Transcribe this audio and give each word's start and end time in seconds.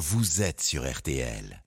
vous 0.00 0.40
êtes 0.40 0.62
sur 0.62 0.90
RTL. 0.90 1.62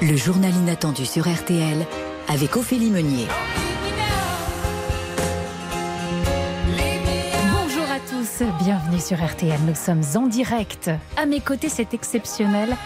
Le 0.00 0.16
journal 0.16 0.52
inattendu 0.52 1.06
sur 1.06 1.32
RTL 1.32 1.86
avec 2.26 2.56
Ophélie 2.56 2.90
Meunier. 2.90 3.28
Bonjour 7.52 7.88
à 7.88 8.00
tous, 8.10 8.42
bienvenue 8.64 8.98
sur 8.98 9.24
RTL. 9.24 9.60
Nous 9.68 9.76
sommes 9.76 10.02
en 10.16 10.26
direct. 10.26 10.90
À 11.16 11.26
mes 11.26 11.40
côtés, 11.40 11.68
c'est 11.68 11.94
exceptionnel. 11.94 12.76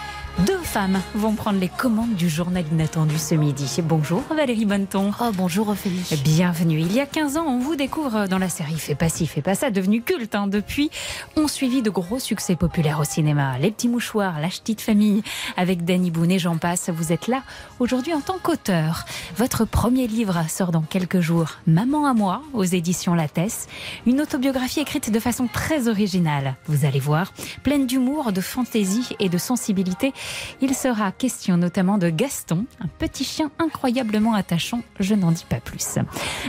Deux 0.44 0.58
femmes 0.58 1.00
vont 1.14 1.32
prendre 1.32 1.58
les 1.58 1.70
commandes 1.70 2.14
du 2.14 2.28
journal 2.28 2.62
inattendu 2.70 3.16
ce 3.16 3.34
midi. 3.34 3.74
Bonjour 3.82 4.22
Valérie 4.28 4.66
Bonneton. 4.66 5.10
Oh 5.18 5.30
bonjour 5.32 5.70
Ophélie. 5.70 6.20
Bienvenue. 6.22 6.78
Il 6.78 6.92
y 6.92 7.00
a 7.00 7.06
15 7.06 7.38
ans, 7.38 7.46
on 7.46 7.58
vous 7.58 7.74
découvre 7.74 8.26
dans 8.28 8.36
la 8.36 8.50
série 8.50 8.78
Fais 8.78 8.94
pas 8.94 9.08
ci, 9.08 9.26
fais 9.26 9.40
pas 9.40 9.54
ça, 9.54 9.70
devenu 9.70 10.02
culte. 10.02 10.34
Hein. 10.34 10.46
Depuis, 10.46 10.90
on 11.36 11.48
suivi 11.48 11.80
de 11.80 11.88
gros 11.88 12.18
succès 12.18 12.54
populaires 12.54 13.00
au 13.00 13.04
cinéma. 13.04 13.56
Les 13.58 13.70
petits 13.70 13.88
mouchoirs, 13.88 14.38
La 14.38 14.48
petite 14.48 14.82
famille, 14.82 15.22
avec 15.56 15.86
Danny 15.86 16.10
Boone 16.10 16.30
et 16.30 16.38
j'en 16.38 16.58
passe. 16.58 16.90
Vous 16.90 17.12
êtes 17.12 17.28
là 17.28 17.42
aujourd'hui 17.78 18.12
en 18.12 18.20
tant 18.20 18.36
qu'auteur. 18.42 19.06
Votre 19.38 19.64
premier 19.64 20.06
livre 20.06 20.44
sort 20.50 20.70
dans 20.70 20.82
quelques 20.82 21.20
jours. 21.20 21.52
Maman 21.66 22.06
à 22.06 22.12
moi, 22.12 22.42
aux 22.52 22.64
éditions 22.64 23.14
Lattès. 23.14 23.68
Une 24.04 24.20
autobiographie 24.20 24.80
écrite 24.80 25.10
de 25.10 25.18
façon 25.18 25.48
très 25.50 25.88
originale. 25.88 26.56
Vous 26.66 26.84
allez 26.84 27.00
voir, 27.00 27.32
pleine 27.62 27.86
d'humour, 27.86 28.32
de 28.32 28.42
fantaisie 28.42 29.08
et 29.18 29.30
de 29.30 29.38
sensibilité. 29.38 30.12
Il 30.60 30.74
sera 30.74 31.12
question 31.12 31.56
notamment 31.56 31.98
de 31.98 32.10
Gaston, 32.10 32.66
un 32.80 32.88
petit 32.98 33.24
chien 33.24 33.50
incroyablement 33.58 34.34
attachant. 34.34 34.82
Je 35.00 35.14
n'en 35.14 35.32
dis 35.32 35.46
pas 35.48 35.60
plus. 35.60 35.98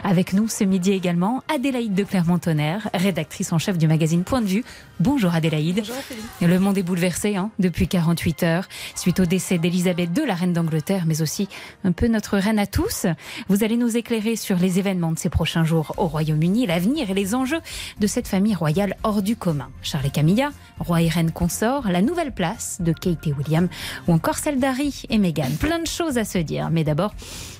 Avec 0.03 0.33
nous 0.33 0.47
ce 0.47 0.63
midi 0.63 0.91
également, 0.91 1.43
Adélaïde 1.53 1.93
de 1.93 2.03
Clermont-Tonnerre, 2.03 2.89
rédactrice 2.93 3.51
en 3.53 3.57
chef 3.57 3.77
du 3.77 3.87
magazine 3.87 4.23
Point 4.23 4.41
de 4.41 4.47
vue. 4.47 4.63
Bonjour 4.99 5.33
Adélaïde. 5.33 5.77
Bonjour. 5.77 5.95
Le 6.41 6.59
monde 6.59 6.77
est 6.77 6.83
bouleversé 6.83 7.35
hein, 7.35 7.51
depuis 7.59 7.87
48 7.87 8.43
heures, 8.43 8.67
suite 8.95 9.19
au 9.19 9.25
décès 9.25 9.57
d'Elisabeth 9.57 10.09
II, 10.17 10.25
la 10.25 10.35
reine 10.35 10.53
d'Angleterre, 10.53 11.03
mais 11.05 11.21
aussi 11.21 11.47
un 11.83 11.91
peu 11.91 12.07
notre 12.07 12.37
reine 12.37 12.59
à 12.59 12.67
tous. 12.67 13.05
Vous 13.49 13.63
allez 13.63 13.77
nous 13.77 13.97
éclairer 13.97 14.35
sur 14.35 14.57
les 14.57 14.79
événements 14.79 15.11
de 15.11 15.19
ces 15.19 15.29
prochains 15.29 15.63
jours 15.63 15.93
au 15.97 16.07
Royaume-Uni, 16.07 16.65
l'avenir 16.65 17.09
et 17.09 17.13
les 17.13 17.35
enjeux 17.35 17.61
de 17.99 18.07
cette 18.07 18.27
famille 18.27 18.55
royale 18.55 18.95
hors 19.03 19.21
du 19.21 19.35
commun. 19.35 19.69
Charles 19.81 20.07
et 20.07 20.09
Camilla, 20.09 20.51
roi 20.79 21.01
et 21.01 21.09
reine 21.09 21.31
consort, 21.31 21.87
la 21.89 22.01
nouvelle 22.01 22.33
place 22.33 22.77
de 22.79 22.91
Kate 22.91 23.27
et 23.27 23.33
William, 23.33 23.66
ou 24.07 24.13
encore 24.13 24.37
celle 24.37 24.59
d'Harry 24.59 25.03
et 25.09 25.17
Meghan. 25.17 25.49
Plein 25.59 25.79
de 25.79 25.87
choses 25.87 26.17
à 26.17 26.25
se 26.25 26.37
dire. 26.37 26.69
Mais 26.71 26.83
d'abord, 26.83 27.13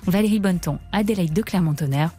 Valérie 0.05 0.39
Bonneton, 0.39 0.79
Adélaïde 0.91 1.33
de 1.33 1.41
Clermont-Tonnerre. 1.41 2.11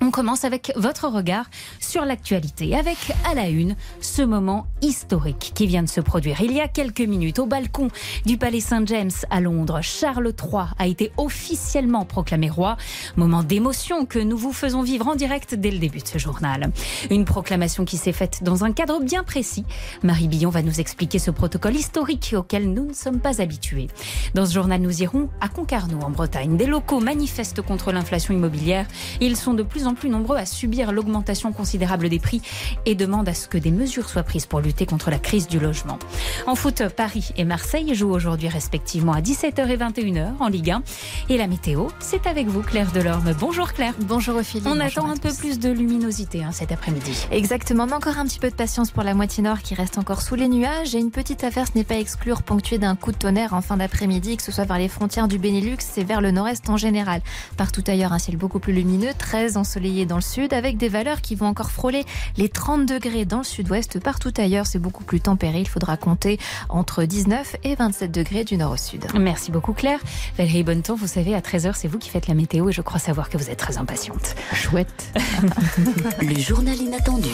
On 0.00 0.10
commence 0.10 0.44
avec 0.44 0.72
votre 0.76 1.06
regard 1.08 1.46
sur 1.78 2.04
l'actualité, 2.04 2.74
avec 2.74 2.96
à 3.28 3.34
la 3.34 3.48
une 3.48 3.76
ce 4.00 4.22
moment 4.22 4.66
historique 4.80 5.52
qui 5.54 5.66
vient 5.66 5.82
de 5.82 5.88
se 5.88 6.00
produire 6.00 6.40
il 6.40 6.52
y 6.52 6.60
a 6.60 6.66
quelques 6.66 7.00
minutes 7.00 7.38
au 7.38 7.46
balcon 7.46 7.88
du 8.26 8.36
Palais 8.36 8.60
Saint-James 8.60 9.12
à 9.30 9.40
Londres. 9.40 9.80
Charles 9.82 10.32
III 10.36 10.64
a 10.78 10.86
été 10.86 11.12
officiellement 11.16 12.04
proclamé 12.04 12.50
roi. 12.50 12.76
Moment 13.16 13.42
d'émotion 13.42 14.06
que 14.06 14.18
nous 14.18 14.36
vous 14.36 14.52
faisons 14.52 14.82
vivre 14.82 15.06
en 15.06 15.14
direct 15.14 15.54
dès 15.54 15.70
le 15.70 15.78
début 15.78 16.00
de 16.00 16.08
ce 16.08 16.18
journal. 16.18 16.72
Une 17.10 17.24
proclamation 17.24 17.84
qui 17.84 17.96
s'est 17.96 18.12
faite 18.12 18.42
dans 18.42 18.64
un 18.64 18.72
cadre 18.72 19.00
bien 19.00 19.22
précis. 19.22 19.64
Marie 20.02 20.28
Billon 20.28 20.50
va 20.50 20.62
nous 20.62 20.80
expliquer 20.80 21.20
ce 21.20 21.30
protocole 21.30 21.76
historique 21.76 22.34
auquel 22.36 22.72
nous 22.72 22.86
ne 22.86 22.94
sommes 22.94 23.20
pas 23.20 23.40
habitués. 23.40 23.88
Dans 24.34 24.46
ce 24.46 24.54
journal, 24.54 24.80
nous 24.80 25.02
irons 25.02 25.28
à 25.40 25.48
Concarneau 25.48 26.00
en 26.00 26.10
Bretagne. 26.10 26.56
Des 26.56 26.66
locaux 26.66 27.00
manifestent 27.00 27.62
contre 27.62 27.92
l'inflation 27.92 28.34
immobilière. 28.34 28.86
Ils 29.20 29.36
sont 29.36 29.54
de 29.54 29.62
plus 29.62 29.86
en 29.86 29.91
plus 29.94 30.08
nombreux 30.08 30.36
à 30.36 30.46
subir 30.46 30.92
l'augmentation 30.92 31.52
considérable 31.52 32.08
des 32.08 32.18
prix 32.18 32.42
et 32.86 32.94
demandent 32.94 33.28
à 33.28 33.34
ce 33.34 33.48
que 33.48 33.58
des 33.58 33.70
mesures 33.70 34.08
soient 34.08 34.22
prises 34.22 34.46
pour 34.46 34.60
lutter 34.60 34.86
contre 34.86 35.10
la 35.10 35.18
crise 35.18 35.48
du 35.48 35.58
logement. 35.58 35.98
En 36.46 36.54
foot, 36.54 36.82
Paris 36.96 37.30
et 37.36 37.44
Marseille 37.44 37.94
jouent 37.94 38.12
aujourd'hui 38.12 38.48
respectivement 38.48 39.12
à 39.12 39.20
17h 39.20 39.68
et 39.68 39.76
21h 39.76 40.32
en 40.40 40.48
Ligue 40.48 40.70
1. 40.70 40.82
Et 41.28 41.36
la 41.36 41.46
météo, 41.46 41.88
c'est 42.00 42.26
avec 42.26 42.46
vous 42.46 42.62
Claire 42.62 42.92
Delorme. 42.92 43.32
Bonjour 43.38 43.72
Claire. 43.72 43.94
Bonjour 44.00 44.36
Ophélie. 44.36 44.64
On 44.66 44.80
attend 44.80 45.08
un 45.08 45.16
peu 45.16 45.30
tous. 45.30 45.38
plus 45.38 45.58
de 45.58 45.70
luminosité 45.70 46.42
hein, 46.44 46.52
cet 46.52 46.72
après-midi. 46.72 47.26
Exactement, 47.30 47.86
mais 47.86 47.94
encore 47.94 48.18
un 48.18 48.26
petit 48.26 48.38
peu 48.38 48.50
de 48.50 48.54
patience 48.54 48.90
pour 48.90 49.02
la 49.02 49.14
moitié 49.14 49.42
nord 49.42 49.62
qui 49.62 49.74
reste 49.74 49.98
encore 49.98 50.22
sous 50.22 50.34
les 50.34 50.48
nuages 50.48 50.94
et 50.94 50.98
une 50.98 51.10
petite 51.10 51.44
averse 51.44 51.74
n'est 51.74 51.84
pas 51.84 51.94
à 51.94 51.98
exclure 51.98 52.42
ponctuée 52.42 52.78
d'un 52.78 52.96
coup 52.96 53.12
de 53.12 53.16
tonnerre 53.16 53.54
en 53.54 53.60
fin 53.60 53.76
d'après-midi, 53.76 54.36
que 54.36 54.42
ce 54.42 54.52
soit 54.52 54.64
vers 54.64 54.78
les 54.78 54.88
frontières 54.88 55.28
du 55.28 55.38
Benelux 55.38 55.78
et 55.96 56.04
vers 56.04 56.20
le 56.20 56.30
nord-est 56.30 56.68
en 56.68 56.76
général. 56.76 57.20
Partout 57.56 57.84
ailleurs, 57.86 58.12
un 58.12 58.18
ciel 58.18 58.36
beaucoup 58.36 58.58
plus 58.58 58.72
lumineux, 58.72 59.12
très 59.16 59.56
ensoleillé 59.72 60.04
dans 60.04 60.16
le 60.16 60.22
sud, 60.22 60.52
avec 60.52 60.76
des 60.76 60.88
valeurs 60.88 61.22
qui 61.22 61.34
vont 61.34 61.46
encore 61.46 61.70
frôler 61.70 62.04
les 62.36 62.50
30 62.50 62.84
degrés 62.84 63.24
dans 63.24 63.38
le 63.38 63.44
sud-ouest. 63.44 63.98
Partout 64.00 64.32
ailleurs, 64.36 64.66
c'est 64.66 64.78
beaucoup 64.78 65.04
plus 65.04 65.20
tempéré. 65.20 65.60
Il 65.60 65.68
faudra 65.68 65.96
compter 65.96 66.38
entre 66.68 67.04
19 67.04 67.56
et 67.64 67.74
27 67.74 68.12
degrés 68.12 68.44
du 68.44 68.58
nord 68.58 68.72
au 68.72 68.76
sud. 68.76 69.06
Merci 69.18 69.50
beaucoup 69.50 69.72
Claire. 69.72 70.00
Valérie 70.36 70.62
Bonneton, 70.62 70.94
vous 70.94 71.06
savez, 71.06 71.34
à 71.34 71.40
13h, 71.40 71.72
c'est 71.74 71.88
vous 71.88 71.98
qui 71.98 72.10
faites 72.10 72.28
la 72.28 72.34
météo 72.34 72.68
et 72.68 72.72
je 72.72 72.82
crois 72.82 72.98
savoir 72.98 73.30
que 73.30 73.38
vous 73.38 73.48
êtes 73.48 73.58
très 73.58 73.78
impatiente. 73.78 74.34
Chouette. 74.52 75.10
Le 76.20 76.38
journal 76.38 76.76
inattendu 76.76 77.30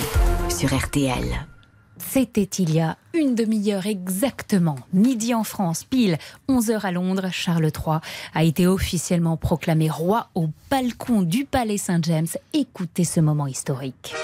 sur 0.49 0.73
RTL. 0.73 1.25
C'était 1.99 2.43
il 2.43 2.75
y 2.75 2.81
a 2.81 2.97
une 3.15 3.35
demi-heure 3.35 3.87
exactement, 3.87 4.77
midi 4.93 5.35
en 5.35 5.45
France, 5.45 5.85
pile 5.85 6.19
11h 6.49 6.81
à 6.81 6.93
Londres, 6.93 7.29
Charles 7.31 7.65
III 7.65 7.99
a 8.35 8.45
été 8.45 8.67
officiellement 8.67 9.37
proclamé 9.37 9.91
roi 9.91 10.29
au 10.35 10.49
balcon 10.71 11.23
du 11.23 11.45
Palais 11.45 11.79
Saint-James. 11.79 12.29
Écoutez 12.53 13.05
ce 13.05 13.21
moment 13.21 13.47
historique. 13.47 14.15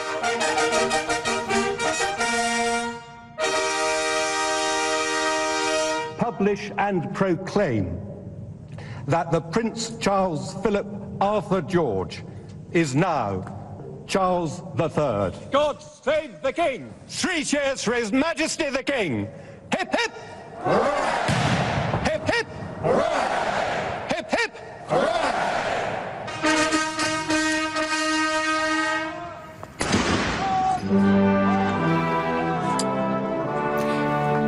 publish 6.24 6.72
and 6.78 7.12
proclaim 7.12 8.00
that 9.06 9.30
the 9.30 9.40
Prince 9.40 9.92
Charles 10.00 10.54
Philip 10.62 10.86
Arthur 11.20 11.60
George 11.60 12.24
is 12.72 12.94
now 12.94 13.44
Charles 14.06 14.62
III. 14.78 15.32
God 15.50 15.82
save 15.82 16.40
the 16.42 16.52
King! 16.52 16.92
Three 17.08 17.44
cheers 17.44 17.82
for 17.82 17.94
His 17.94 18.12
Majesty 18.12 18.70
the 18.70 18.82
King! 18.82 19.28
Hip 19.72 19.94
hip! 19.94 20.12
Hip 22.04 22.28
hip! 22.28 22.46
Hip 24.10 24.30
hip! 24.30 24.52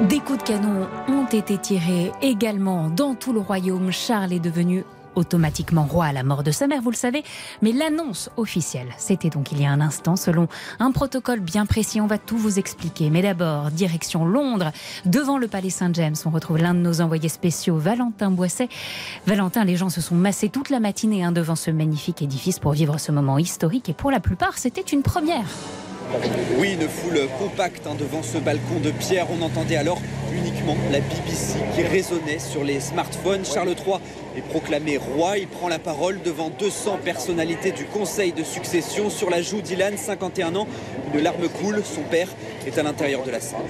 Des 0.09 0.21
coups 0.21 0.39
de 0.39 0.45
canon 0.45 0.87
ont 1.09 1.27
été 1.27 1.59
tirés 1.59 2.12
également 2.22 2.89
dans 2.91 3.15
tout 3.15 3.33
le 3.33 3.41
royaume. 3.41 3.91
Charles 3.91 4.33
est 4.33 4.39
devenu 4.39 4.84
automatiquement 5.16 5.84
roi 5.84 6.06
à 6.06 6.12
la 6.12 6.22
mort 6.22 6.43
de 6.43 6.50
sa 6.53 6.66
mère, 6.66 6.82
vous 6.82 6.91
le 6.91 6.97
savez. 6.97 7.25
Mais 7.62 7.72
l'annonce 7.72 8.31
officielle, 8.37 8.88
c'était 8.99 9.31
donc 9.31 9.50
il 9.50 9.60
y 9.60 9.66
a 9.66 9.71
un 9.71 9.81
instant, 9.81 10.15
selon 10.15 10.47
un 10.78 10.93
protocole 10.93 11.41
bien 11.41 11.66
précis. 11.66 12.00
On 12.00 12.06
va 12.06 12.19
tout 12.19 12.38
vous 12.38 12.59
expliquer. 12.59 13.10
Mais 13.10 13.22
d'abord, 13.22 13.71
direction 13.71 14.25
Londres, 14.25 14.71
devant 15.04 15.38
le 15.38 15.49
palais 15.49 15.71
Saint-James, 15.71 16.16
on 16.25 16.31
retrouve 16.31 16.59
l'un 16.59 16.75
de 16.75 16.81
nos 16.81 17.00
envoyés 17.00 17.28
spéciaux, 17.28 17.78
Valentin 17.78 18.31
Boisset. 18.31 18.69
Valentin, 19.27 19.65
les 19.65 19.77
gens 19.77 19.91
se 19.91 20.00
sont 20.00 20.15
massés 20.15 20.49
toute 20.49 20.71
la 20.71 20.81
matinée 20.81 21.25
hein, 21.25 21.33
devant 21.33 21.56
ce 21.56 21.71
magnifique 21.71 22.22
édifice 22.22 22.59
pour 22.59 22.72
vivre 22.72 22.98
ce 22.98 23.10
moment 23.10 23.38
historique. 23.38 23.88
Et 23.88 23.94
pour 23.94 24.10
la 24.10 24.21
plupart, 24.21 24.59
c'était 24.59 24.83
une 24.83 25.03
première. 25.03 25.47
Oui, 26.59 26.75
une 26.81 26.88
foule 26.88 27.21
compacte 27.38 27.87
hein, 27.87 27.97
devant 27.98 28.22
ce 28.22 28.38
balcon 28.38 28.81
de 28.83 28.91
pierre. 28.91 29.27
On 29.31 29.43
entendait 29.43 29.77
alors 29.77 30.00
uniquement 30.33 30.77
la 30.93 31.00
BBC 31.00 31.59
qui 31.75 31.83
résonnait 31.83 32.38
sur 32.38 32.62
les 32.62 32.81
smartphones. 32.81 33.44
Charles 33.44 33.71
III 33.71 33.98
est 34.36 34.42
proclamé 34.42 34.97
roi. 34.97 35.38
Il 35.38 35.48
prend 35.48 35.69
la 35.69 35.78
parole 35.78 36.20
devant 36.22 36.50
200 36.50 36.98
personnalités 37.04 37.72
du 37.72 37.84
Conseil 37.84 38.33
de 38.33 38.42
succession. 38.42 39.10
Sur 39.10 39.30
la 39.30 39.42
joue 39.42 39.60
d'Ilan, 39.60 39.97
51 39.97 40.54
ans, 40.56 40.66
une 41.15 41.21
larme 41.21 41.48
coule. 41.48 41.83
Son 41.84 42.03
père 42.03 42.28
est 42.66 42.78
à 42.78 42.83
l'intérieur 42.83 43.22
de 43.24 43.30
la 43.30 43.41
salle. 43.41 43.60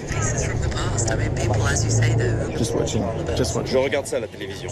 Je 3.64 3.76
regarde 3.78 4.06
ça 4.06 4.16
à 4.16 4.20
la 4.20 4.28
télévision. 4.28 4.70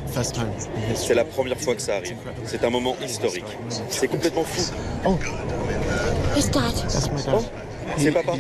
C'est 0.95 1.15
la 1.15 1.25
première 1.25 1.61
fois 1.61 1.75
que 1.75 1.83
ça 1.83 1.97
arrive. 1.97 2.17
C'est 2.45 2.65
un 2.65 2.71
moment 2.71 2.97
historique. 3.05 3.45
C'est 3.91 4.09
complètement 4.09 4.45
fou. 4.45 4.73
C'est 7.99 8.13
papa. 8.13 8.33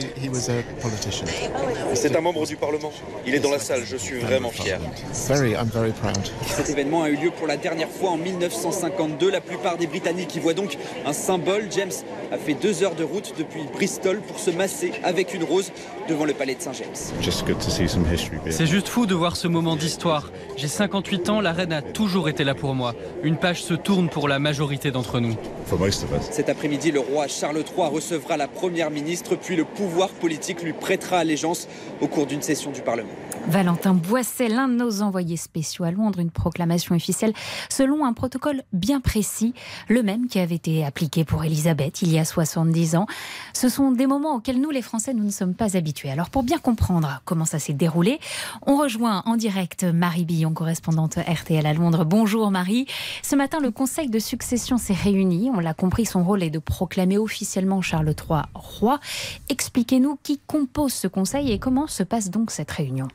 C'est 1.94 2.16
un 2.16 2.20
membre 2.20 2.46
du 2.46 2.56
Parlement. 2.56 2.92
Il 3.26 3.34
est 3.34 3.40
dans 3.40 3.50
la 3.50 3.58
salle. 3.58 3.82
Je 3.84 3.96
suis 3.96 4.18
vraiment 4.18 4.50
fier. 4.50 4.80
Cet 5.12 6.70
événement 6.70 7.02
a 7.02 7.10
eu 7.10 7.16
lieu 7.16 7.30
pour 7.30 7.46
la 7.46 7.56
dernière 7.56 7.88
fois 7.88 8.10
en 8.10 8.16
1952. 8.16 9.30
La 9.30 9.40
plupart 9.40 9.76
des 9.76 9.86
Britanniques 9.86 10.34
y 10.36 10.40
voient 10.40 10.54
donc 10.54 10.76
un 11.06 11.12
symbole. 11.12 11.68
James 11.70 11.92
a 12.32 12.38
fait 12.38 12.54
deux 12.54 12.82
heures 12.82 12.94
de 12.94 13.04
route 13.04 13.34
depuis 13.38 13.62
Bristol 13.72 14.20
pour 14.20 14.38
se 14.38 14.50
masser 14.50 14.92
avec 15.02 15.34
une 15.34 15.44
rose 15.44 15.72
devant 16.08 16.24
le 16.24 16.34
palais 16.34 16.54
de 16.54 16.60
Saint-James. 16.60 16.94
C'est 18.50 18.66
juste 18.66 18.88
fou 18.88 19.06
de 19.06 19.14
voir 19.14 19.36
ce 19.36 19.48
moment 19.48 19.76
d'histoire. 19.76 20.30
J'ai 20.56 20.68
58 20.68 21.28
ans, 21.30 21.40
la 21.40 21.52
reine 21.52 21.72
a 21.72 21.82
toujours 21.82 22.28
été 22.28 22.44
là 22.44 22.54
pour 22.54 22.74
moi. 22.74 22.94
Une 23.22 23.36
page 23.36 23.62
se 23.62 23.74
tourne 23.74 24.08
pour 24.08 24.28
la 24.28 24.38
majorité 24.38 24.90
d'entre 24.90 25.20
nous. 25.20 25.36
Cet 26.30 26.48
après-midi, 26.48 26.90
le 26.90 27.00
roi 27.00 27.26
Charles 27.28 27.58
III 27.58 27.88
recevra 27.88 28.36
la 28.36 28.48
première 28.48 28.90
ministre, 28.90 29.36
puis 29.36 29.56
le 29.56 29.64
pouvoir 29.64 30.08
politique 30.10 30.62
lui 30.62 30.72
prêtera 30.72 31.18
allégeance 31.18 31.68
au 32.00 32.06
cours 32.06 32.26
d'une 32.26 32.42
session 32.42 32.70
du 32.70 32.80
Parlement. 32.80 33.10
Valentin 33.46 33.94
Boisset, 33.94 34.48
l'un 34.48 34.68
de 34.68 34.74
nos 34.74 35.02
envoyés 35.02 35.36
spéciaux 35.36 35.84
à 35.84 35.90
Londres, 35.90 36.18
une 36.18 36.30
proclamation 36.30 36.94
officielle 36.94 37.32
selon 37.68 38.04
un 38.04 38.12
protocole 38.12 38.62
bien 38.72 39.00
précis, 39.00 39.54
le 39.88 40.02
même 40.02 40.28
qui 40.28 40.38
avait 40.38 40.54
été 40.54 40.84
appliqué 40.84 41.24
pour 41.24 41.44
Elisabeth 41.44 42.02
il 42.02 42.10
y 42.10 42.18
a 42.18 42.24
70 42.24 42.96
ans. 42.96 43.06
Ce 43.52 43.68
sont 43.68 43.92
des 43.92 44.06
moments 44.06 44.36
auxquels 44.36 44.60
nous, 44.60 44.70
les 44.70 44.82
Français, 44.82 45.12
nous 45.12 45.24
ne 45.24 45.30
sommes 45.30 45.54
pas 45.54 45.76
habitués. 45.76 46.10
Alors 46.10 46.30
pour 46.30 46.42
bien 46.42 46.58
comprendre 46.58 47.20
comment 47.24 47.44
ça 47.44 47.58
s'est 47.58 47.74
déroulé, 47.74 48.18
on 48.66 48.76
rejoint 48.76 49.22
en 49.26 49.36
direct 49.36 49.84
Marie 49.84 50.24
Billon, 50.24 50.52
correspondante 50.52 51.16
RTL 51.16 51.66
à 51.66 51.72
Londres. 51.74 52.04
Bonjour 52.04 52.50
Marie. 52.50 52.86
Ce 53.22 53.36
matin, 53.36 53.60
le 53.60 53.70
Conseil 53.70 54.08
de 54.08 54.18
succession 54.18 54.78
s'est 54.78 54.94
réuni. 54.94 55.50
On 55.54 55.60
l'a 55.60 55.74
compris, 55.74 56.06
son 56.06 56.24
rôle 56.24 56.42
est 56.42 56.50
de 56.50 56.58
proclamer 56.58 57.18
officiellement 57.18 57.82
Charles 57.82 58.08
III 58.08 58.42
roi. 58.54 59.00
Expliquez-nous 59.48 60.18
qui 60.22 60.40
compose 60.46 60.92
ce 60.92 61.08
Conseil 61.08 61.52
et 61.52 61.58
comment 61.58 61.86
se 61.86 62.02
passe 62.02 62.30
donc 62.30 62.50
cette 62.50 62.70
réunion. 62.70 63.08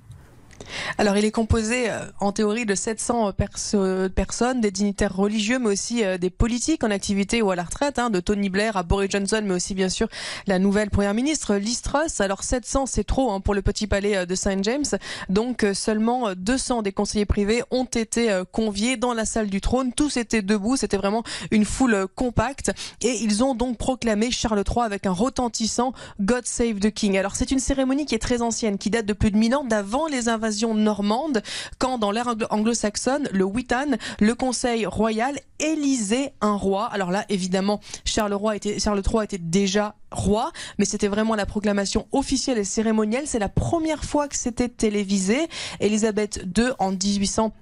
Alors, 0.98 1.18
il 1.18 1.26
est 1.26 1.32
composé 1.32 1.90
euh, 1.90 2.00
en 2.20 2.32
théorie 2.32 2.66
de 2.66 2.76
700 2.76 3.34
personnes, 3.34 4.62
des 4.62 4.72
dignitaires 4.72 5.16
religieux, 5.16 5.60
mais 5.60 5.70
aussi 5.70 6.04
euh, 6.04 6.18
des 6.18 6.30
politiques 6.30 6.84
en 6.84 6.92
activité 6.92 7.42
ou 7.42 7.52
à 7.52 7.56
la 7.56 7.64
retraite, 7.64 8.00
hein, 8.00 8.10
de 8.10 8.20
Tony 8.20 8.50
Blair 8.50 8.78
à 8.78 8.84
Boris 8.84 9.10
Johnson, 9.12 9.42
mais 9.44 9.56
aussi 9.56 9.74
bien 9.74 9.90
sûr 9.90 10.08
la 10.48 10.60
nouvelle 10.60 10.90
première 10.90 11.14
ministre 11.14 11.56
Liz 11.56 11.82
Truss. 11.82 12.22
Alors 12.22 12.44
700, 12.44 12.86
c'est 12.86 13.04
trop 13.04 13.32
hein, 13.32 13.40
pour 13.40 13.54
le 13.54 13.62
petit 13.62 13.88
palais 13.88 14.18
euh, 14.18 14.26
de 14.26 14.36
Saint 14.36 14.62
James. 14.62 14.86
Donc 15.30 15.66
seulement 15.74 16.34
200 16.36 16.82
des 16.82 16.92
conseillers 16.92 17.26
privés 17.26 17.64
ont 17.72 17.86
été 17.86 18.42
conviés 18.52 18.98
dans 18.98 19.14
la 19.14 19.26
salle 19.26 19.50
du 19.50 19.62
trône. 19.62 19.94
Tous 19.94 20.18
étaient 20.18 20.42
debout. 20.42 20.76
C'était 20.76 20.98
vraiment 20.98 21.24
une 21.52 21.66
foule 21.66 22.08
compacte 22.16 22.72
et 23.02 23.16
ils 23.22 23.44
ont 23.44 23.56
donc 23.56 23.78
proclamé 23.78 24.32
Charles 24.32 24.64
III 24.68 24.86
avec 24.86 25.06
un 25.06 25.12
retentissant 25.12 25.94
God 26.20 26.46
Save 26.46 26.80
the 26.80 26.92
King. 26.92 27.18
Alors 27.18 27.36
c'est 27.36 27.52
une 27.52 27.60
cérémonie 27.60 28.06
qui 28.06 28.16
est 28.16 28.20
très 28.20 28.42
ancienne, 28.42 28.78
qui 28.78 28.90
date 28.90 29.06
de 29.06 29.14
plus 29.14 29.32
de 29.32 29.38
1000 29.38 29.56
ans, 29.56 29.64
d'avant 29.64 30.08
les 30.08 30.30
invasions 30.30 30.59
normande, 30.68 31.42
quand 31.78 31.98
dans 31.98 32.12
l'ère 32.12 32.36
anglo-saxonne, 32.50 33.28
le 33.32 33.44
Witan, 33.44 33.98
le 34.20 34.36
Conseil 34.36 34.86
royal, 34.86 35.40
élisait 35.60 36.34
un 36.42 36.56
roi. 36.56 36.86
Alors 36.86 37.12
là, 37.12 37.26
évidemment, 37.30 37.80
Charles, 38.06 38.34
roi 38.34 38.56
était, 38.56 38.80
Charles 38.80 39.02
III 39.06 39.24
était 39.24 39.38
déjà 39.38 39.96
roi, 40.12 40.52
mais 40.78 40.86
c'était 40.86 41.08
vraiment 41.08 41.36
la 41.36 41.46
proclamation 41.46 42.08
officielle 42.12 42.58
et 42.58 42.64
cérémonielle. 42.64 43.28
C'est 43.28 43.40
la 43.40 43.50
première 43.50 44.04
fois 44.04 44.28
que 44.28 44.36
c'était 44.36 44.70
télévisé. 44.70 45.48
Elisabeth 45.80 46.46
II 46.58 46.70
en 46.80 46.92
1800 46.92 47.54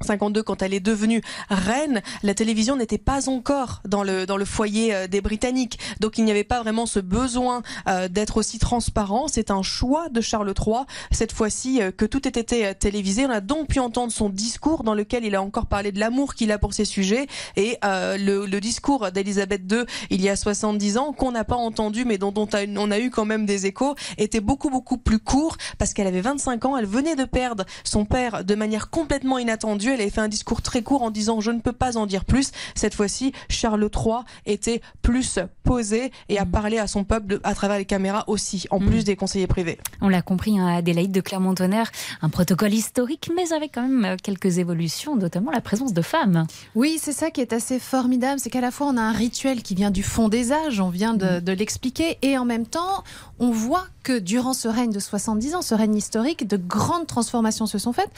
52 0.00 0.42
quand 0.42 0.62
elle 0.62 0.74
est 0.74 0.80
devenue 0.80 1.22
reine, 1.50 2.02
la 2.22 2.34
télévision 2.34 2.76
n'était 2.76 2.98
pas 2.98 3.28
encore 3.28 3.82
dans 3.84 4.02
le 4.02 4.26
dans 4.26 4.36
le 4.36 4.44
foyer 4.44 4.94
euh, 4.94 5.06
des 5.06 5.20
Britanniques. 5.20 5.78
Donc 6.00 6.18
il 6.18 6.24
n'y 6.24 6.30
avait 6.30 6.44
pas 6.44 6.62
vraiment 6.62 6.86
ce 6.86 7.00
besoin 7.00 7.62
euh, 7.88 8.08
d'être 8.08 8.36
aussi 8.36 8.58
transparent, 8.58 9.28
c'est 9.28 9.50
un 9.50 9.62
choix 9.62 10.08
de 10.08 10.20
Charles 10.20 10.52
III 10.58 10.84
cette 11.10 11.32
fois-ci 11.32 11.82
euh, 11.82 11.90
que 11.90 12.04
tout 12.04 12.26
ait 12.26 12.38
été 12.38 12.74
télévisé. 12.74 13.26
On 13.26 13.30
a 13.30 13.40
donc 13.40 13.68
pu 13.68 13.80
entendre 13.80 14.12
son 14.12 14.28
discours 14.28 14.84
dans 14.84 14.94
lequel 14.94 15.24
il 15.24 15.34
a 15.34 15.42
encore 15.42 15.66
parlé 15.66 15.92
de 15.92 16.00
l'amour 16.00 16.34
qu'il 16.34 16.52
a 16.52 16.58
pour 16.58 16.74
ces 16.74 16.84
sujets 16.84 17.26
et 17.56 17.78
le, 17.82 18.46
le, 18.46 18.60
discours 18.60 19.10
d'Elisabeth 19.12 19.62
II 19.70 19.84
il 20.10 20.20
y 20.20 20.28
a 20.28 20.36
70 20.36 20.98
ans 20.98 21.12
qu'on 21.12 21.32
n'a 21.32 21.44
pas 21.44 21.56
entendu 21.56 22.04
mais 22.04 22.18
dont 22.18 22.34
on 22.36 22.90
a 22.90 22.98
eu 22.98 23.10
quand 23.10 23.24
même 23.24 23.46
des 23.46 23.66
échos 23.66 23.94
était 24.16 24.40
beaucoup 24.40 24.70
beaucoup 24.70 24.98
plus 24.98 25.18
court 25.18 25.56
parce 25.78 25.94
qu'elle 25.94 26.06
avait 26.06 26.20
25 26.20 26.64
ans, 26.64 26.76
elle 26.76 26.86
venait 26.86 27.16
de 27.16 27.24
perdre 27.24 27.64
son 27.84 28.04
père 28.04 28.44
de 28.44 28.54
manière 28.54 28.90
complètement 28.90 29.38
inattendue 29.38 29.87
elle 29.92 30.00
avait 30.00 30.10
fait 30.10 30.20
un 30.20 30.28
discours 30.28 30.62
très 30.62 30.82
court 30.82 31.02
en 31.02 31.10
disant 31.10 31.40
je 31.40 31.50
ne 31.50 31.60
peux 31.60 31.72
pas 31.72 31.96
en 31.96 32.06
dire 32.06 32.24
plus. 32.24 32.50
Cette 32.74 32.94
fois-ci, 32.94 33.32
Charles 33.48 33.88
III 33.94 34.20
était 34.46 34.80
plus 35.02 35.38
posé 35.62 36.12
et 36.28 36.38
a 36.38 36.44
mm. 36.44 36.50
parlé 36.50 36.78
à 36.78 36.86
son 36.86 37.04
peuple 37.04 37.40
à 37.44 37.54
travers 37.54 37.78
les 37.78 37.84
caméras 37.84 38.24
aussi, 38.26 38.66
en 38.70 38.80
mm. 38.80 38.86
plus 38.86 39.04
des 39.04 39.16
conseillers 39.16 39.46
privés. 39.46 39.78
On 40.00 40.08
l'a 40.08 40.22
compris, 40.22 40.58
hein, 40.58 40.66
Adélaïde 40.66 41.12
de 41.12 41.20
Clermont-Tonnerre, 41.20 41.90
un 42.22 42.28
protocole 42.28 42.74
historique, 42.74 43.30
mais 43.34 43.52
avec 43.52 43.74
quand 43.74 43.82
même 43.82 44.04
euh, 44.04 44.16
quelques 44.22 44.58
évolutions, 44.58 45.16
notamment 45.16 45.50
la 45.50 45.60
présence 45.60 45.92
de 45.92 46.02
femmes. 46.02 46.46
Oui, 46.74 46.98
c'est 47.00 47.12
ça 47.12 47.30
qui 47.30 47.40
est 47.40 47.52
assez 47.52 47.78
formidable, 47.78 48.40
c'est 48.40 48.50
qu'à 48.50 48.60
la 48.60 48.70
fois 48.70 48.88
on 48.88 48.96
a 48.96 49.02
un 49.02 49.12
rituel 49.12 49.62
qui 49.62 49.74
vient 49.74 49.90
du 49.90 50.02
fond 50.02 50.28
des 50.28 50.52
âges, 50.52 50.80
on 50.80 50.90
vient 50.90 51.14
de, 51.14 51.40
de 51.40 51.52
l'expliquer, 51.52 52.18
et 52.22 52.38
en 52.38 52.44
même 52.44 52.66
temps, 52.66 53.04
on 53.38 53.50
voit 53.50 53.86
que 54.02 54.18
durant 54.18 54.54
ce 54.54 54.68
règne 54.68 54.90
de 54.90 55.00
70 55.00 55.54
ans, 55.54 55.62
ce 55.62 55.74
règne 55.74 55.96
historique, 55.96 56.46
de 56.46 56.56
grandes 56.56 57.06
transformations 57.06 57.66
se 57.66 57.78
sont 57.78 57.92
faites 57.92 58.10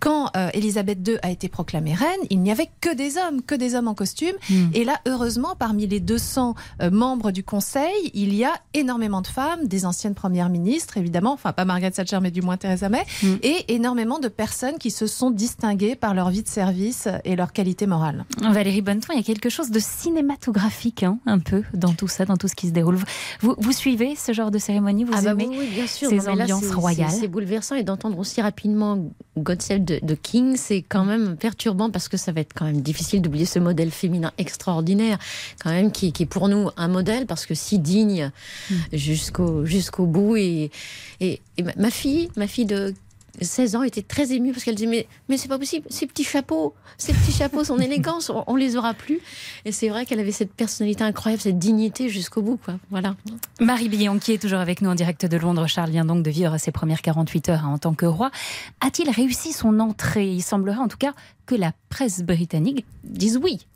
quand 0.00 0.30
euh, 0.36 0.50
Elisabeth 0.54 1.06
II 1.06 1.16
a 1.22 1.30
été 1.30 1.48
proclamée 1.48 1.94
reine, 1.94 2.20
il 2.30 2.40
n'y 2.40 2.50
avait 2.50 2.68
que 2.80 2.94
des 2.94 3.16
hommes, 3.16 3.42
que 3.42 3.54
des 3.54 3.74
hommes 3.74 3.88
en 3.88 3.94
costume. 3.94 4.34
Hmm. 4.50 4.68
Et 4.74 4.84
là, 4.84 5.00
heureusement, 5.06 5.54
parmi 5.58 5.86
les 5.86 6.00
200 6.00 6.54
euh, 6.82 6.90
membres 6.90 7.30
du 7.30 7.44
Conseil, 7.44 8.10
il 8.14 8.34
y 8.34 8.44
a 8.44 8.52
énormément 8.72 9.22
de 9.22 9.26
femmes, 9.26 9.66
des 9.66 9.86
anciennes 9.86 10.14
premières 10.14 10.48
ministres, 10.48 10.96
évidemment, 10.96 11.32
enfin 11.32 11.52
pas 11.52 11.64
Margaret 11.64 11.92
Thatcher, 11.92 12.18
mais 12.20 12.30
du 12.30 12.42
moins 12.42 12.56
Theresa 12.56 12.88
May, 12.88 13.04
hmm. 13.22 13.34
et 13.42 13.74
énormément 13.74 14.18
de 14.18 14.28
personnes 14.28 14.78
qui 14.78 14.90
se 14.90 15.06
sont 15.06 15.30
distinguées 15.30 15.96
par 15.96 16.14
leur 16.14 16.30
vie 16.30 16.42
de 16.42 16.48
service 16.48 17.08
et 17.24 17.36
leur 17.36 17.52
qualité 17.52 17.86
morale. 17.86 18.24
Valérie 18.40 18.82
Bonneton, 18.82 19.12
il 19.12 19.18
y 19.18 19.20
a 19.20 19.24
quelque 19.24 19.48
chose 19.48 19.70
de 19.70 19.78
cinématographique, 19.78 21.02
hein, 21.02 21.18
un 21.26 21.38
peu, 21.38 21.62
dans 21.72 21.92
tout 21.92 22.08
ça, 22.08 22.24
dans 22.24 22.36
tout 22.36 22.48
ce 22.48 22.54
qui 22.54 22.68
se 22.68 22.72
déroule. 22.72 22.98
Vous, 23.40 23.54
vous 23.58 23.72
suivez 23.72 24.16
ce 24.16 24.32
genre 24.32 24.50
de 24.50 24.58
cérémonie? 24.58 25.04
Vous 25.04 25.12
ah 25.14 25.22
bah 25.22 25.30
aimez 25.32 25.48
oui, 25.48 25.68
bien 25.72 25.86
sûr. 25.86 26.08
ces 26.08 26.28
ambiances 26.28 26.70
royales? 26.70 27.10
C'est 27.10 27.28
bouleversant 27.28 27.74
et 27.74 27.82
d'entendre 27.82 28.18
aussi 28.18 28.40
rapidement 28.40 28.98
God 29.36 29.62
Save 29.62 29.83
de, 29.84 30.14
King, 30.14 30.56
c'est 30.56 30.82
quand 30.82 31.04
même 31.04 31.36
perturbant 31.36 31.90
parce 31.90 32.08
que 32.08 32.16
ça 32.16 32.32
va 32.32 32.40
être 32.40 32.52
quand 32.54 32.64
même 32.64 32.80
difficile 32.80 33.22
d'oublier 33.22 33.46
ce 33.46 33.58
modèle 33.58 33.90
féminin 33.90 34.32
extraordinaire, 34.38 35.18
quand 35.62 35.70
même, 35.70 35.92
qui, 35.92 36.06
est 36.06 36.26
pour 36.26 36.48
nous 36.48 36.70
un 36.76 36.88
modèle 36.88 37.26
parce 37.26 37.46
que 37.46 37.54
si 37.54 37.78
digne 37.78 38.30
mm. 38.70 38.74
jusqu'au 38.92 39.64
jusqu'au 39.64 40.06
bout. 40.06 40.36
Et, 40.36 40.70
et, 41.20 41.40
ma 41.76 41.90
fille, 41.90 42.28
ma 42.36 42.46
fille 42.46 42.66
de 42.66 42.94
16 43.40 43.76
ans 43.76 43.82
était 43.82 44.02
très 44.02 44.32
émue 44.32 44.52
parce 44.52 44.64
qu'elle 44.64 44.74
disait 44.74 44.88
mais, 44.88 45.06
mais 45.28 45.36
c'est 45.36 45.48
pas 45.48 45.58
possible, 45.58 45.86
ces 45.90 46.06
petits 46.06 46.24
chapeaux, 46.24 46.74
ces 46.98 47.12
petits 47.12 47.32
chapeaux, 47.32 47.64
son 47.64 47.78
élégance, 47.80 48.30
on, 48.46 48.56
les 48.56 48.76
aura 48.76 48.94
plus. 48.94 49.20
Et 49.64 49.72
c'est 49.72 49.88
vrai 49.88 50.06
qu'elle 50.06 50.20
avait 50.20 50.32
cette 50.32 50.52
personnalité 50.52 51.04
incroyable, 51.04 51.42
cette 51.42 51.58
dignité 51.58 52.08
jusqu'au 52.08 52.42
bout. 52.42 52.58
Quoi. 52.64 52.74
Voilà. 52.90 53.16
Marie 53.60 53.88
Billon, 53.88 54.18
qui 54.18 54.32
est 54.32 54.38
toujours 54.38 54.60
avec 54.60 54.82
nous 54.82 54.90
en 54.90 54.94
direct 54.94 55.26
de 55.26 55.36
Londres, 55.36 55.66
Charles 55.66 55.90
vient 55.90 56.04
donc 56.04 56.22
de 56.22 56.30
vivre 56.30 56.56
ses 56.58 56.72
premières 56.72 57.02
48 57.02 57.48
heures 57.48 57.66
en 57.66 57.78
tant 57.78 57.94
que 57.94 58.06
roi. 58.06 58.30
A-t-il 58.80 59.10
réussi 59.10 59.52
son 59.52 59.80
entrée? 59.80 60.28
Il 60.28 60.42
semblerait 60.42 60.78
en 60.78 60.88
tout 60.88 60.98
cas 60.98 61.12
que 61.46 61.54
la 61.54 61.72
presse 61.88 62.22
britannique 62.22 62.84
dise 63.04 63.38
oui. 63.42 63.66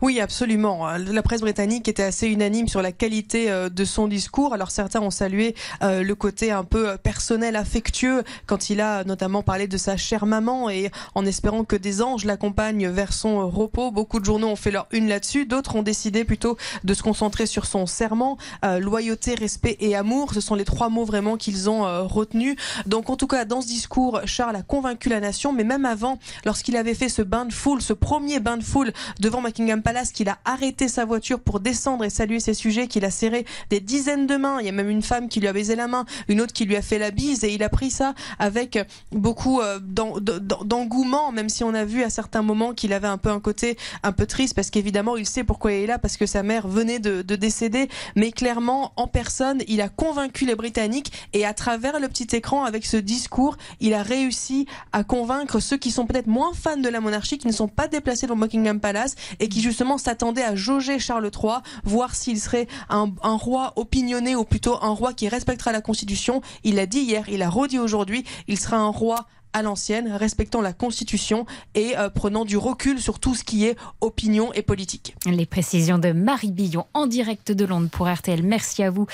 Oui, 0.00 0.20
absolument. 0.20 0.86
La 0.96 1.22
presse 1.22 1.40
britannique 1.40 1.88
était 1.88 2.02
assez 2.02 2.28
unanime 2.28 2.68
sur 2.68 2.82
la 2.82 2.92
qualité 2.92 3.50
euh, 3.50 3.68
de 3.68 3.84
son 3.84 4.08
discours. 4.08 4.54
Alors 4.54 4.70
certains 4.70 5.00
ont 5.00 5.10
salué 5.10 5.54
euh, 5.82 6.02
le 6.02 6.14
côté 6.14 6.50
un 6.50 6.64
peu 6.64 6.90
euh, 6.90 6.96
personnel, 6.96 7.56
affectueux, 7.56 8.22
quand 8.46 8.70
il 8.70 8.80
a 8.80 9.04
notamment 9.04 9.42
parlé 9.42 9.66
de 9.66 9.76
sa 9.76 9.96
chère 9.96 10.26
maman 10.26 10.70
et 10.70 10.90
en 11.14 11.26
espérant 11.26 11.64
que 11.64 11.76
des 11.76 12.02
anges 12.02 12.24
l'accompagnent 12.24 12.88
vers 12.88 13.12
son 13.12 13.48
repos. 13.48 13.90
Beaucoup 13.90 14.20
de 14.20 14.24
journaux 14.24 14.48
ont 14.48 14.56
fait 14.56 14.70
leur 14.70 14.86
une 14.92 15.08
là-dessus. 15.08 15.46
D'autres 15.46 15.76
ont 15.76 15.82
décidé 15.82 16.24
plutôt 16.24 16.56
de 16.84 16.94
se 16.94 17.02
concentrer 17.02 17.46
sur 17.46 17.66
son 17.66 17.86
serment, 17.86 18.38
loyauté, 18.80 19.34
respect 19.34 19.76
et 19.80 19.94
amour. 19.96 20.34
Ce 20.34 20.40
sont 20.40 20.54
les 20.54 20.64
trois 20.64 20.88
mots 20.88 21.04
vraiment 21.04 21.36
qu'ils 21.36 21.70
ont 21.70 22.06
retenus. 22.06 22.56
Donc 22.86 23.10
en 23.10 23.16
tout 23.16 23.26
cas, 23.26 23.44
dans 23.44 23.60
ce 23.60 23.66
discours, 23.66 24.20
Charles 24.24 24.56
a 24.56 24.62
convaincu 24.62 25.08
la 25.08 25.20
nation, 25.20 25.52
mais 25.52 25.64
même 25.64 25.84
avant, 25.84 26.18
lorsqu'il 26.44 26.76
avait 26.76 26.94
fait 26.94 27.08
ce 27.08 27.22
bain 27.22 27.44
de 27.44 27.52
foule, 27.52 27.82
ce 27.82 27.92
premier 27.92 28.40
bain 28.40 28.56
de 28.56 28.64
foule 28.64 28.92
devant 29.20 29.40
Palace 29.82 30.12
qu'il 30.12 30.28
a 30.28 30.38
arrêté 30.44 30.88
sa 30.88 31.04
voiture 31.04 31.40
pour 31.40 31.60
descendre 31.60 32.04
et 32.04 32.10
saluer 32.10 32.40
ses 32.40 32.54
sujets, 32.54 32.86
qu'il 32.86 33.04
a 33.04 33.10
serré 33.10 33.44
des 33.70 33.80
dizaines 33.80 34.26
de 34.26 34.36
mains. 34.36 34.58
Il 34.60 34.66
y 34.66 34.68
a 34.68 34.72
même 34.72 34.88
une 34.88 35.02
femme 35.02 35.28
qui 35.28 35.40
lui 35.40 35.48
a 35.48 35.52
baisé 35.52 35.76
la 35.76 35.88
main, 35.88 36.04
une 36.28 36.40
autre 36.40 36.52
qui 36.52 36.64
lui 36.64 36.76
a 36.76 36.82
fait 36.82 36.98
la 36.98 37.10
bise 37.10 37.44
et 37.44 37.52
il 37.52 37.62
a 37.62 37.68
pris 37.68 37.90
ça 37.90 38.14
avec 38.38 38.78
beaucoup 39.12 39.60
euh, 39.60 39.78
d'engouement, 39.80 41.32
même 41.32 41.48
si 41.48 41.64
on 41.64 41.74
a 41.74 41.84
vu 41.84 42.02
à 42.02 42.10
certains 42.10 42.42
moments 42.42 42.72
qu'il 42.72 42.92
avait 42.92 43.08
un 43.08 43.18
peu 43.18 43.30
un 43.30 43.40
côté 43.40 43.76
un 44.02 44.12
peu 44.12 44.26
triste 44.26 44.54
parce 44.54 44.70
qu'évidemment 44.70 45.16
il 45.16 45.26
sait 45.26 45.44
pourquoi 45.44 45.72
il 45.72 45.84
est 45.84 45.86
là 45.86 45.98
parce 45.98 46.16
que 46.16 46.26
sa 46.26 46.42
mère 46.42 46.68
venait 46.68 46.98
de, 46.98 47.22
de 47.22 47.36
décéder, 47.36 47.88
mais 48.16 48.32
clairement 48.32 48.92
en 48.96 49.06
personne 49.06 49.62
il 49.68 49.80
a 49.80 49.88
convaincu 49.88 50.46
les 50.46 50.54
Britanniques 50.54 51.12
et 51.32 51.44
à 51.44 51.54
travers 51.54 52.00
le 52.00 52.08
petit 52.08 52.36
écran 52.36 52.64
avec 52.64 52.86
ce 52.86 52.96
discours 52.96 53.56
il 53.80 53.94
a 53.94 54.02
réussi 54.02 54.66
à 54.92 55.04
convaincre 55.04 55.60
ceux 55.60 55.76
qui 55.76 55.90
sont 55.90 56.06
peut-être 56.06 56.26
moins 56.26 56.52
fans 56.54 56.76
de 56.76 56.88
la 56.88 57.00
monarchie, 57.00 57.38
qui 57.38 57.46
ne 57.46 57.52
sont 57.52 57.68
pas 57.68 57.88
déplacés 57.88 58.26
dans 58.26 58.36
Buckingham 58.36 58.80
Palace 58.80 59.14
et 59.40 59.47
qui 59.48 59.60
justement 59.60 59.98
s'attendait 59.98 60.42
à 60.42 60.54
jauger 60.54 60.98
Charles 60.98 61.30
III, 61.34 61.58
voir 61.84 62.14
s'il 62.14 62.40
serait 62.40 62.66
un, 62.88 63.10
roi 63.22 63.72
opinionné 63.76 64.36
ou 64.36 64.44
plutôt 64.44 64.76
un 64.82 64.90
roi 64.90 65.12
qui 65.12 65.28
respectera 65.28 65.72
la 65.72 65.80
Constitution. 65.80 66.40
Il 66.64 66.76
l'a 66.76 66.86
dit 66.86 67.00
hier, 67.00 67.28
il 67.28 67.42
a 67.42 67.50
redit 67.50 67.78
aujourd'hui, 67.78 68.24
il 68.46 68.58
sera 68.58 68.76
un 68.76 68.88
roi 68.88 69.26
à 69.58 69.62
l'ancienne, 69.62 70.10
respectant 70.12 70.60
la 70.60 70.72
Constitution 70.72 71.44
et 71.74 71.94
prenant 72.14 72.44
du 72.44 72.56
recul 72.56 73.00
sur 73.00 73.18
tout 73.18 73.34
ce 73.34 73.44
qui 73.44 73.66
est 73.66 73.76
opinion 74.00 74.52
et 74.52 74.62
politique. 74.62 75.16
Les 75.26 75.46
précisions 75.46 75.98
de 75.98 76.12
Marie 76.12 76.52
Billon 76.52 76.86
en 76.94 77.06
direct 77.06 77.52
de 77.52 77.64
Londres 77.64 77.88
pour 77.90 78.08
RTL. 78.08 78.42
Merci 78.42 78.82
à 78.82 78.90
vous. 78.90 79.06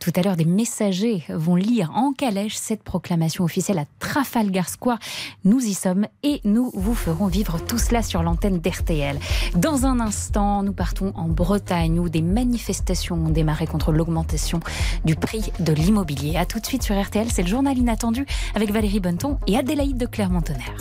tout 0.00 0.12
à 0.14 0.22
l'heure, 0.22 0.36
des 0.36 0.44
messagers 0.44 1.24
vont 1.28 1.56
lire 1.56 1.90
en 1.94 2.12
calèche 2.12 2.56
cette 2.56 2.82
proclamation 2.82 3.44
officielle 3.44 3.78
à 3.78 3.84
Trafalgar 3.98 4.68
Square. 4.68 4.98
Nous 5.44 5.60
y 5.60 5.74
sommes 5.74 6.06
et 6.22 6.40
nous 6.44 6.70
vous 6.74 6.94
ferons 6.94 7.26
vivre 7.26 7.58
tout 7.58 7.78
cela 7.78 8.02
sur 8.02 8.22
l'antenne 8.22 8.58
d'RTL. 8.58 9.18
Dans 9.54 9.86
un 9.86 10.00
instant, 10.00 10.62
nous 10.62 10.72
partons 10.72 11.12
en 11.14 11.28
Bretagne 11.28 11.98
où 11.98 12.08
des 12.08 12.22
manifestations 12.22 13.16
ont 13.16 13.30
démarré 13.30 13.66
contre 13.66 13.92
l'augmentation 13.92 14.60
du 15.04 15.16
prix 15.16 15.52
de 15.60 15.72
l'immobilier. 15.72 16.36
A 16.36 16.46
tout 16.46 16.60
de 16.60 16.66
suite 16.66 16.82
sur 16.82 17.00
RTL, 17.00 17.28
c'est 17.30 17.42
le 17.42 17.48
journal 17.48 17.76
inattendu 17.78 18.26
avec 18.54 18.70
Valérie 18.70 19.00
Bonneton 19.00 19.38
et 19.46 19.56
Adélaïde 19.78 19.96
de 19.96 20.06
Clermont-Tonnerre. 20.06 20.74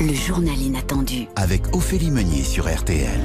Le 0.00 0.14
journal 0.14 0.56
inattendu 0.56 1.26
avec 1.36 1.76
Ophélie 1.76 2.10
Meunier 2.10 2.42
sur 2.42 2.66
RTL. 2.66 3.20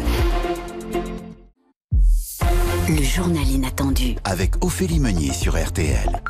Le 2.89 3.03
journal 3.03 3.47
inattendu 3.47 4.15
avec 4.23 4.65
Ophélie 4.65 4.99
Meunier 4.99 5.31
sur 5.31 5.63
RTL. 5.63 6.23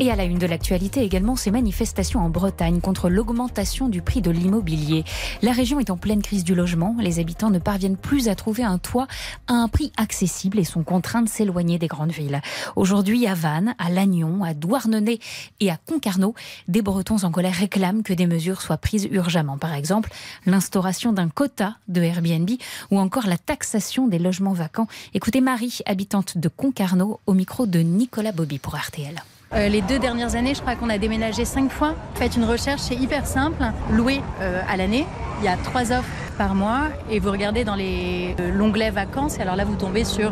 Et 0.00 0.12
à 0.12 0.16
la 0.16 0.24
une 0.24 0.38
de 0.38 0.46
l'actualité 0.46 1.02
également, 1.02 1.34
ces 1.34 1.50
manifestations 1.50 2.20
en 2.20 2.30
Bretagne 2.30 2.80
contre 2.80 3.08
l'augmentation 3.08 3.88
du 3.88 4.00
prix 4.00 4.22
de 4.22 4.30
l'immobilier. 4.30 5.02
La 5.42 5.50
région 5.50 5.80
est 5.80 5.90
en 5.90 5.96
pleine 5.96 6.22
crise 6.22 6.44
du 6.44 6.54
logement. 6.54 6.94
Les 7.00 7.18
habitants 7.18 7.50
ne 7.50 7.58
parviennent 7.58 7.96
plus 7.96 8.28
à 8.28 8.36
trouver 8.36 8.62
un 8.62 8.78
toit 8.78 9.08
à 9.48 9.54
un 9.54 9.66
prix 9.66 9.92
accessible 9.96 10.60
et 10.60 10.64
sont 10.64 10.84
contraints 10.84 11.22
de 11.22 11.28
s'éloigner 11.28 11.80
des 11.80 11.88
grandes 11.88 12.12
villes. 12.12 12.40
Aujourd'hui, 12.76 13.26
à 13.26 13.34
Vannes, 13.34 13.74
à 13.78 13.90
Lannion, 13.90 14.44
à 14.44 14.54
Douarnenez 14.54 15.18
et 15.58 15.68
à 15.68 15.76
Concarneau, 15.76 16.36
des 16.68 16.80
Bretons 16.80 17.24
en 17.24 17.32
colère 17.32 17.54
réclament 17.54 18.04
que 18.04 18.12
des 18.12 18.28
mesures 18.28 18.62
soient 18.62 18.78
prises 18.78 19.08
urgemment. 19.10 19.58
Par 19.58 19.74
exemple, 19.74 20.10
l'instauration 20.46 21.12
d'un 21.12 21.28
quota 21.28 21.76
de 21.88 22.02
Airbnb 22.02 22.50
ou 22.92 23.00
encore 23.00 23.26
la 23.26 23.36
taxation 23.36 24.06
des 24.06 24.20
logements 24.20 24.52
vacants. 24.52 24.86
Écoutez 25.12 25.40
Marie, 25.40 25.80
habitante 25.98 26.38
de 26.38 26.48
Concarneau, 26.48 27.18
au 27.26 27.34
micro 27.34 27.66
de 27.66 27.80
Nicolas 27.80 28.30
Bobby 28.30 28.60
pour 28.60 28.76
RTL. 28.76 29.20
Euh, 29.52 29.68
les 29.68 29.82
deux 29.82 29.98
dernières 29.98 30.36
années, 30.36 30.54
je 30.54 30.60
crois 30.60 30.76
qu'on 30.76 30.90
a 30.90 30.96
déménagé 30.96 31.44
cinq 31.44 31.72
fois. 31.72 31.96
Faites 32.14 32.36
une 32.36 32.44
recherche, 32.44 32.82
c'est 32.82 32.94
hyper 32.94 33.26
simple. 33.26 33.64
Louer 33.90 34.20
euh, 34.40 34.62
à 34.68 34.76
l'année, 34.76 35.06
il 35.40 35.44
y 35.44 35.48
a 35.48 35.56
trois 35.56 35.90
offres 35.90 36.08
par 36.36 36.54
mois 36.54 36.82
et 37.10 37.18
vous 37.18 37.32
regardez 37.32 37.64
dans 37.64 37.74
les 37.74 38.36
euh, 38.38 38.52
l'onglet 38.52 38.92
vacances 38.92 39.38
et 39.38 39.42
alors 39.42 39.56
là 39.56 39.64
vous 39.64 39.74
tombez 39.74 40.04
sur 40.04 40.30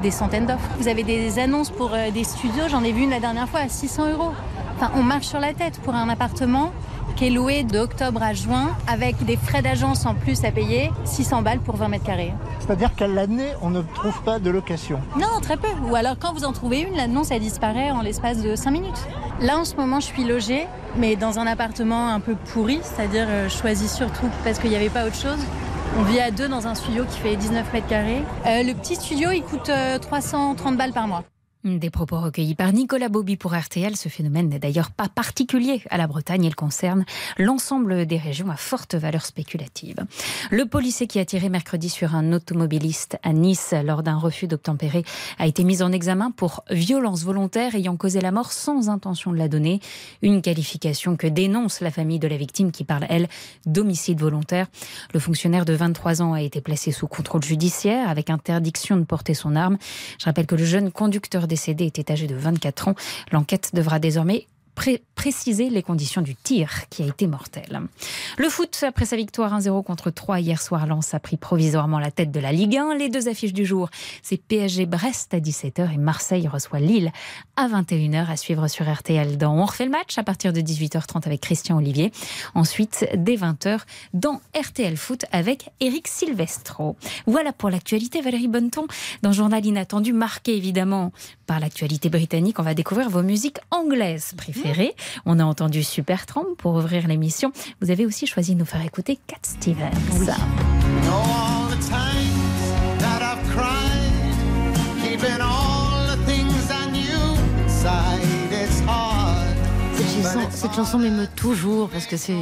des 0.00 0.12
centaines 0.12 0.46
d'offres. 0.46 0.70
Vous 0.78 0.86
avez 0.86 1.02
des 1.02 1.40
annonces 1.40 1.70
pour 1.70 1.90
des 2.14 2.22
studios, 2.22 2.68
j'en 2.70 2.84
ai 2.84 2.92
vu 2.92 3.02
une 3.02 3.10
la 3.10 3.18
dernière 3.18 3.48
fois 3.48 3.60
à 3.60 3.68
600 3.68 4.12
euros. 4.12 4.30
Enfin, 4.76 4.92
on 4.94 5.02
marche 5.02 5.26
sur 5.26 5.40
la 5.40 5.54
tête 5.54 5.80
pour 5.80 5.96
un 5.96 6.08
appartement 6.08 6.70
qui 7.20 7.26
est 7.26 7.30
loué 7.30 7.64
d'octobre 7.64 8.22
à 8.22 8.32
juin 8.32 8.74
avec 8.88 9.22
des 9.26 9.36
frais 9.36 9.60
d'agence 9.60 10.06
en 10.06 10.14
plus 10.14 10.42
à 10.42 10.50
payer, 10.52 10.90
600 11.04 11.42
balles 11.42 11.58
pour 11.58 11.76
20 11.76 11.88
mètres 11.88 12.06
carrés. 12.06 12.32
C'est-à-dire 12.60 12.94
qu'à 12.94 13.06
l'année, 13.06 13.50
on 13.60 13.68
ne 13.68 13.82
trouve 13.82 14.22
pas 14.22 14.38
de 14.38 14.48
location 14.48 15.00
Non, 15.16 15.38
très 15.42 15.58
peu. 15.58 15.68
Ou 15.90 15.94
alors 15.96 16.16
quand 16.18 16.32
vous 16.32 16.46
en 16.46 16.52
trouvez 16.52 16.80
une, 16.80 16.96
l'annonce 16.96 17.30
elle 17.30 17.42
disparaît 17.42 17.90
en 17.90 18.00
l'espace 18.00 18.40
de 18.42 18.56
5 18.56 18.70
minutes. 18.70 19.06
Là 19.42 19.58
en 19.58 19.66
ce 19.66 19.76
moment, 19.76 20.00
je 20.00 20.06
suis 20.06 20.24
logée, 20.24 20.66
mais 20.96 21.14
dans 21.14 21.38
un 21.38 21.46
appartement 21.46 22.08
un 22.08 22.20
peu 22.20 22.36
pourri, 22.54 22.80
c'est-à-dire 22.82 23.26
euh, 23.28 23.50
choisi 23.50 23.86
surtout 23.86 24.30
parce 24.42 24.58
qu'il 24.58 24.70
n'y 24.70 24.76
avait 24.76 24.88
pas 24.88 25.04
autre 25.04 25.20
chose. 25.20 25.40
On 25.98 26.04
vit 26.04 26.20
à 26.20 26.30
deux 26.30 26.48
dans 26.48 26.68
un 26.68 26.74
studio 26.74 27.04
qui 27.04 27.18
fait 27.18 27.36
19 27.36 27.70
mètres 27.74 27.86
carrés. 27.86 28.22
Euh, 28.46 28.62
le 28.62 28.72
petit 28.72 28.94
studio, 28.94 29.30
il 29.30 29.42
coûte 29.42 29.70
330 30.00 30.72
euh, 30.72 30.76
balles 30.78 30.94
par 30.94 31.06
mois. 31.06 31.22
Des 31.62 31.90
propos 31.90 32.18
recueillis 32.18 32.54
par 32.54 32.72
Nicolas 32.72 33.10
Bobby 33.10 33.36
pour 33.36 33.54
RTL. 33.54 33.94
Ce 33.94 34.08
phénomène 34.08 34.48
n'est 34.48 34.58
d'ailleurs 34.58 34.90
pas 34.90 35.10
particulier 35.10 35.82
à 35.90 35.98
la 35.98 36.06
Bretagne. 36.06 36.42
Il 36.46 36.56
concerne 36.56 37.04
l'ensemble 37.36 38.06
des 38.06 38.16
régions 38.16 38.50
à 38.50 38.56
forte 38.56 38.94
valeur 38.94 39.26
spéculative. 39.26 39.96
Le 40.50 40.64
policier 40.64 41.06
qui 41.06 41.18
a 41.18 41.26
tiré 41.26 41.50
mercredi 41.50 41.90
sur 41.90 42.14
un 42.14 42.32
automobiliste 42.32 43.18
à 43.22 43.34
Nice 43.34 43.74
lors 43.84 44.02
d'un 44.02 44.16
refus 44.16 44.46
d'obtempérer 44.46 45.04
a 45.38 45.46
été 45.46 45.64
mis 45.64 45.82
en 45.82 45.92
examen 45.92 46.30
pour 46.30 46.64
violence 46.70 47.24
volontaire 47.24 47.74
ayant 47.74 47.98
causé 47.98 48.22
la 48.22 48.32
mort 48.32 48.52
sans 48.52 48.88
intention 48.88 49.30
de 49.30 49.36
la 49.36 49.48
donner. 49.48 49.80
Une 50.22 50.40
qualification 50.40 51.14
que 51.16 51.26
dénonce 51.26 51.82
la 51.82 51.90
famille 51.90 52.18
de 52.18 52.28
la 52.28 52.38
victime 52.38 52.72
qui 52.72 52.84
parle, 52.84 53.04
elle, 53.10 53.28
d'homicide 53.66 54.18
volontaire. 54.18 54.68
Le 55.12 55.20
fonctionnaire 55.20 55.66
de 55.66 55.74
23 55.74 56.22
ans 56.22 56.32
a 56.32 56.40
été 56.40 56.62
placé 56.62 56.90
sous 56.90 57.06
contrôle 57.06 57.42
judiciaire 57.42 58.08
avec 58.08 58.30
interdiction 58.30 58.96
de 58.96 59.04
porter 59.04 59.34
son 59.34 59.56
arme. 59.56 59.76
Je 60.18 60.24
rappelle 60.24 60.46
que 60.46 60.54
le 60.54 60.64
jeune 60.64 60.90
conducteur 60.90 61.48
décédé 61.50 61.84
était 61.84 62.10
âgé 62.10 62.26
de 62.26 62.34
24 62.34 62.88
ans. 62.88 62.94
L'enquête 63.32 63.70
devra 63.74 63.98
désormais 63.98 64.46
préciser 65.14 65.68
les 65.68 65.82
conditions 65.82 66.22
du 66.22 66.34
tir 66.34 66.88
qui 66.88 67.02
a 67.02 67.06
été 67.06 67.26
mortel. 67.26 67.82
Le 68.38 68.48
foot, 68.48 68.82
après 68.86 69.04
sa 69.04 69.16
victoire 69.16 69.58
1-0 69.58 69.84
contre 69.84 70.10
3 70.10 70.40
hier 70.40 70.60
soir, 70.62 70.86
Lens 70.86 71.12
a 71.12 71.20
pris 71.20 71.36
provisoirement 71.36 71.98
la 71.98 72.10
tête 72.10 72.30
de 72.30 72.40
la 72.40 72.52
Ligue 72.52 72.76
1. 72.76 72.94
Les 72.94 73.08
deux 73.08 73.28
affiches 73.28 73.52
du 73.52 73.66
jour, 73.66 73.90
c'est 74.22 74.38
PSG 74.38 74.86
Brest 74.86 75.34
à 75.34 75.38
17h 75.38 75.92
et 75.92 75.98
Marseille 75.98 76.48
reçoit 76.48 76.80
Lille 76.80 77.12
à 77.56 77.68
21h 77.68 78.30
à 78.30 78.36
suivre 78.36 78.66
sur 78.68 78.90
RTL 78.90 79.36
dans 79.36 79.54
On 79.54 79.66
refait 79.66 79.84
le 79.84 79.90
match 79.90 80.16
à 80.16 80.22
partir 80.22 80.52
de 80.52 80.60
18h30 80.60 81.26
avec 81.26 81.42
Christian 81.42 81.76
Olivier. 81.76 82.12
Ensuite, 82.54 83.06
dès 83.14 83.36
20h 83.36 83.80
dans 84.14 84.40
RTL 84.58 84.96
Foot 84.96 85.26
avec 85.32 85.70
Eric 85.80 86.08
Silvestro. 86.08 86.96
Voilà 87.26 87.52
pour 87.52 87.68
l'actualité. 87.68 88.22
Valérie 88.22 88.48
Bonneton, 88.48 88.86
dans 89.22 89.32
Journal 89.32 89.64
Inattendu, 89.64 90.12
marqué 90.12 90.56
évidemment 90.56 91.12
par 91.50 91.58
l'actualité 91.58 92.10
britannique, 92.10 92.60
on 92.60 92.62
va 92.62 92.74
découvrir 92.74 93.10
vos 93.10 93.24
musiques 93.24 93.58
anglaises 93.72 94.34
préférées. 94.36 94.94
On 95.26 95.40
a 95.40 95.44
entendu 95.44 95.82
Supertramp 95.82 96.44
pour 96.56 96.76
ouvrir 96.76 97.08
l'émission. 97.08 97.50
Vous 97.80 97.90
avez 97.90 98.06
aussi 98.06 98.28
choisi 98.28 98.54
de 98.54 98.60
nous 98.60 98.64
faire 98.64 98.84
écouter 98.84 99.18
Cat 99.26 99.34
Stevens. 99.42 100.30
Cette 110.50 110.74
chanson, 110.74 110.98
m'émeut 110.98 111.28
toujours 111.36 111.88
parce 111.88 112.06
que 112.06 112.16
c'est 112.16 112.36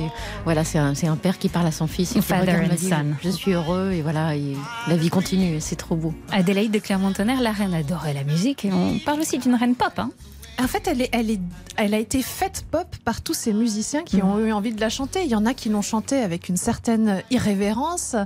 voilà, 0.44 0.64
c'est 0.64 0.78
un, 0.78 0.92
un, 0.92 1.16
père 1.16 1.38
qui 1.38 1.48
parle 1.48 1.66
à 1.66 1.72
son 1.72 1.86
fils. 1.86 2.16
Et 2.16 2.20
Je 3.22 3.30
suis 3.30 3.52
heureux 3.52 3.92
et 3.92 4.02
voilà, 4.02 4.32
la 4.86 4.96
vie 4.96 5.10
continue. 5.10 5.60
C'est 5.60 5.76
trop 5.76 5.96
beau. 5.96 6.14
Adélaïde 6.30 6.72
de 6.72 6.78
Clermont-Tonnerre, 6.78 7.40
la 7.40 7.52
reine 7.52 7.74
adorait 7.74 8.14
la 8.14 8.24
musique 8.24 8.64
et 8.64 8.72
on 8.72 8.98
parle 8.98 9.20
aussi 9.20 9.38
d'une 9.38 9.54
reine 9.54 9.74
pop. 9.74 9.92
Hein 9.98 10.10
en 10.60 10.66
fait, 10.66 10.88
elle, 10.88 11.02
est, 11.02 11.08
elle, 11.12 11.30
est, 11.30 11.40
elle 11.76 11.94
a 11.94 11.98
été 11.98 12.20
faite 12.20 12.64
pop 12.68 12.88
par 13.04 13.22
tous 13.22 13.34
ces 13.34 13.52
musiciens 13.52 14.02
qui 14.02 14.22
ont 14.22 14.40
eu 14.40 14.50
envie 14.50 14.72
de 14.72 14.80
la 14.80 14.88
chanter. 14.88 15.22
Il 15.22 15.30
y 15.30 15.36
en 15.36 15.46
a 15.46 15.54
qui 15.54 15.68
l'ont 15.68 15.82
chantée 15.82 16.18
avec 16.18 16.48
une 16.48 16.56
certaine 16.56 17.22
irrévérence. 17.30 18.16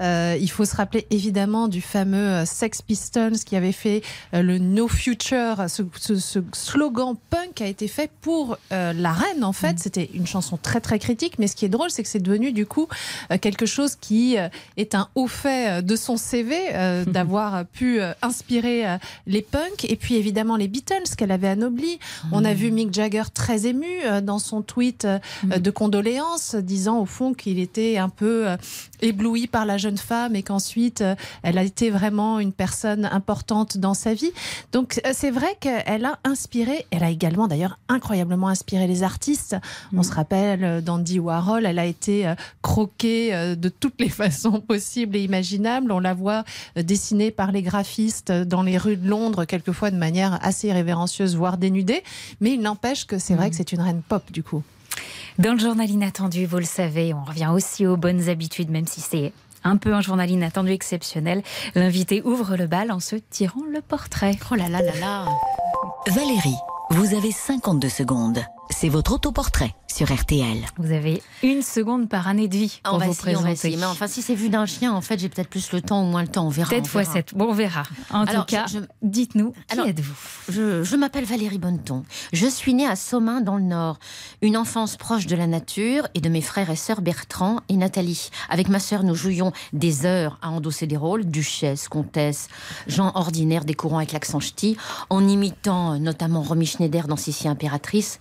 Euh, 0.00 0.36
il 0.38 0.50
faut 0.50 0.66
se 0.66 0.76
rappeler 0.76 1.06
évidemment 1.10 1.66
du 1.66 1.80
fameux 1.80 2.18
euh, 2.18 2.44
Sex 2.44 2.82
Pistols 2.82 3.38
qui 3.38 3.56
avait 3.56 3.72
fait 3.72 4.02
euh, 4.34 4.42
le 4.42 4.58
No 4.58 4.86
Future. 4.86 5.64
Ce, 5.68 5.82
ce, 5.98 6.40
slogan 6.52 7.16
punk 7.30 7.62
a 7.62 7.66
été 7.66 7.88
fait 7.88 8.10
pour 8.20 8.58
la 8.70 9.12
reine, 9.12 9.44
en 9.44 9.52
fait. 9.52 9.74
Mm. 9.74 9.78
C'était 9.78 10.10
une 10.12 10.26
chanson 10.26 10.58
très 10.58 10.80
très 10.80 10.98
critique, 10.98 11.38
mais 11.38 11.46
ce 11.46 11.56
qui 11.56 11.64
est 11.64 11.70
drôle, 11.70 11.90
c'est 11.90 12.02
que 12.02 12.08
c'est 12.08 12.18
devenu 12.20 12.52
du 12.52 12.66
coup 12.66 12.86
quelque 13.40 13.66
chose 13.66 13.96
qui 13.96 14.36
est 14.76 14.94
un 14.94 15.08
haut 15.14 15.26
fait 15.26 15.82
de 15.82 15.96
son 15.96 16.16
CV, 16.16 16.56
d'avoir 17.06 17.64
pu 17.66 18.00
inspirer 18.22 18.98
les 19.26 19.42
punks. 19.42 19.84
Et 19.84 19.96
puis 19.96 20.16
évidemment 20.16 20.56
les 20.56 20.68
Beatles 20.68 21.14
qu'elle 21.16 21.32
avait 21.32 21.48
on 22.32 22.44
a 22.44 22.54
vu 22.54 22.70
Mick 22.70 22.92
Jagger 22.92 23.24
très 23.32 23.66
ému 23.66 23.86
euh, 24.04 24.20
dans 24.20 24.38
son 24.38 24.62
tweet 24.62 25.04
euh, 25.04 25.18
mm. 25.44 25.58
de 25.58 25.70
condoléances, 25.70 26.54
disant 26.54 27.00
au 27.00 27.06
fond 27.06 27.34
qu'il 27.34 27.58
était 27.58 27.98
un 27.98 28.08
peu 28.08 28.46
euh, 29.02 29.08
ébloui 29.08 29.46
par 29.46 29.64
la 29.64 29.78
jeune 29.78 29.96
femme 29.96 30.36
et 30.36 30.42
qu'ensuite 30.42 31.04
elle 31.42 31.58
a 31.58 31.62
été 31.62 31.90
vraiment 31.90 32.40
une 32.40 32.52
personne 32.52 33.04
importante 33.06 33.78
dans 33.78 33.94
sa 33.94 34.14
vie. 34.14 34.32
Donc 34.72 35.00
c'est 35.12 35.30
vrai 35.30 35.56
qu'elle 35.60 36.04
a 36.04 36.18
inspiré, 36.24 36.86
elle 36.90 37.04
a 37.04 37.10
également 37.10 37.48
d'ailleurs 37.48 37.78
incroyablement 37.88 38.48
inspiré 38.48 38.86
les 38.86 39.02
artistes. 39.02 39.56
On 39.92 40.00
mm. 40.00 40.04
se 40.04 40.12
rappelle 40.12 40.82
d'Andy 40.82 41.18
Warhol, 41.18 41.66
elle 41.66 41.78
a 41.78 41.86
été 41.86 42.32
croquée 42.62 43.56
de 43.56 43.68
toutes 43.68 44.00
les 44.00 44.08
façons 44.08 44.60
possibles 44.60 45.16
et 45.16 45.22
imaginables. 45.22 45.92
On 45.92 46.00
la 46.00 46.14
voit 46.14 46.44
dessinée 46.76 47.30
par 47.30 47.52
les 47.52 47.62
graphistes 47.62 48.32
dans 48.32 48.62
les 48.62 48.78
rues 48.78 48.96
de 48.96 49.08
Londres, 49.08 49.44
quelquefois 49.44 49.90
de 49.90 49.96
manière 49.96 50.38
assez 50.42 50.72
révérencieuse, 50.72 51.36
voire 51.36 51.58
dénudée. 51.58 52.02
Mais 52.40 52.52
il 52.52 52.60
n'empêche 52.60 53.06
que 53.06 53.18
c'est 53.18 53.34
vrai 53.34 53.50
que 53.50 53.56
c'est 53.56 53.72
une 53.72 53.80
reine 53.80 54.02
pop 54.06 54.30
du 54.32 54.42
coup. 54.42 54.62
Dans 55.38 55.52
le 55.52 55.58
journal 55.58 55.88
inattendu, 55.88 56.46
vous 56.46 56.58
le 56.58 56.64
savez, 56.64 57.14
on 57.14 57.22
revient 57.22 57.50
aussi 57.52 57.86
aux 57.86 57.96
bonnes 57.96 58.28
habitudes, 58.28 58.70
même 58.70 58.86
si 58.86 59.00
c'est 59.00 59.32
un 59.64 59.76
peu 59.76 59.94
un 59.94 60.00
journal 60.00 60.30
inattendu 60.30 60.72
exceptionnel. 60.72 61.42
L'invité 61.74 62.22
ouvre 62.22 62.56
le 62.56 62.66
bal 62.66 62.90
en 62.90 63.00
se 63.00 63.16
tirant 63.16 63.64
le 63.70 63.80
portrait. 63.80 64.36
Oh 64.50 64.54
là 64.54 64.68
là 64.68 64.82
là 64.82 64.92
là 65.00 65.26
Valérie, 66.08 66.56
vous 66.90 67.14
avez 67.14 67.30
52 67.30 67.88
secondes. 67.88 68.44
C'est 68.70 68.88
votre 68.88 69.12
autoportrait 69.12 69.74
sur 69.86 70.12
RTL. 70.12 70.58
Vous 70.76 70.92
avez 70.92 71.22
une 71.42 71.62
seconde 71.62 72.08
par 72.08 72.28
année 72.28 72.46
de 72.46 72.56
vie 72.56 72.80
pour 72.84 72.94
on 72.94 72.98
va 72.98 73.06
vous 73.06 73.12
essayer, 73.12 73.36
on 73.36 73.40
va 73.40 73.50
essayer. 73.52 73.76
Mais 73.76 73.86
enfin, 73.86 74.06
si 74.06 74.20
c'est 74.22 74.34
vu 74.34 74.48
d'un 74.50 74.66
chien, 74.66 74.92
en 74.92 75.00
fait, 75.00 75.18
j'ai 75.18 75.28
peut-être 75.28 75.48
plus 75.48 75.72
le 75.72 75.80
temps 75.80 76.02
ou 76.02 76.06
moins 76.10 76.22
le 76.22 76.28
temps. 76.28 76.46
On 76.46 76.50
verra. 76.50 76.68
Peut-être 76.70 76.86
fois 76.86 77.02
verra. 77.02 77.14
7. 77.14 77.34
Bon, 77.34 77.46
on 77.48 77.52
verra. 77.54 77.82
En 78.10 78.24
Alors, 78.24 78.44
tout 78.46 78.54
cas, 78.54 78.66
je- 78.66 78.78
dites-nous, 79.02 79.54
qui 79.72 79.80
êtes-vous 79.80 80.14
Je, 80.50 80.84
je 80.84 80.96
m'appelle 80.96 81.24
Valérie 81.24 81.58
Bonneton. 81.58 82.04
Je 82.32 82.46
suis 82.46 82.74
née 82.74 82.86
à 82.86 82.94
Somain 82.96 83.40
dans 83.40 83.56
le 83.56 83.62
Nord. 83.62 83.98
Une 84.42 84.56
enfance 84.56 84.96
proche 84.96 85.26
de 85.26 85.34
la 85.34 85.46
nature 85.46 86.06
et 86.14 86.20
de 86.20 86.28
mes 86.28 86.42
frères 86.42 86.70
et 86.70 86.76
sœurs 86.76 87.00
Bertrand 87.00 87.60
et 87.68 87.76
Nathalie. 87.76 88.28
Avec 88.50 88.68
ma 88.68 88.78
sœur, 88.80 89.02
nous 89.02 89.14
jouions 89.14 89.52
des 89.72 90.04
heures 90.06 90.38
à 90.42 90.50
endosser 90.50 90.86
des 90.86 90.96
rôles, 90.98 91.24
duchesse, 91.24 91.88
comtesse, 91.88 92.48
gens 92.86 93.10
ordinaires 93.14 93.64
décourant 93.64 93.96
avec 93.98 94.12
l'accent 94.12 94.38
ch'ti, 94.40 94.76
en 95.10 95.26
imitant 95.26 95.94
euh, 95.94 95.98
notamment 95.98 96.42
Romy 96.42 96.66
Schneider 96.66 97.08
dans 97.08 97.16
Sissi 97.16 97.48
Impératrice. 97.48 98.18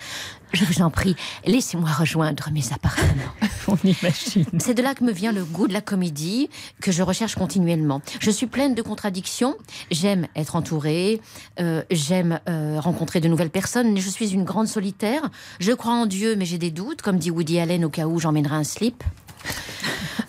Je 0.53 0.63
vous 0.63 0.81
en 0.81 0.89
prie, 0.89 1.15
laissez-moi 1.45 1.89
rejoindre 1.91 2.49
mes 2.51 2.71
appartements. 2.71 3.33
On 3.67 3.77
imagine. 3.83 4.45
C'est 4.59 4.73
de 4.73 4.81
là 4.81 4.95
que 4.95 5.03
me 5.03 5.11
vient 5.11 5.31
le 5.31 5.43
goût 5.43 5.67
de 5.67 5.73
la 5.73 5.81
comédie 5.81 6.49
que 6.81 6.91
je 6.91 7.03
recherche 7.03 7.35
continuellement. 7.35 8.01
Je 8.19 8.31
suis 8.31 8.47
pleine 8.47 8.73
de 8.73 8.81
contradictions. 8.81 9.55
J'aime 9.91 10.27
être 10.35 10.55
entourée, 10.55 11.21
euh, 11.59 11.83
j'aime 11.91 12.39
euh, 12.47 12.79
rencontrer 12.79 13.19
de 13.19 13.27
nouvelles 13.27 13.49
personnes, 13.49 13.97
je 13.97 14.09
suis 14.09 14.33
une 14.33 14.45
grande 14.45 14.67
solitaire. 14.67 15.29
Je 15.59 15.73
crois 15.73 15.93
en 15.93 16.05
Dieu, 16.05 16.35
mais 16.35 16.45
j'ai 16.45 16.57
des 16.57 16.71
doutes, 16.71 17.01
comme 17.01 17.17
dit 17.17 17.29
Woody 17.29 17.59
Allen 17.59 17.83
au 17.83 17.89
cas 17.89 18.07
où 18.07 18.19
j'emmènerai 18.19 18.55
un 18.55 18.63
slip. 18.63 19.03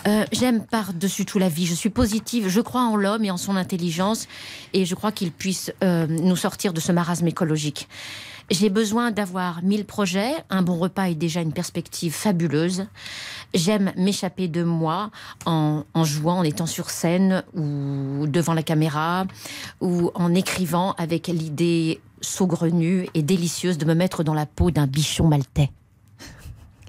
Euh, 0.07 0.25
J'aime 0.33 0.65
par-dessus 0.65 1.25
tout 1.25 1.39
la 1.39 1.49
vie. 1.49 1.67
Je 1.67 1.75
suis 1.75 1.91
positive. 1.91 2.49
Je 2.49 2.61
crois 2.61 2.83
en 2.83 2.97
l'homme 2.97 3.25
et 3.25 3.31
en 3.31 3.37
son 3.37 3.57
intelligence. 3.57 4.27
Et 4.73 4.85
je 4.85 4.95
crois 4.95 5.13
qu'il 5.13 5.33
puisse 5.33 5.73
euh, 5.83 6.07
nous 6.07 6.37
sortir 6.37 6.73
de 6.73 6.81
ce 6.81 6.93
marasme 6.93 7.27
écologique. 7.27 7.89
J'ai 8.51 8.71
besoin 8.71 9.11
d'avoir 9.11 9.63
mille 9.63 9.85
projets. 9.85 10.33
Un 10.49 10.63
bon 10.63 10.79
repas 10.79 11.11
est 11.11 11.15
déjà 11.15 11.43
une 11.43 11.53
perspective 11.53 12.15
fabuleuse. 12.15 12.87
J'aime 13.53 13.93
m'échapper 13.97 14.49
de 14.49 14.63
moi 14.63 15.11
en, 15.45 15.85
en 15.93 16.05
jouant, 16.05 16.39
en 16.39 16.43
étant 16.45 16.67
sur 16.67 16.89
scène 16.89 17.45
ou 17.55 18.27
devant 18.27 18.55
la 18.55 18.63
caméra 18.63 19.27
ou 19.81 20.11
en 20.15 20.35
écrivant 20.35 20.93
avec 20.93 21.29
l'idée 21.29 22.01
saugrenue 22.23 23.09
et 23.15 23.23
délicieuse 23.23 23.77
de 23.77 23.85
me 23.85 23.95
mettre 23.95 24.25
dans 24.25 24.35
la 24.35 24.47
peau 24.47 24.71
d'un 24.71 24.87
bichon 24.87 25.29
maltais. 25.29 25.71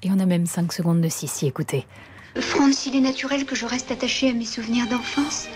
Et 0.04 0.10
on 0.12 0.20
a 0.20 0.26
même 0.26 0.46
5 0.46 0.72
secondes 0.72 1.02
de 1.02 1.10
Sissi, 1.10 1.46
écoutez. 1.48 1.86
Franz, 2.40 2.88
il 2.88 2.96
est 2.96 3.02
naturel 3.02 3.46
que 3.46 3.56
je 3.56 3.66
reste 3.66 3.92
attachée 3.92 4.30
à 4.30 4.34
mes 4.34 4.46
souvenirs 4.46 4.88
d'enfance, 4.88 5.48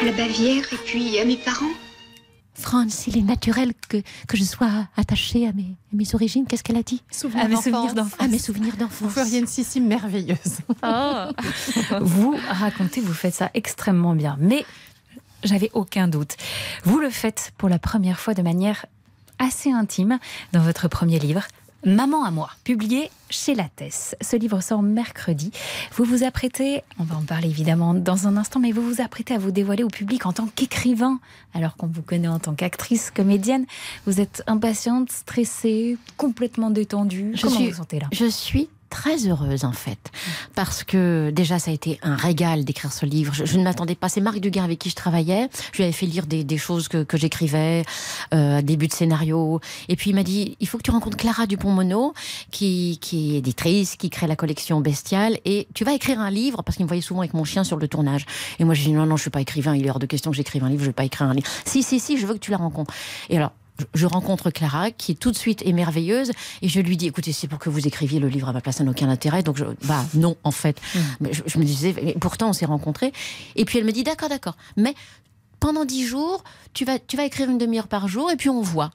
à 0.00 0.04
la 0.04 0.12
Bavière 0.12 0.64
et 0.72 0.76
puis 0.84 1.18
à 1.18 1.24
mes 1.24 1.36
parents. 1.36 1.72
Franz, 2.60 3.04
il 3.08 3.16
est 3.18 3.22
naturel 3.22 3.72
que, 3.88 3.96
que 4.28 4.36
je 4.36 4.44
sois 4.44 4.86
attachée 4.96 5.46
à 5.48 5.52
mes, 5.52 5.76
à 5.92 5.96
mes 5.96 6.14
origines. 6.14 6.44
Qu'est-ce 6.46 6.62
qu'elle 6.62 6.76
a 6.76 6.82
dit 6.82 7.02
Souvenirs 7.10 7.44
À 7.44 7.48
mes 7.48 7.54
d'enfance. 7.54 7.64
souvenirs 7.64 7.94
d'enfance. 7.94 8.20
À 8.20 8.28
mes 8.28 8.38
souvenirs 8.38 8.72
Vous 8.74 8.80
d'enfance. 8.80 9.12
feriez 9.12 9.38
une 9.38 9.46
Sissi 9.46 9.80
merveilleuse. 9.80 10.58
vous 12.00 12.36
racontez, 12.48 13.00
vous 13.00 13.14
faites 13.14 13.34
ça 13.34 13.50
extrêmement 13.54 14.14
bien. 14.14 14.36
Mais 14.40 14.64
j'avais 15.42 15.70
aucun 15.72 16.08
doute. 16.08 16.36
Vous 16.84 16.98
le 16.98 17.10
faites 17.10 17.52
pour 17.58 17.68
la 17.68 17.78
première 17.78 18.20
fois 18.20 18.34
de 18.34 18.42
manière 18.42 18.86
assez 19.38 19.72
intime 19.72 20.18
dans 20.52 20.60
votre 20.60 20.86
premier 20.88 21.18
livre. 21.18 21.42
Maman 21.84 22.24
à 22.24 22.30
moi, 22.30 22.50
publié 22.64 23.10
chez 23.30 23.54
Lattès. 23.54 24.14
Ce 24.20 24.36
livre 24.36 24.60
sort 24.60 24.82
mercredi. 24.82 25.50
Vous 25.96 26.04
vous 26.04 26.24
apprêtez, 26.24 26.82
on 26.98 27.04
va 27.04 27.16
en 27.16 27.22
parler 27.22 27.48
évidemment 27.48 27.94
dans 27.94 28.26
un 28.26 28.36
instant, 28.36 28.60
mais 28.60 28.70
vous 28.72 28.82
vous 28.82 29.00
apprêtez 29.00 29.34
à 29.34 29.38
vous 29.38 29.50
dévoiler 29.50 29.82
au 29.82 29.88
public 29.88 30.26
en 30.26 30.32
tant 30.32 30.46
qu'écrivain, 30.46 31.20
alors 31.54 31.76
qu'on 31.76 31.86
vous 31.86 32.02
connaît 32.02 32.28
en 32.28 32.38
tant 32.38 32.54
qu'actrice, 32.54 33.10
comédienne. 33.10 33.64
Vous 34.06 34.20
êtes 34.20 34.42
impatiente, 34.46 35.10
stressée, 35.10 35.96
complètement 36.18 36.70
détendue. 36.70 37.32
Je 37.34 37.42
Comment 37.42 37.54
suis- 37.56 37.64
vous 37.66 37.70
vous 37.70 37.76
sentez 37.78 37.98
là? 38.00 38.08
Je 38.12 38.26
suis 38.26 38.68
très 38.90 39.26
heureuse 39.26 39.64
en 39.64 39.72
fait. 39.72 40.10
Parce 40.54 40.84
que 40.84 41.30
déjà 41.30 41.58
ça 41.58 41.70
a 41.70 41.74
été 41.74 41.98
un 42.02 42.16
régal 42.16 42.64
d'écrire 42.64 42.92
ce 42.92 43.06
livre. 43.06 43.32
Je, 43.32 43.56
ne 43.56 43.64
m'attendais 43.64 43.94
pas. 43.94 44.08
C'est 44.08 44.20
Marc 44.20 44.40
Duguin 44.40 44.64
avec 44.64 44.78
qui 44.78 44.90
je 44.90 44.96
travaillais. 44.96 45.48
Je 45.72 45.78
lui 45.78 45.84
avais 45.84 45.92
fait 45.92 46.06
lire 46.06 46.26
des, 46.26 46.58
choses 46.58 46.88
que, 46.88 47.06
j'écrivais 47.14 47.84
euh, 48.34 48.60
début 48.60 48.88
de 48.88 48.92
scénario. 48.92 49.60
Et 49.88 49.96
puis 49.96 50.10
il 50.10 50.14
m'a 50.14 50.24
dit 50.24 50.56
il 50.60 50.68
faut 50.68 50.76
que 50.76 50.82
tu 50.82 50.90
rencontres 50.90 51.16
Clara 51.16 51.46
Dupont-Mono 51.46 52.12
qui, 52.50 52.98
qui 53.00 53.34
est 53.36 53.38
éditrice 53.38 53.96
qui 53.96 54.10
crée 54.10 54.26
la 54.26 54.36
collection 54.36 54.80
Bestiale. 54.80 55.38
Et 55.44 55.68
tu 55.72 55.84
vas 55.84 55.94
écrire 55.94 56.20
un 56.20 56.30
livre 56.30 56.62
parce 56.62 56.76
qu'il 56.76 56.84
me 56.84 56.88
voyait 56.88 57.02
souvent 57.02 57.20
avec 57.20 57.34
mon 57.34 57.44
chien 57.44 57.64
sur 57.64 57.76
le 57.76 57.88
tournage. 57.88 58.26
Et 58.58 58.64
moi 58.64 58.74
j'ai 58.74 58.84
dit 58.84 58.92
non 58.92 59.06
non 59.06 59.16
je 59.16 59.22
suis 59.22 59.30
pas 59.30 59.40
écrivain. 59.40 59.74
Il 59.76 59.86
est 59.86 59.90
hors 59.90 59.98
de 59.98 60.06
question 60.06 60.30
que 60.30 60.36
j'écrive 60.36 60.64
un 60.64 60.68
livre. 60.68 60.82
Je 60.82 60.88
vais 60.88 60.92
pas 60.92 61.04
écrire 61.04 61.28
un 61.28 61.34
livre. 61.34 61.48
Si 61.64 61.82
si 61.82 62.00
si 62.00 62.18
je 62.18 62.26
veux 62.26 62.34
que 62.34 62.40
tu 62.40 62.50
la 62.50 62.56
rencontres. 62.56 62.92
Et 63.28 63.36
alors 63.36 63.52
je- 63.94 64.06
rencontre 64.06 64.50
Clara, 64.50 64.90
qui 64.90 65.14
tout 65.16 65.30
de 65.30 65.36
suite 65.36 65.62
est 65.64 65.72
merveilleuse, 65.72 66.32
et 66.62 66.68
je 66.68 66.80
lui 66.80 66.96
dis, 66.96 67.06
écoutez, 67.06 67.32
c'est 67.32 67.46
pour 67.48 67.58
que 67.58 67.70
vous 67.70 67.86
écriviez 67.86 68.18
le 68.18 68.28
livre 68.28 68.48
à 68.48 68.52
ma 68.52 68.60
place, 68.60 68.76
ça 68.76 68.84
n'a 68.84 68.90
aucun 68.90 69.08
intérêt. 69.08 69.42
Donc, 69.42 69.56
je, 69.56 69.64
bah, 69.84 70.04
non, 70.14 70.36
en 70.44 70.50
fait. 70.50 70.80
Mais 71.20 71.32
je, 71.32 71.42
je 71.46 71.58
me 71.58 71.64
disais, 71.64 71.92
pourtant, 72.20 72.50
on 72.50 72.52
s'est 72.52 72.66
rencontrés. 72.66 73.12
Et 73.56 73.64
puis, 73.64 73.78
elle 73.78 73.84
me 73.84 73.92
dit, 73.92 74.02
d'accord, 74.04 74.28
d'accord. 74.28 74.56
Mais 74.76 74.94
pendant 75.60 75.84
dix 75.84 76.06
jours, 76.06 76.42
tu 76.72 76.84
vas, 76.84 76.98
tu 76.98 77.16
vas 77.16 77.24
écrire 77.24 77.48
une 77.50 77.58
demi-heure 77.58 77.88
par 77.88 78.08
jour, 78.08 78.30
et 78.30 78.36
puis 78.36 78.48
on 78.48 78.62
voit. 78.62 78.90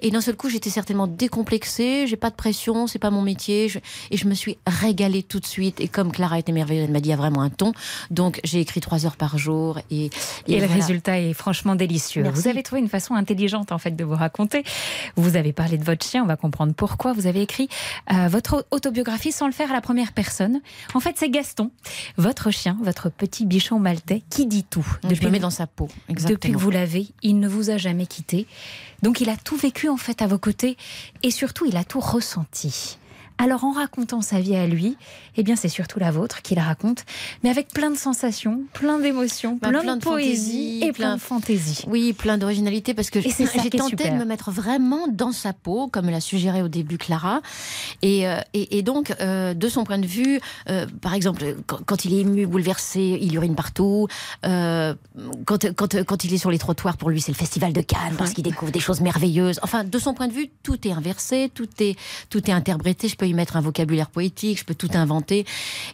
Et 0.00 0.10
d'un 0.10 0.20
seul 0.20 0.36
coup, 0.36 0.48
j'étais 0.48 0.70
certainement 0.70 1.06
décomplexée, 1.06 2.06
j'ai 2.06 2.16
pas 2.16 2.30
de 2.30 2.34
pression, 2.34 2.86
c'est 2.86 2.98
pas 2.98 3.10
mon 3.10 3.22
métier, 3.22 3.68
je- 3.68 3.78
et 4.10 4.16
je 4.16 4.26
me 4.26 4.34
suis 4.34 4.58
régalée 4.66 5.22
tout 5.22 5.40
de 5.40 5.46
suite. 5.46 5.80
Et 5.80 5.88
comme 5.88 6.12
Clara 6.12 6.38
était 6.38 6.52
merveilleuse, 6.52 6.84
elle 6.86 6.92
m'a 6.92 7.00
dit, 7.00 7.08
il 7.08 7.10
y 7.10 7.14
a 7.14 7.16
vraiment 7.16 7.42
un 7.42 7.50
ton. 7.50 7.72
Donc, 8.10 8.40
j'ai 8.44 8.60
écrit 8.60 8.80
trois 8.80 9.06
heures 9.06 9.16
par 9.16 9.38
jour, 9.38 9.78
et, 9.90 10.06
Et, 10.46 10.60
le 10.60 10.66
voilà. 10.66 10.74
résultat 10.74 11.20
est 11.20 11.32
franchement 11.32 11.74
délicieux. 11.74 12.22
Merci. 12.22 12.40
Vous 12.42 12.48
avez 12.48 12.62
trouvé 12.62 12.80
une 12.80 12.88
façon 12.88 13.14
intelligente 13.14 13.72
en 13.72 13.78
fait 13.78 13.92
de 13.92 14.04
vous 14.04 14.14
raconter. 14.14 14.64
Vous 15.16 15.36
avez 15.36 15.52
parlé 15.52 15.78
de 15.78 15.84
votre 15.84 16.04
chien, 16.06 16.22
on 16.22 16.26
va 16.26 16.36
comprendre 16.36 16.72
pourquoi. 16.74 17.12
Vous 17.12 17.26
avez 17.26 17.42
écrit 17.42 17.68
euh, 18.12 18.28
votre 18.28 18.66
autobiographie 18.70 19.32
sans 19.32 19.46
le 19.46 19.52
faire 19.52 19.70
à 19.70 19.74
la 19.74 19.80
première 19.80 20.12
personne. 20.12 20.60
En 20.94 21.00
fait, 21.00 21.16
c'est 21.18 21.30
Gaston, 21.30 21.70
votre 22.16 22.50
chien, 22.50 22.76
votre 22.82 23.10
petit 23.10 23.46
bichon 23.46 23.78
maltais, 23.78 24.22
qui 24.30 24.46
dit 24.46 24.64
tout. 24.64 24.86
Je 25.10 25.24
me 25.24 25.30
mets 25.30 25.38
dans 25.38 25.50
sa 25.50 25.66
peau. 25.66 25.88
Exactement. 26.08 26.34
Depuis 26.34 26.52
que 26.52 26.58
vous 26.58 26.70
l'avez, 26.70 27.08
il 27.22 27.38
ne 27.40 27.48
vous 27.48 27.70
a 27.70 27.76
jamais 27.76 28.06
quitté. 28.06 28.46
Donc 29.02 29.20
il 29.20 29.28
a 29.28 29.36
tout 29.36 29.56
vécu 29.56 29.88
en 29.88 29.96
fait 29.96 30.22
à 30.22 30.26
vos 30.26 30.38
côtés 30.38 30.76
et 31.22 31.30
surtout 31.30 31.66
il 31.66 31.76
a 31.76 31.84
tout 31.84 32.00
ressenti. 32.00 32.98
Alors 33.38 33.64
en 33.64 33.72
racontant 33.72 34.22
sa 34.22 34.40
vie 34.40 34.56
à 34.56 34.66
lui, 34.66 34.96
eh 35.36 35.42
bien 35.42 35.56
c'est 35.56 35.68
surtout 35.68 35.98
la 35.98 36.10
vôtre 36.10 36.40
qu'il 36.40 36.58
raconte, 36.58 37.04
mais 37.44 37.50
avec 37.50 37.68
plein 37.68 37.90
de 37.90 37.96
sensations, 37.96 38.62
plein 38.72 38.98
d'émotions, 38.98 39.58
Bah, 39.60 39.68
plein, 39.68 39.80
plein 39.82 39.96
de 39.96 40.02
poésie 40.02 40.78
et 40.82 40.92
plein 40.92 41.08
plein- 41.08 41.14
de 41.16 41.20
fantaisie. 41.20 41.84
Oui, 41.86 42.14
plein 42.14 42.38
d'originalité 42.38 42.94
parce 42.94 43.10
que 43.10 43.20
j'ai 43.20 43.28
qui 43.30 43.70
tenté 43.70 44.08
de 44.10 44.14
me 44.14 44.24
mettre 44.24 44.50
vraiment 44.50 45.06
dans 45.08 45.32
sa 45.32 45.52
peau, 45.52 45.86
comme 45.88 46.08
l'a 46.08 46.20
suggéré 46.22 46.62
au 46.62 46.68
début 46.68 46.96
Clara. 46.96 47.42
Et, 48.00 48.26
euh, 48.26 48.40
et, 48.54 48.78
et 48.78 48.82
donc, 48.82 49.14
euh, 49.20 49.52
de 49.52 49.68
son 49.68 49.84
point 49.84 49.98
de 49.98 50.06
vue, 50.06 50.40
euh, 50.70 50.86
par 51.02 51.12
exemple, 51.12 51.56
quand, 51.66 51.80
quand 51.84 52.04
il 52.06 52.14
est 52.14 52.20
ému, 52.20 52.46
bouleversé, 52.46 53.18
il 53.20 53.34
urine 53.34 53.54
partout. 53.54 54.08
Quand, 55.44 55.66
quand, 55.74 56.04
quand 56.04 56.24
il 56.24 56.32
est 56.32 56.38
sur 56.38 56.50
les 56.50 56.58
trottoirs, 56.58 56.96
pour 56.96 57.10
lui, 57.10 57.20
c'est 57.20 57.32
le 57.32 57.36
festival 57.36 57.72
de 57.72 57.80
Cannes 57.82 58.14
parce 58.16 58.32
qu'il 58.32 58.44
découvre 58.44 58.72
des 58.72 58.80
choses 58.80 59.00
merveilleuses. 59.02 59.60
Enfin, 59.62 59.84
de 59.84 59.98
son 59.98 60.14
point 60.14 60.28
de 60.28 60.32
vue, 60.32 60.48
tout 60.62 60.86
est 60.88 60.92
inversé, 60.92 61.50
tout 61.54 61.68
est, 61.80 61.96
tout 62.30 62.48
est 62.50 62.52
interprété. 62.54 63.08
Je 63.08 63.16
peux 63.16 63.25
y 63.26 63.34
mettre 63.34 63.56
un 63.56 63.60
vocabulaire 63.60 64.08
poétique, 64.10 64.58
je 64.60 64.64
peux 64.64 64.74
tout 64.74 64.90
inventer. 64.94 65.44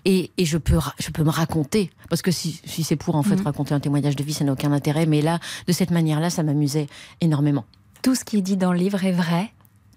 Et, 0.05 0.31
et 0.39 0.45
je, 0.45 0.59
peux, 0.59 0.79
je 0.99 1.11
peux 1.11 1.25
me 1.25 1.31
raconter. 1.31 1.91
Parce 2.09 2.23
que 2.23 2.31
si, 2.31 2.61
si 2.65 2.85
c'est 2.85 2.97
pour 2.97 3.15
en 3.17 3.23
fait 3.23 3.37
Mhm. 3.37 3.43
raconter 3.45 3.75
un 3.75 3.81
témoignage 3.81 4.17
de 4.17 4.23
vie, 4.25 4.33
ça 4.35 4.45
n'a 4.45 4.53
aucun 4.53 4.73
intérêt. 4.73 5.07
Mais 5.07 5.23
là, 5.23 5.39
de 5.67 5.73
cette 5.73 5.91
manière-là, 5.91 6.31
ça 6.31 6.43
m'amusait 6.43 6.87
énormément. 7.21 7.65
Tout 8.03 8.15
ce 8.15 8.25
qui 8.25 8.39
est 8.39 8.43
dit 8.43 8.57
dans 8.57 8.73
le 8.73 8.79
livre 8.79 9.05
est 9.05 9.13
vrai. 9.13 9.53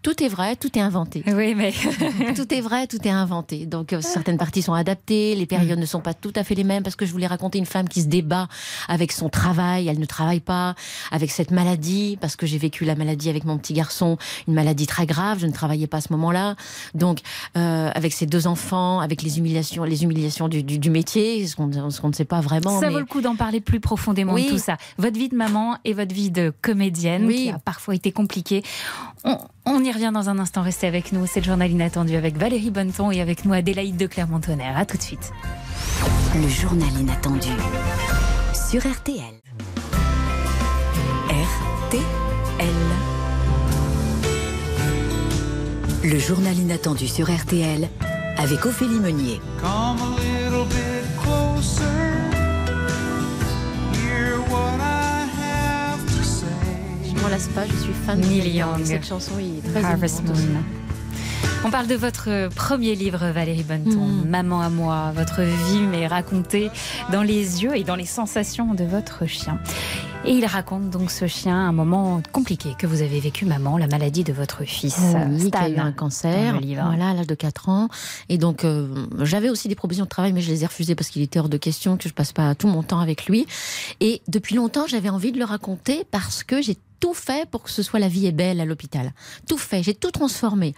Tout 0.06 0.22
est 0.24 0.28
vrai, 0.28 0.56
tout 0.56 0.70
est 0.78 0.82
inventé. 0.82 1.24
Oui, 1.26 1.56
mais 1.56 1.74
tout 2.36 2.54
est 2.54 2.62
vrai, 2.62 2.86
tout 2.86 3.00
est 3.08 3.10
inventé. 3.10 3.66
Donc 3.66 3.92
euh, 3.92 4.02
certaines 4.02 4.38
parties 4.38 4.62
sont 4.62 4.74
adaptées, 4.76 5.34
les 5.34 5.48
périodes 5.48 5.80
ne 5.80 5.86
sont 5.88 6.00
pas 6.00 6.14
tout 6.14 6.32
à 6.36 6.44
fait 6.44 6.54
les 6.54 6.64
mêmes 6.64 6.84
parce 6.84 6.96
que 6.96 7.08
je 7.08 7.12
voulais 7.12 7.26
raconter 7.26 7.58
une 7.58 7.66
femme 7.66 7.90
qui 7.90 8.04
se 8.04 8.08
débat 8.08 8.48
avec 8.88 9.12
son 9.12 9.30
travail, 9.30 9.88
elle 9.88 9.98
ne 9.98 10.06
travaille 10.06 10.42
pas, 10.42 10.76
avec 11.10 11.32
cette 11.32 11.50
maladie 11.50 12.20
parce 12.22 12.36
que 12.36 12.46
j'ai 12.46 12.60
vécu 12.60 12.86
la 12.86 12.94
maladie 12.94 13.32
avec 13.32 13.46
mon 13.46 13.58
petit 13.58 13.74
garçon, 13.74 14.20
une 14.48 14.54
maladie 14.54 14.86
très 14.86 15.08
grave, 15.08 15.40
je 15.40 15.48
ne 15.48 15.52
travaillais 15.52 15.88
pas 15.88 15.98
à 15.98 16.02
ce 16.02 16.14
moment-là. 16.14 16.56
Donc 16.94 17.22
euh, 17.58 17.90
avec 17.96 18.14
ses 18.14 18.28
deux 18.28 18.46
enfants, 18.46 19.00
avec 19.00 19.24
les 19.24 19.40
humiliations, 19.40 19.86
les 19.86 20.04
humiliations 20.04 20.48
du, 20.50 20.62
du, 20.62 20.78
du 20.78 20.92
métier, 20.92 21.48
ce 21.48 21.56
qu'on 21.56 21.66
ne 21.66 22.14
sait 22.14 22.26
pas 22.26 22.42
vraiment. 22.42 22.80
ça 22.80 22.86
mais- 22.90 22.94
vaut 22.94 23.00
le 23.00 23.06
coup 23.06 23.22
d'en 23.22 23.36
parler 23.36 23.60
plus 23.60 23.80
profondément 23.80 24.34
Oui. 24.34 24.46
de 24.46 24.50
tout 24.52 24.60
ça. 24.60 24.78
Votre 25.00 25.18
vie 25.18 25.30
de 25.30 25.36
maman 25.36 25.78
et 25.84 25.94
votre 25.94 26.14
vie 26.14 26.30
de 26.30 26.54
comédienne 26.62 27.26
Oui. 27.26 27.46
qui 27.46 27.50
a 27.50 27.58
parfois 27.58 27.96
été 27.96 28.12
compliquée. 28.12 28.62
On, 29.24 29.40
on 29.66 29.84
y 29.84 29.92
revient 29.92 30.12
dans 30.14 30.30
un 30.30 30.40
instant. 30.40 30.62
Restez 30.62 30.88
avec 30.88 31.12
nous. 31.12 31.26
C'est 31.28 31.40
le 31.42 31.46
journal 31.46 31.72
inattendu 31.72 32.16
avec 32.16 32.38
Valérie 32.38 32.72
Bonneton 32.72 33.12
et 33.12 33.22
avec 33.22 33.46
nous 33.46 33.54
Adélaïde 33.54 33.98
de 33.98 34.08
Clermont-Tonnerre. 34.08 34.78
À 34.78 34.86
tout 34.86 34.98
de 34.98 35.02
suite. 35.02 35.32
Le 36.36 36.48
journal 36.48 36.90
inattendu 37.00 37.50
sur 38.70 38.82
RTL. 38.82 39.22
RTL. 41.30 42.68
Le 46.04 46.20
journal 46.20 46.58
inattendu 46.58 47.08
sur 47.08 47.32
RTL 47.32 47.90
avec 48.38 48.66
Ophélie 48.66 49.00
Meunier. 49.00 49.42
Come 49.60 49.98
a 50.02 50.85
Je 57.16 57.22
m'en 57.22 57.28
lasse 57.30 57.48
pas, 57.50 57.66
je 57.66 57.74
suis 57.74 57.94
fan 58.06 58.20
de 58.20 58.26
Neil 58.28 58.50
Young. 58.56 58.84
Cette 58.84 59.06
chanson 59.06 59.32
est 59.40 59.68
très 59.72 59.84
Harvest. 59.84 60.24
Moon. 60.24 60.34
On 61.64 61.72
parle 61.72 61.88
de 61.88 61.96
votre 61.96 62.50
premier 62.50 62.94
livre, 62.96 63.32
Valérie 63.32 63.64
Bonneton, 63.64 64.06
Mm. 64.08 64.30
Maman 64.30 64.62
à 64.62 64.70
moi. 64.70 65.12
Votre 65.16 65.42
vie 65.42 65.82
mais 65.90 66.06
racontée 66.08 66.70
dans 67.12 67.24
les 67.24 67.64
yeux 67.64 67.76
et 67.76 67.84
dans 67.84 67.96
les 67.96 68.06
sensations 68.06 68.74
de 68.76 68.84
votre 68.84 69.26
chien. 69.26 69.60
Et 70.28 70.32
il 70.32 70.46
raconte 70.46 70.90
donc 70.90 71.12
ce 71.12 71.28
chien 71.28 71.56
un 71.56 71.72
moment 71.72 72.20
compliqué 72.32 72.70
que 72.80 72.88
vous 72.88 73.04
avez 73.04 73.20
vécu, 73.20 73.46
maman, 73.46 73.78
la 73.78 73.86
maladie 73.88 74.24
de 74.24 74.34
votre 74.34 74.64
fils. 74.64 74.98
Oui, 75.30 75.52
qui 75.52 75.58
a 75.58 75.66
Stan, 75.66 75.70
eu 75.70 75.78
un 75.78 75.92
cancer, 75.92 76.60
voilà, 76.84 77.10
à 77.10 77.14
l'âge 77.14 77.28
de 77.28 77.36
4 77.36 77.70
ans. 77.70 77.90
Et 78.30 78.40
donc, 78.40 78.64
euh, 78.66 78.88
j'avais 79.22 79.50
aussi 79.50 79.68
des 79.68 79.76
propositions 79.76 80.06
de 80.06 80.10
travail, 80.10 80.34
mais 80.34 80.42
je 80.42 80.50
les 80.50 80.64
ai 80.64 80.66
refusées 80.66 80.96
parce 80.96 81.10
qu'il 81.10 81.22
était 81.22 81.40
hors 81.40 81.50
de 81.50 81.58
question 81.58 81.96
que 81.98 82.10
je 82.10 82.14
passe 82.14 82.32
pas 82.34 82.56
tout 82.56 82.68
mon 82.68 82.82
temps 82.82 83.00
avec 83.02 83.28
lui. 83.28 83.46
Et 84.02 84.22
depuis 84.28 84.56
longtemps, 84.56 84.86
j'avais 84.88 85.10
envie 85.10 85.32
de 85.32 85.38
le 85.38 85.46
raconter 85.46 86.06
parce 86.10 86.44
que 86.44 86.60
j'ai 86.60 86.76
tout 87.00 87.14
fait 87.14 87.50
pour 87.50 87.64
que 87.64 87.72
ce 87.72 87.84
soit 87.84 88.00
la 88.00 88.08
vie 88.08 88.26
est 88.26 88.32
belle 88.32 88.60
à 88.60 88.66
l'hôpital. 88.66 89.14
Tout 89.48 89.58
fait, 89.58 89.84
j'ai 89.84 89.94
tout 89.94 90.12
transformé. 90.12 90.74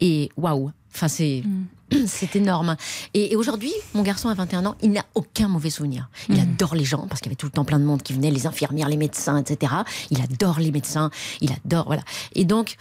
Et 0.00 0.30
waouh, 0.36 0.70
enfin 0.92 1.08
c'est 1.08 1.42
c'est 2.06 2.36
énorme. 2.36 2.76
Et, 3.12 3.32
et 3.32 3.36
aujourd'hui, 3.36 3.72
mon 3.94 4.02
garçon 4.02 4.28
a 4.28 4.34
21 4.34 4.66
ans, 4.66 4.76
il 4.82 4.92
n'a 4.92 5.04
aucun 5.14 5.48
mauvais 5.48 5.70
souvenir. 5.70 6.08
Il 6.28 6.40
adore 6.40 6.74
les 6.74 6.84
gens 6.84 7.06
parce 7.08 7.20
qu'il 7.20 7.30
y 7.30 7.32
avait 7.32 7.36
tout 7.36 7.46
le 7.46 7.52
temps 7.52 7.64
plein 7.64 7.78
de 7.78 7.84
monde 7.84 8.02
qui 8.02 8.12
venait, 8.12 8.30
les 8.30 8.46
infirmières, 8.46 8.88
les 8.88 8.96
médecins, 8.96 9.38
etc. 9.38 9.72
Il 10.10 10.20
adore 10.20 10.60
les 10.60 10.70
médecins, 10.70 11.10
il 11.40 11.52
adore 11.52 11.86
voilà. 11.86 12.02
Et 12.34 12.44
donc 12.44 12.76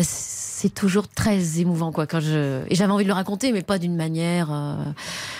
c'est 0.00 0.72
toujours 0.72 1.06
très 1.08 1.58
émouvant 1.60 1.92
quoi 1.92 2.06
quand 2.06 2.20
je 2.20 2.62
et 2.70 2.74
j'avais 2.74 2.92
envie 2.92 3.04
de 3.04 3.08
le 3.08 3.14
raconter 3.14 3.52
mais 3.52 3.60
pas 3.62 3.78
d'une 3.78 3.94
manière 3.96 4.48
euh, 4.50 4.76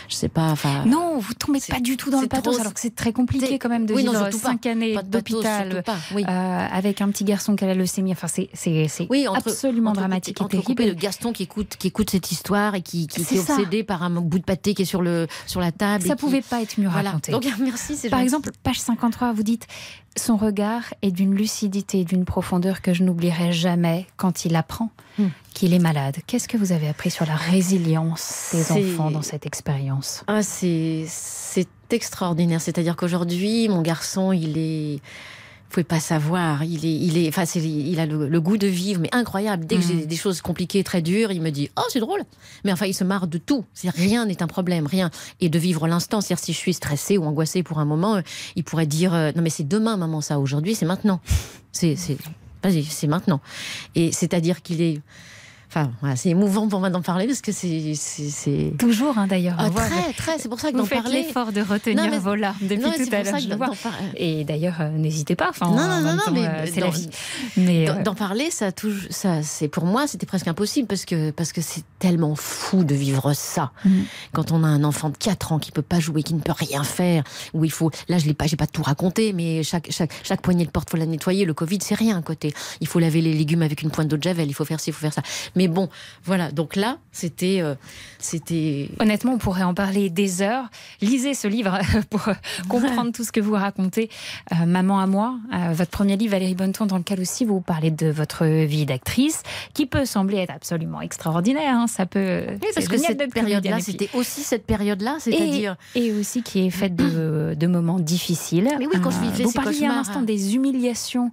je 0.08 0.14
sais 0.14 0.28
pas 0.28 0.50
enfin 0.50 0.84
Non, 0.84 1.18
vous 1.18 1.32
tombez 1.32 1.58
pas 1.66 1.80
du 1.80 1.96
tout 1.96 2.10
dans 2.10 2.20
le 2.20 2.26
pathos, 2.26 2.52
trop- 2.52 2.60
alors 2.60 2.74
que 2.74 2.80
c'est 2.80 2.94
très 2.94 3.12
compliqué 3.14 3.58
quand 3.58 3.70
même 3.70 3.86
de 3.86 3.94
Oui, 3.94 4.04
non, 4.04 4.12
vivre 4.12 4.24
pas. 4.26 4.32
cinq 4.32 4.66
années 4.66 4.92
Pas 4.94 5.00
pathos, 5.02 5.10
d'hôpital 5.10 5.84
oui. 6.14 6.24
euh, 6.28 6.66
avec 6.70 7.00
un 7.00 7.08
petit 7.08 7.24
garçon 7.24 7.56
qui 7.56 7.64
a 7.64 7.66
la 7.68 7.74
leucémie. 7.74 8.12
Enfin, 8.12 8.26
c'est 8.28 8.50
c'est 8.52 8.88
c'est 8.88 9.06
Oui, 9.08 9.26
entre- 9.26 9.48
absolument 9.48 9.90
entre- 9.92 10.00
dramatique 10.00 10.38
et 10.40 10.44
entrecoupé 10.44 10.82
terrible. 10.84 10.96
de 10.96 11.02
Gaston 11.02 11.32
qui 11.32 11.44
écoute, 11.44 11.76
qui 11.78 11.86
écoute 11.86 12.10
cette 12.10 12.30
histoire 12.30 12.74
et 12.74 12.82
qui, 12.82 13.06
qui, 13.06 13.20
est 13.22 13.38
obsédé 13.38 13.84
par 13.84 14.02
un 14.02 14.10
bout 14.10 14.38
de 14.38 14.44
pâté 14.44 14.74
qui 14.74 14.82
est 14.82 14.86
sur, 14.86 15.00
le, 15.00 15.28
sur 15.46 15.60
la 15.60 15.72
table. 15.72 16.04
Ça 16.04 16.12
et 16.12 16.16
qui- 16.16 16.20
pouvait 16.20 16.42
pas 16.42 16.60
être 16.60 16.78
mieux 16.78 16.88
Voilà. 16.88 17.10
raconté. 17.10 17.32
Donc 17.32 17.44
merci, 17.60 17.94
Par 18.10 18.18
gentil. 18.18 18.24
exemple, 18.24 18.50
page 18.62 18.80
53, 18.80 19.32
vous 19.32 19.42
dites 19.44 19.66
son 20.16 20.36
regard 20.36 20.82
est 21.02 21.10
d'une 21.10 21.34
lucidité, 21.34 22.04
d'une 22.04 22.24
profondeur 22.24 22.82
que 22.82 22.92
je 22.92 23.02
n'oublierai 23.02 23.52
jamais 23.52 24.06
quand 24.16 24.44
il 24.44 24.56
apprend 24.56 24.90
Hmm. 25.18 25.26
qu'il 25.52 25.74
est 25.74 25.78
malade. 25.78 26.16
Qu'est-ce 26.26 26.48
que 26.48 26.56
vous 26.56 26.72
avez 26.72 26.88
appris 26.88 27.10
sur 27.10 27.26
la 27.26 27.36
résilience 27.36 28.48
des 28.54 28.72
enfants 28.72 29.10
dans 29.10 29.20
cette 29.20 29.44
expérience? 29.44 30.24
Ah, 30.26 30.42
c'est 30.42 31.04
c'est 31.06 31.68
extraordinaire. 31.90 32.62
C'est-à-dire 32.62 32.96
qu'aujourd'hui, 32.96 33.68
mon 33.68 33.82
garçon, 33.82 34.32
il 34.32 34.56
est. 34.56 35.00
Vous 35.72 35.76
pouvez 35.76 35.84
pas 35.84 36.00
savoir. 36.00 36.64
Il 36.64 36.84
est, 36.84 36.94
il 36.94 37.16
est, 37.16 37.28
enfin, 37.30 37.46
c'est- 37.46 37.62
il 37.62 37.98
a 37.98 38.04
le, 38.04 38.28
le 38.28 38.40
goût 38.42 38.58
de 38.58 38.66
vivre, 38.66 39.00
mais 39.00 39.08
incroyable. 39.10 39.64
Dès 39.64 39.76
que 39.76 39.80
j'ai 39.82 40.04
des 40.04 40.16
choses 40.16 40.42
compliquées, 40.42 40.84
très 40.84 41.00
dures, 41.00 41.32
il 41.32 41.40
me 41.40 41.48
dit, 41.48 41.70
oh, 41.78 41.82
c'est 41.88 41.98
drôle. 42.00 42.20
Mais 42.62 42.72
enfin, 42.74 42.84
il 42.84 42.92
se 42.92 43.04
marre 43.04 43.26
de 43.26 43.38
tout. 43.38 43.64
Rien 43.94 44.26
n'est 44.26 44.42
un 44.42 44.46
problème, 44.48 44.86
rien. 44.86 45.10
Et 45.40 45.48
de 45.48 45.58
vivre 45.58 45.88
l'instant. 45.88 46.20
C'est-à-dire, 46.20 46.44
si 46.44 46.52
je 46.52 46.58
suis 46.58 46.74
stressée 46.74 47.16
ou 47.16 47.24
angoissée 47.24 47.62
pour 47.62 47.78
un 47.78 47.86
moment, 47.86 48.16
euh, 48.16 48.20
il 48.54 48.64
pourrait 48.64 48.84
dire, 48.84 49.14
euh, 49.14 49.32
non, 49.34 49.40
mais 49.40 49.48
c'est 49.48 49.66
demain, 49.66 49.96
maman, 49.96 50.20
ça. 50.20 50.38
Aujourd'hui, 50.38 50.74
c'est 50.74 50.84
maintenant. 50.84 51.22
C'est, 51.72 51.96
c'est, 51.96 52.18
vas-y, 52.62 52.84
c'est 52.84 53.06
maintenant. 53.06 53.40
Et 53.94 54.12
c'est-à-dire 54.12 54.60
qu'il 54.60 54.82
est. 54.82 55.00
Enfin, 55.74 55.90
voilà, 56.02 56.16
c'est 56.16 56.28
émouvant 56.28 56.68
pour 56.68 56.80
moi 56.80 56.90
d'en 56.90 57.00
parler 57.00 57.26
parce 57.26 57.40
que 57.40 57.50
c'est. 57.50 58.74
Toujours, 58.78 59.16
hein, 59.16 59.26
d'ailleurs. 59.26 59.56
Ah, 59.58 59.70
très, 59.70 60.12
très. 60.12 60.38
C'est 60.38 60.50
pour 60.50 60.60
ça 60.60 60.70
que 60.70 60.76
d'en 60.76 60.86
parler. 60.86 61.22
l'effort 61.22 61.50
de 61.50 61.62
retenir 61.62 62.04
Non, 62.04 62.10
mais- 62.10 62.18
vos 62.18 62.34
larmes 62.34 62.58
depuis 62.60 62.76
Non, 62.82 62.92
tout 62.92 63.08
à 63.10 63.22
l'heure. 63.22 63.70
Et 64.16 64.44
d'ailleurs, 64.44 64.76
euh, 64.80 64.90
n'hésitez 64.90 65.34
pas. 65.34 65.48
Enfin, 65.48 65.70
Non, 65.70 65.88
non, 65.88 66.12
non, 66.12 66.18
temps, 66.18 66.30
mais 66.30 66.46
euh, 66.46 66.66
c'est 66.70 66.80
la 66.80 66.90
vie. 66.90 67.08
Mais 67.56 67.86
D'en 67.86 67.96
euh, 67.96 68.02
d'en 68.02 68.14
parler, 68.14 68.50
ça 68.50 68.70
c'est 69.42 69.68
pour 69.68 69.86
moi, 69.86 70.06
c'était 70.06 70.26
presque 70.26 70.46
impossible 70.46 70.86
parce 70.86 71.06
que 71.06 71.30
parce 71.30 71.54
que 71.54 71.62
c'est 71.62 71.84
tellement 71.98 72.34
fou 72.34 72.84
de 72.84 72.94
vivre 72.94 73.32
ça. 73.32 73.72
Mhm. 73.86 74.04
Quand 74.32 74.52
on 74.52 74.64
a 74.64 74.68
un 74.68 74.84
enfant 74.84 75.08
de 75.08 75.16
4 75.16 75.52
ans 75.52 75.58
qui 75.58 75.72
peut 75.72 75.80
pas 75.80 76.00
jouer, 76.00 76.22
qui 76.22 76.34
ne 76.34 76.40
peut 76.40 76.52
rien 76.54 76.84
faire, 76.84 77.24
où 77.54 77.64
il 77.64 77.70
faut, 77.70 77.90
là 78.08 78.18
je 78.18 78.26
l'ai 78.26 78.34
pas, 78.34 78.46
j'ai 78.46 78.56
pas 78.56 78.66
tout 78.66 78.82
raconté, 78.82 79.32
mais 79.32 79.62
chaque 79.62 79.90
chaque 79.90 80.10
chaque 80.22 80.42
poignée 80.42 80.66
de 80.66 80.70
porte 80.70 80.90
faut 80.90 80.98
la 80.98 81.06
nettoyer. 81.06 81.46
Le 81.46 81.54
Covid 81.54 81.78
c'est 81.80 81.94
rien 81.94 82.18
à 82.18 82.22
côté. 82.22 82.52
Il 82.82 82.86
faut 82.88 82.98
laver 82.98 83.22
les 83.22 83.32
légumes 83.32 83.62
avec 83.62 83.80
une 83.80 83.90
pointe 83.90 84.08
d'eau 84.08 84.18
de 84.18 84.22
javel. 84.22 84.48
Il 84.48 84.54
faut 84.54 84.66
faire 84.66 84.78
ci, 84.80 84.90
il 84.90 84.92
faut 84.92 85.00
faire 85.00 85.14
ça. 85.14 85.22
Mais 85.56 85.61
bon, 85.68 85.88
voilà. 86.24 86.50
Donc 86.50 86.76
là, 86.76 86.98
c'était 87.12 87.58
euh, 87.60 87.74
c'était 88.18 88.88
Honnêtement, 89.00 89.32
on 89.32 89.38
pourrait 89.38 89.62
en 89.64 89.74
parler 89.74 90.10
des 90.10 90.42
heures. 90.42 90.66
Lisez 91.00 91.34
ce 91.34 91.48
livre 91.48 91.78
pour 92.10 92.28
euh, 92.28 92.34
comprendre 92.68 93.12
tout 93.12 93.24
ce 93.24 93.32
que 93.32 93.40
vous 93.40 93.54
racontez. 93.54 94.08
Euh, 94.52 94.66
Maman 94.66 95.00
à 95.00 95.06
moi, 95.06 95.36
euh, 95.52 95.72
votre 95.72 95.90
premier 95.90 96.16
livre, 96.16 96.32
Valérie 96.32 96.54
Bonneton, 96.54 96.86
dans 96.86 96.98
lequel 96.98 97.20
aussi 97.20 97.44
vous 97.44 97.60
parlez 97.60 97.90
de 97.90 98.08
votre 98.08 98.46
vie 98.46 98.86
d'actrice, 98.86 99.42
qui 99.74 99.86
peut 99.86 100.04
sembler 100.04 100.38
être 100.38 100.52
absolument 100.54 101.00
extraordinaire. 101.00 101.74
hein. 101.76 101.86
Ça 101.86 102.06
peut. 102.06 102.44
Oui, 102.62 102.68
parce 102.74 102.88
que 102.88 102.96
cette 102.96 103.32
période-là, 103.32 103.80
c'était 103.80 104.08
aussi 104.14 104.42
cette 104.42 104.64
période-là, 104.64 105.16
c'est-à-dire 105.18 105.76
Et, 105.94 106.06
et 106.06 106.12
aussi 106.12 106.42
qui 106.42 106.66
est 106.66 106.70
faite 106.70 106.94
de, 106.96 107.54
de 107.58 107.66
moments 107.66 107.98
difficiles. 107.98 108.68
Mais 108.78 108.86
oui, 108.86 109.00
quand 109.02 109.10
je 109.10 109.20
vivais 109.20 109.44
Vous 109.44 109.52
parliez 109.52 109.86
à 109.86 109.88
l'instant 109.88 110.20
hein. 110.20 110.22
des 110.22 110.54
humiliations 110.54 111.30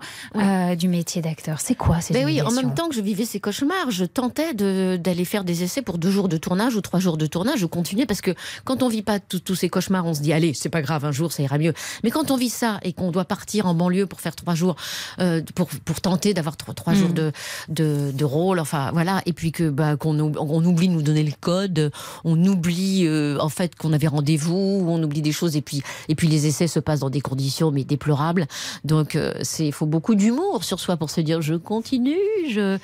du 0.78 0.88
métier 0.88 1.22
d'acteur. 1.22 1.60
C'est 1.60 1.76
quoi 1.76 2.02
ces 2.02 2.14
Ben 2.14 2.26
oui, 2.26 2.34
humiliations 2.34 2.50
en 2.50 2.64
même 2.64 2.74
temps 2.74 2.90
que 2.90 2.96
je 2.96 3.02
vivais 3.02 3.26
ces 3.26 3.40
cauchemars, 3.40 3.92
je 3.92 4.06
tentais 4.20 4.54
de- 4.54 4.98
d'aller 5.02 5.24
faire 5.24 5.46
des 5.46 5.64
essais 5.64 5.82
pour 5.82 5.98
deux 5.98 6.12
jours 6.12 6.28
de 6.28 6.36
tournage 6.36 6.76
ou 6.76 6.82
trois 6.82 7.00
jours 7.00 7.16
de 7.16 7.26
tournage. 7.26 7.60
Je 7.60 7.66
continuais 7.66 8.06
parce 8.06 8.20
que 8.20 8.32
quand 8.66 8.84
on 8.84 8.90
vit 8.90 9.02
pas 9.02 9.18
tous 9.20 9.56
ces 9.56 9.70
cauchemars, 9.70 10.06
on 10.06 10.14
se 10.14 10.20
dit 10.22 10.34
allez, 10.34 10.54
c'est 10.54 10.68
pas 10.68 10.82
grave, 10.82 11.06
un 11.06 11.14
jour 11.14 11.32
ça 11.32 11.42
ira 11.42 11.58
mieux. 11.58 11.74
Mais 12.04 12.12
quand 12.12 12.30
on 12.30 12.36
vit 12.36 12.50
ça 12.50 12.80
et 12.84 12.92
qu'on 12.92 13.12
doit 13.12 13.24
partir 13.24 13.66
en 13.66 13.74
banlieue 13.74 14.08
pour 14.08 14.20
faire 14.20 14.36
trois 14.36 14.56
jours, 14.56 14.76
euh, 15.20 15.42
pour, 15.56 15.70
pour 15.86 16.02
tenter 16.02 16.34
d'avoir 16.34 16.58
trois, 16.58 16.74
trois 16.74 16.94
jours 16.94 17.14
de, 17.14 17.32
de, 17.70 18.12
de 18.14 18.26
rôle, 18.26 18.60
enfin 18.60 18.92
voilà, 18.92 19.22
et 19.26 19.32
puis 19.32 19.54
que 19.54 19.70
bah, 19.70 19.96
qu'on 19.96 20.20
ou- 20.20 20.34
on 20.38 20.66
oublie 20.66 20.90
de 20.90 20.94
nous 20.94 21.02
donner 21.02 21.24
le 21.24 21.32
code, 21.40 21.90
on 22.26 22.44
oublie 22.46 23.06
euh, 23.08 23.38
en 23.40 23.50
fait 23.50 23.76
qu'on 23.78 23.94
avait 23.94 24.08
rendez-vous, 24.08 24.84
on 24.86 25.02
oublie 25.02 25.22
des 25.22 25.32
choses 25.32 25.56
et 25.56 25.62
puis 25.62 25.82
et 26.10 26.16
puis 26.16 26.28
les 26.28 26.46
essais 26.46 26.68
se 26.68 26.80
passent 26.82 27.00
dans 27.02 27.10
des 27.10 27.22
conditions 27.22 27.72
mais 27.72 27.86
déplorables. 27.86 28.48
Donc 28.84 29.16
euh, 29.16 29.32
c'est 29.44 29.68
il 29.68 29.72
faut 29.74 29.86
beaucoup 29.86 30.16
d'humour 30.16 30.66
sur 30.66 30.80
soi 30.82 30.98
pour 30.98 31.10
se 31.10 31.22
dire 31.22 31.42
je 31.42 31.56
continue, 31.56 32.18
je 32.50 32.78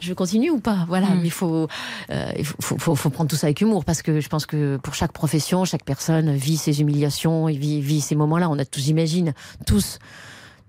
je 0.00 0.12
continue 0.14 0.50
ou 0.50 0.60
pas. 0.60 0.67
Voilà, 0.88 1.08
Mm. 1.08 1.18
mais 1.20 1.26
il 1.26 1.30
faut, 1.30 1.68
euh, 2.10 2.30
il 2.38 2.44
faut, 2.44 2.78
faut, 2.78 2.94
faut 2.94 3.10
prendre 3.10 3.28
tout 3.30 3.36
ça 3.36 3.46
avec 3.46 3.60
humour 3.60 3.84
parce 3.84 4.02
que 4.02 4.20
je 4.20 4.28
pense 4.28 4.46
que 4.46 4.76
pour 4.78 4.94
chaque 4.94 5.12
profession, 5.12 5.64
chaque 5.64 5.84
personne 5.84 6.32
vit 6.34 6.56
ses 6.56 6.80
humiliations, 6.80 7.48
et 7.48 7.56
vit, 7.56 7.80
vit 7.80 8.00
ces 8.00 8.14
moments-là. 8.14 8.48
On 8.50 8.58
a 8.58 8.64
tous, 8.64 8.80
j'imagine, 8.80 9.32
tous, 9.66 9.98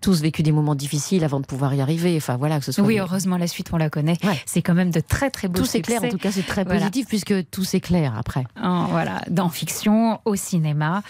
tous 0.01 0.21
vécu 0.21 0.43
des 0.43 0.51
moments 0.51 0.75
difficiles 0.75 1.23
avant 1.23 1.39
de 1.39 1.45
pouvoir 1.45 1.73
y 1.73 1.81
arriver. 1.81 2.15
Enfin 2.17 2.37
voilà, 2.37 2.59
que 2.59 2.65
ce 2.65 2.71
soit. 2.71 2.83
Oui, 2.83 2.99
heureusement, 2.99 3.37
la 3.37 3.47
suite, 3.47 3.69
on 3.73 3.77
la 3.77 3.89
connaît. 3.89 4.17
C'est 4.45 4.61
quand 4.61 4.73
même 4.73 4.91
de 4.91 4.99
très, 4.99 5.29
très 5.29 5.47
beaux 5.47 5.59
tout 5.59 5.65
s'éclaire. 5.65 6.03
En 6.03 6.09
tout 6.09 6.17
cas, 6.17 6.31
c'est 6.31 6.45
très 6.45 6.63
Voilà. 6.63 6.79
positif 6.79 7.07
puisque 7.07 7.49
tout 7.49 7.63
s'éclaire 7.63 8.13
après. 8.17 8.43
En- 8.61 8.85
voilà, 8.85 9.21
dans 9.29 9.49
fiction, 9.49 10.19
au 10.25 10.35
cinéma, 10.35 11.01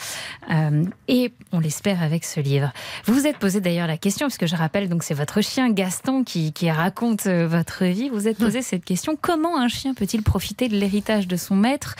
euh, 0.51 0.83
et 1.07 1.33
on 1.51 1.59
l'espère 1.59 2.01
avec 2.03 2.25
ce 2.25 2.39
livre. 2.39 2.71
Vous 3.05 3.13
vous 3.13 3.27
êtes 3.27 3.37
posé 3.37 3.61
d'ailleurs 3.61 3.87
la 3.87 3.97
question, 3.97 4.27
parce 4.27 4.37
que 4.37 4.47
je 4.47 4.55
rappelle, 4.55 4.89
donc 4.89 5.03
c'est 5.03 5.13
votre 5.13 5.41
chien 5.41 5.69
Gaston 5.71 6.23
qui, 6.23 6.53
qui 6.53 6.69
raconte 6.71 7.27
euh, 7.27 7.47
votre 7.47 7.85
vie. 7.85 8.09
Vous 8.09 8.15
vous 8.19 8.27
êtes 8.27 8.37
posé 8.37 8.61
cette 8.61 8.85
question 8.85 9.17
comment 9.19 9.57
un 9.59 9.67
chien 9.67 9.93
peut-il 9.93 10.23
profiter 10.23 10.67
de 10.67 10.75
l'héritage 10.75 11.27
de 11.27 11.35
son 11.35 11.55
maître, 11.55 11.95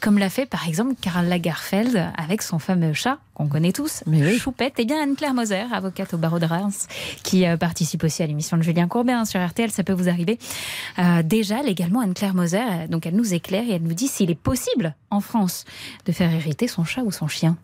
comme 0.00 0.18
l'a 0.18 0.28
fait 0.30 0.46
par 0.46 0.66
exemple 0.68 0.94
Karl 1.00 1.26
Lagerfeld 1.26 2.10
avec 2.16 2.42
son 2.42 2.58
fameux 2.58 2.92
chat 2.92 3.18
qu'on 3.34 3.46
connaît 3.48 3.72
tous, 3.72 4.02
Choupette? 4.38 4.78
Et 4.78 4.84
bien 4.84 5.02
Anne-Claire 5.02 5.34
Moser, 5.34 5.64
avocate 5.72 6.12
au 6.14 6.18
barreau 6.18 6.29
de 6.38 6.46
Reims, 6.46 6.86
qui 7.22 7.46
euh, 7.46 7.56
participe 7.56 8.04
aussi 8.04 8.22
à 8.22 8.26
l'émission 8.26 8.56
de 8.56 8.62
Julien 8.62 8.88
Courbet 8.88 9.12
hein, 9.12 9.24
sur 9.24 9.44
RTL, 9.44 9.70
ça 9.70 9.82
peut 9.82 9.92
vous 9.92 10.08
arriver. 10.08 10.38
Euh, 10.98 11.22
déjà, 11.22 11.62
légalement, 11.62 12.00
Anne-Claire 12.00 12.34
Moser, 12.34 12.58
euh, 12.58 12.86
donc 12.88 13.06
elle 13.06 13.16
nous 13.16 13.34
éclaire 13.34 13.64
et 13.68 13.72
elle 13.72 13.82
nous 13.82 13.94
dit 13.94 14.08
s'il 14.08 14.30
est 14.30 14.34
possible 14.34 14.94
en 15.10 15.20
France 15.20 15.64
de 16.06 16.12
faire 16.12 16.32
hériter 16.32 16.68
son 16.68 16.84
chat 16.84 17.02
ou 17.02 17.10
son 17.10 17.28
chien. 17.28 17.56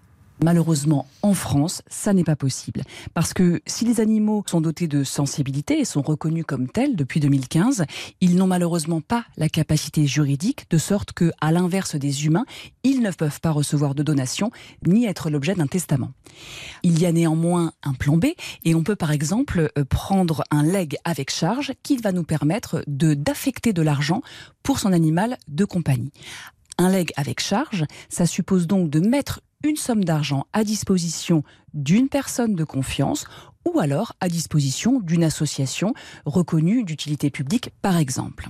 Malheureusement, 0.42 1.07
en 1.22 1.33
France, 1.33 1.83
ça 1.88 2.12
n'est 2.12 2.25
pas 2.25 2.37
possible. 2.37 2.83
Parce 3.14 3.33
que 3.33 3.62
si 3.66 3.87
les 3.87 4.01
animaux 4.01 4.44
sont 4.46 4.61
dotés 4.61 4.87
de 4.87 5.03
sensibilité 5.03 5.81
et 5.81 5.85
sont 5.87 6.03
reconnus 6.03 6.44
comme 6.46 6.68
tels 6.68 6.94
depuis 6.94 7.20
2015, 7.20 7.85
ils 8.20 8.37
n'ont 8.37 8.46
malheureusement 8.46 9.01
pas 9.01 9.25
la 9.38 9.49
capacité 9.49 10.07
juridique, 10.07 10.66
de 10.68 10.77
sorte 10.77 11.12
que, 11.12 11.33
à 11.40 11.53
l'inverse 11.53 11.96
des 11.96 12.27
humains, 12.27 12.44
ils 12.85 13.01
ne 13.01 13.11
peuvent 13.11 13.40
pas 13.40 13.51
recevoir 13.51 13.94
de 13.94 14.03
donation 14.03 14.51
ni 14.87 15.07
être 15.07 15.31
l'objet 15.31 15.55
d'un 15.55 15.66
testament. 15.66 16.12
Il 16.83 17.01
y 17.01 17.07
a 17.07 17.12
néanmoins 17.12 17.72
un 17.83 17.94
plan 17.94 18.18
B 18.18 18.27
et 18.64 18.75
on 18.75 18.83
peut 18.83 18.96
par 18.96 19.12
exemple 19.12 19.70
euh, 19.79 19.85
prendre 19.85 20.44
un 20.51 20.62
leg 20.62 20.96
avec 21.05 21.31
charge 21.31 21.72
qui 21.83 21.96
va 21.96 22.12
nous 22.12 22.25
permettre 22.25 22.83
de 22.87 23.14
d'affecter 23.14 23.72
de 23.72 23.83
l'argent 23.83 24.20
pour 24.62 24.79
son 24.79 24.92
animal 24.92 25.38
de 25.49 25.64
compagnie. 25.64 26.12
Un 26.79 26.90
leg 26.90 27.11
avec 27.16 27.40
charge, 27.40 27.87
ça 28.11 28.27
suppose 28.27 28.66
donc 28.66 28.90
de 28.90 29.01
mettre 29.01 29.40
une 29.64 29.77
somme 29.77 30.05
d'argent 30.05 30.47
à 30.53 30.64
disposition 30.64 31.42
d'une 31.75 32.09
personne 32.09 32.55
de 32.55 32.64
confiance 32.64 33.27
ou 33.66 33.81
alors 33.81 34.14
à 34.20 34.29
disposition 34.29 35.00
d'une 35.00 35.24
association 35.24 35.92
reconnue 36.24 36.85
d'utilité 36.85 37.31
publique, 37.31 37.70
par 37.83 37.98
exemple. 37.98 38.48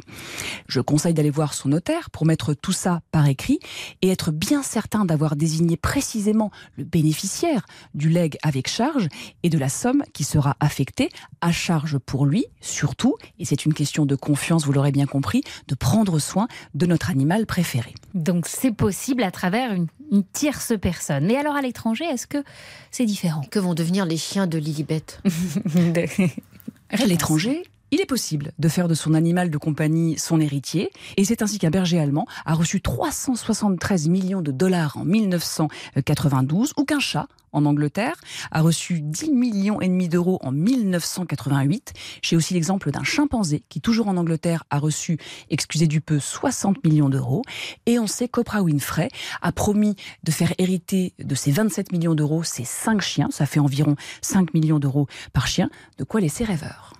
Je 0.68 0.80
conseille 0.80 1.14
d'aller 1.14 1.30
voir 1.30 1.54
son 1.54 1.70
notaire 1.70 2.10
pour 2.10 2.26
mettre 2.26 2.54
tout 2.54 2.72
ça 2.72 3.00
par 3.10 3.26
écrit 3.26 3.58
et 4.02 4.10
être 4.10 4.30
bien 4.30 4.62
certain 4.62 5.04
d'avoir 5.04 5.34
désigné 5.34 5.76
précisément 5.76 6.50
le 6.76 6.84
bénéficiaire 6.84 7.66
du 7.94 8.10
legs 8.10 8.36
avec 8.42 8.68
charge 8.68 9.08
et 9.42 9.48
de 9.48 9.58
la 9.58 9.68
somme 9.68 10.04
qui 10.12 10.22
sera 10.22 10.56
affectée 10.60 11.08
à 11.40 11.50
charge 11.50 11.98
pour 11.98 12.26
lui, 12.26 12.46
surtout, 12.60 13.16
et 13.38 13.44
c'est 13.44 13.64
une 13.64 13.74
question 13.74 14.04
de 14.06 14.14
confiance, 14.14 14.66
vous 14.66 14.72
l'aurez 14.72 14.92
bien 14.92 15.06
compris, 15.06 15.42
de 15.68 15.74
prendre 15.74 16.18
soin 16.18 16.46
de 16.74 16.86
notre 16.86 17.10
animal 17.10 17.46
préféré. 17.46 17.94
Donc 18.14 18.46
c'est 18.46 18.72
possible 18.72 19.22
à 19.22 19.30
travers 19.30 19.72
une, 19.72 19.86
une 20.12 20.24
tierce 20.24 20.74
personne. 20.80 21.26
Mais 21.26 21.36
alors 21.36 21.56
à 21.56 21.62
l'étranger, 21.62 22.04
est-ce 22.04 22.26
que 22.26 22.44
c'est 22.90 23.06
différent? 23.06 23.42
Que 23.50 23.58
vont 23.58 23.74
devenir 23.74 24.04
les 24.04 24.16
chiens 24.16 24.46
de 24.46 24.58
Lilibet? 24.58 25.05
À 26.90 27.04
l'étranger, 27.04 27.64
il 27.90 28.00
est 28.00 28.06
possible 28.06 28.52
de 28.58 28.68
faire 28.68 28.88
de 28.88 28.94
son 28.94 29.14
animal 29.14 29.50
de 29.50 29.58
compagnie 29.58 30.18
son 30.18 30.40
héritier, 30.40 30.90
et 31.16 31.24
c'est 31.24 31.42
ainsi 31.42 31.58
qu'un 31.58 31.70
berger 31.70 31.98
allemand 31.98 32.26
a 32.44 32.54
reçu 32.54 32.80
373 32.80 34.08
millions 34.08 34.42
de 34.42 34.50
dollars 34.50 34.96
en 34.96 35.04
1992, 35.04 36.72
ou 36.76 36.84
qu'un 36.84 37.00
chat 37.00 37.28
en 37.52 37.64
Angleterre 37.64 38.16
a 38.50 38.60
reçu 38.60 39.00
10 39.00 39.30
millions 39.30 39.80
et 39.80 39.88
demi 39.88 40.08
d'euros 40.08 40.38
en 40.42 40.52
1988. 40.52 41.94
J'ai 42.22 42.36
aussi 42.36 42.54
l'exemple 42.54 42.90
d'un 42.90 43.04
chimpanzé 43.04 43.62
qui, 43.68 43.80
toujours 43.80 44.08
en 44.08 44.16
Angleterre, 44.16 44.64
a 44.70 44.78
reçu, 44.78 45.18
excusez 45.48 45.86
du 45.86 46.00
peu, 46.00 46.20
60 46.20 46.84
millions 46.84 47.08
d'euros. 47.08 47.42
Et 47.86 47.98
on 47.98 48.06
sait 48.06 48.28
qu'Oprah 48.28 48.62
Winfrey 48.62 49.08
a 49.40 49.52
promis 49.52 49.96
de 50.22 50.30
faire 50.30 50.52
hériter 50.58 51.14
de 51.18 51.34
ces 51.34 51.50
27 51.50 51.92
millions 51.92 52.14
d'euros 52.14 52.42
ses 52.42 52.64
5 52.64 53.00
chiens. 53.00 53.28
Ça 53.30 53.46
fait 53.46 53.60
environ 53.60 53.96
5 54.20 54.52
millions 54.52 54.78
d'euros 54.78 55.06
par 55.32 55.46
chien. 55.46 55.70
De 55.98 56.04
quoi 56.04 56.20
laisser 56.20 56.44
rêveur. 56.44 56.95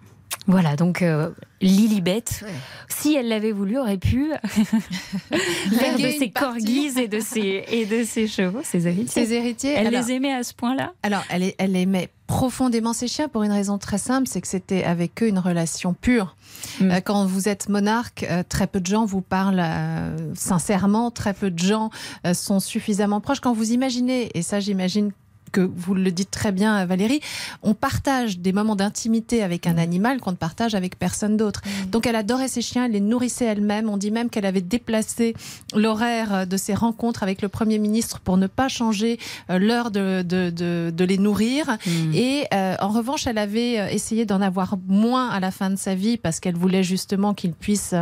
Voilà, 0.49 0.77
donc 0.77 1.03
euh, 1.03 1.31
Lilibet, 1.61 2.23
si 2.89 3.15
elle 3.17 3.29
l'avait 3.29 3.51
voulu, 3.53 3.79
aurait 3.79 3.99
pu 3.99 4.31
faire 4.49 5.97
de 5.99 6.11
ses 6.19 6.31
corgis 6.31 6.93
et 6.99 7.09
de 7.09 7.19
ses, 7.21 7.65
et 7.69 7.85
de 7.87 8.05
ses 8.05 8.29
chevaux, 8.29 8.61
ses 8.63 8.87
héritiers. 8.87 9.25
Ses 9.27 9.33
héritiers. 9.33 9.73
Elle 9.77 9.89
alors- 9.89 10.03
les 10.07 10.13
aimait 10.13 10.33
à 10.33 10.45
ce 10.45 10.55
point-là? 10.55 10.93
Alors, 11.03 11.23
elle, 11.31 11.53
elle 11.59 11.75
aimait 11.77 12.11
profondément 12.29 12.93
ses 12.93 13.09
chiens 13.09 13.29
pour 13.29 13.43
une 13.43 13.53
raison 13.53 13.79
très 13.79 13.99
simple, 13.99 14.29
c'est 14.29 14.41
que 14.41 14.49
c'était 14.49 14.85
avec 14.85 15.23
eux 15.23 15.29
une 15.29 15.39
relation 15.39 15.95
pure. 15.95 16.37
Euh, 16.83 17.01
quand 17.01 17.25
vous 17.27 17.49
êtes 17.49 17.69
monarque, 17.69 18.25
euh, 18.31 18.43
très 18.49 18.67
peu 18.67 18.81
de 18.81 18.87
gens 18.87 19.05
vous 19.05 19.21
parlent 19.21 19.63
euh, 19.63 20.17
sincèrement, 20.35 21.11
très 21.11 21.35
peu 21.35 21.51
de 21.51 21.59
gens 21.59 21.91
sont 22.35 22.61
suffisamment 22.61 23.21
proches. 23.21 23.41
Quand 23.41 23.53
vous 23.53 23.73
imaginez, 23.73 24.31
et 24.35 24.43
ça 24.43 24.61
j'imagine 24.61 25.11
que 25.53 25.61
vous 25.61 25.95
le 25.95 26.11
dites 26.11 26.31
très 26.31 26.53
bien, 26.53 26.85
Valérie, 26.87 27.21
on 27.63 27.75
partage 27.75 28.39
des 28.39 28.53
moments 28.53 28.77
d'intimité 28.77 29.43
avec 29.43 29.67
un 29.67 29.79
animal 29.79 30.21
qu'on 30.21 30.33
ne 30.33 30.37
partage 30.37 30.75
avec 30.75 30.99
personne 30.99 31.37
d'autre. 31.37 31.63
Donc 31.91 32.07
elle 32.07 32.17
adorait 32.17 32.49
ses 32.49 32.63
chiens, 32.63 32.87
elle 32.87 32.93
les 32.93 33.01
nourrissait 33.01 33.45
elle-même. 33.47 33.89
On 33.89 33.97
dit 33.97 34.11
même 34.11 34.29
qu'elle 34.31 34.47
avait 34.47 34.61
déplacé 34.61 35.35
l'horaire 35.75 36.47
de 36.47 36.57
ses 36.57 36.75
rencontres 36.75 37.23
avec 37.23 37.43
le 37.43 37.49
Premier 37.49 37.79
ministre 37.79 38.21
pour 38.21 38.37
ne 38.37 38.47
pas 38.47 38.69
changer 38.69 39.19
euh, 39.51 39.59
l'heure 39.59 39.91
de, 39.91 40.23
de, 40.23 40.51
de- 40.51 40.91
de 40.95 41.05
les 41.05 41.19
nourrir. 41.19 41.79
Et 42.15 42.45
euh, 42.53 42.75
en 42.81 42.89
revanche, 42.89 43.27
elle 43.27 43.39
avait 43.39 43.79
euh, 43.79 43.89
essayé 43.89 44.27
d'en 44.27 44.41
avoir 44.41 44.77
moins 44.89 45.29
à 45.31 45.41
la 45.41 45.51
fin 45.51 45.71
de 45.71 45.77
sa 45.77 45.95
vie 45.95 46.17
parce 46.17 46.41
qu'elle 46.41 46.57
voulait 46.57 46.83
justement 46.83 47.35
qu'il 47.35 47.53
puisse 47.53 47.95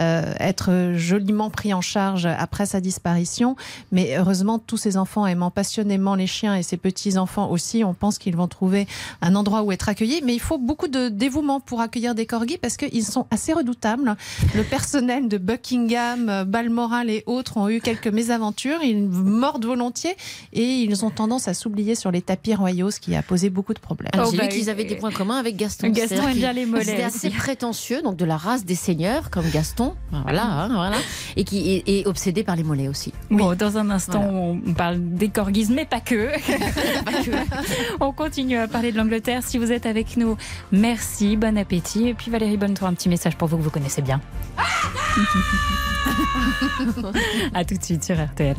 euh, 0.00 0.34
être 0.40 0.92
joliment 0.94 1.50
pris 1.50 1.74
en 1.74 1.80
charge 1.80 2.26
après 2.26 2.64
sa 2.66 2.80
disparition. 2.80 3.56
Mais 3.92 4.16
heureusement, 4.16 4.58
tous 4.58 4.76
ses 4.78 4.96
enfants 4.96 5.26
aimant 5.26 5.50
passionnément 5.50 6.14
les 6.14 6.26
chiens 6.26 6.54
et 6.56 6.62
ses 6.62 6.77
petits-enfants 6.78 7.50
aussi, 7.50 7.84
on 7.84 7.94
pense 7.94 8.18
qu'ils 8.18 8.36
vont 8.36 8.48
trouver 8.48 8.86
un 9.20 9.34
endroit 9.34 9.62
où 9.62 9.72
être 9.72 9.88
accueillis. 9.88 10.20
Mais 10.24 10.34
il 10.34 10.40
faut 10.40 10.58
beaucoup 10.58 10.88
de 10.88 11.08
dévouement 11.08 11.60
pour 11.60 11.80
accueillir 11.80 12.14
des 12.14 12.26
corgis 12.26 12.58
parce 12.58 12.76
qu'ils 12.76 13.04
sont 13.04 13.26
assez 13.30 13.52
redoutables. 13.52 14.16
Le 14.54 14.62
personnel 14.62 15.28
de 15.28 15.38
Buckingham, 15.38 16.28
euh, 16.28 16.44
Balmoral 16.44 17.10
et 17.10 17.22
autres 17.26 17.56
ont 17.56 17.68
eu 17.68 17.80
quelques 17.80 18.08
mésaventures. 18.08 18.82
Ils 18.82 19.02
mordent 19.08 19.64
volontiers 19.66 20.16
et 20.52 20.64
ils 20.64 21.04
ont 21.04 21.10
tendance 21.10 21.48
à 21.48 21.54
s'oublier 21.54 21.94
sur 21.94 22.10
les 22.10 22.22
tapis 22.22 22.54
royaux, 22.54 22.90
ce 22.90 23.00
qui 23.00 23.14
a 23.16 23.22
posé 23.22 23.50
beaucoup 23.50 23.74
de 23.74 23.80
problèmes. 23.80 24.10
Alors, 24.12 24.28
Oh, 24.28 24.30
j'ai 24.30 24.36
bah, 24.36 24.44
vu 24.44 24.50
qu'ils 24.50 24.70
avaient 24.70 24.84
des 24.84 24.96
points 24.96 25.10
communs 25.10 25.36
avec 25.38 25.56
Gaston. 25.56 25.88
Gaston 25.88 26.28
aime 26.28 26.36
bien 26.36 26.52
les 26.52 26.66
mollets 26.66 26.84
C'était 26.84 27.02
assez 27.02 27.30
prétentieux, 27.30 28.02
donc 28.02 28.16
de 28.16 28.24
la 28.24 28.36
race 28.36 28.64
des 28.64 28.74
seigneurs, 28.74 29.30
comme 29.30 29.48
Gaston, 29.50 29.94
voilà, 30.10 30.44
hein, 30.44 30.68
voilà, 30.68 30.96
et 31.36 31.44
qui 31.44 31.70
est, 31.76 31.88
est 31.88 32.06
obsédé 32.06 32.42
par 32.42 32.56
les 32.56 32.62
mollets 32.64 32.88
aussi. 32.88 33.12
Bon, 33.30 33.54
dans 33.54 33.78
un 33.78 33.88
instant, 33.90 34.22
on 34.22 34.74
parle 34.74 34.98
des 35.00 35.28
corgis, 35.28 35.68
mais 35.70 35.86
pas 35.86 36.00
que. 36.00 36.28
on 38.00 38.12
continue 38.12 38.58
à 38.58 38.68
parler 38.68 38.92
de 38.92 38.96
l'Angleterre. 38.96 39.42
Si 39.44 39.58
vous 39.58 39.72
êtes 39.72 39.84
avec 39.86 40.16
nous, 40.16 40.36
merci, 40.72 41.36
bon 41.36 41.58
appétit. 41.58 42.08
Et 42.08 42.14
puis 42.14 42.30
Valérie 42.30 42.56
Bonneton, 42.56 42.86
un 42.86 42.94
petit 42.94 43.08
message 43.08 43.36
pour 43.36 43.48
vous 43.48 43.58
que 43.58 43.62
vous 43.62 43.70
connaissez 43.70 44.02
bien. 44.02 44.20
à 47.54 47.64
tout 47.64 47.76
de 47.76 47.82
suite 47.82 48.04
sur 48.04 48.16
RTL. 48.16 48.56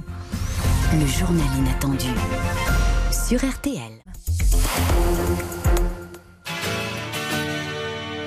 Le 0.94 1.06
journal 1.06 1.46
inattendu 1.58 2.08
sur 3.12 3.40
RTL. 3.48 3.92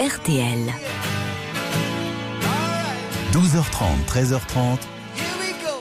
RTL. 0.01 0.73
12h30, 3.33 4.05
13h30. 4.07 4.79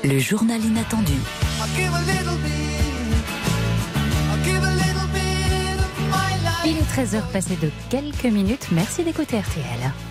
Le 0.04 0.20
journal 0.20 0.64
inattendu. 0.64 1.14
Il 6.64 6.78
est 6.78 6.82
13h 6.82 7.24
passé 7.32 7.56
de 7.56 7.72
quelques 7.90 8.32
minutes. 8.32 8.68
Merci 8.72 9.04
d'écouter 9.04 9.40
RTL. 9.40 10.11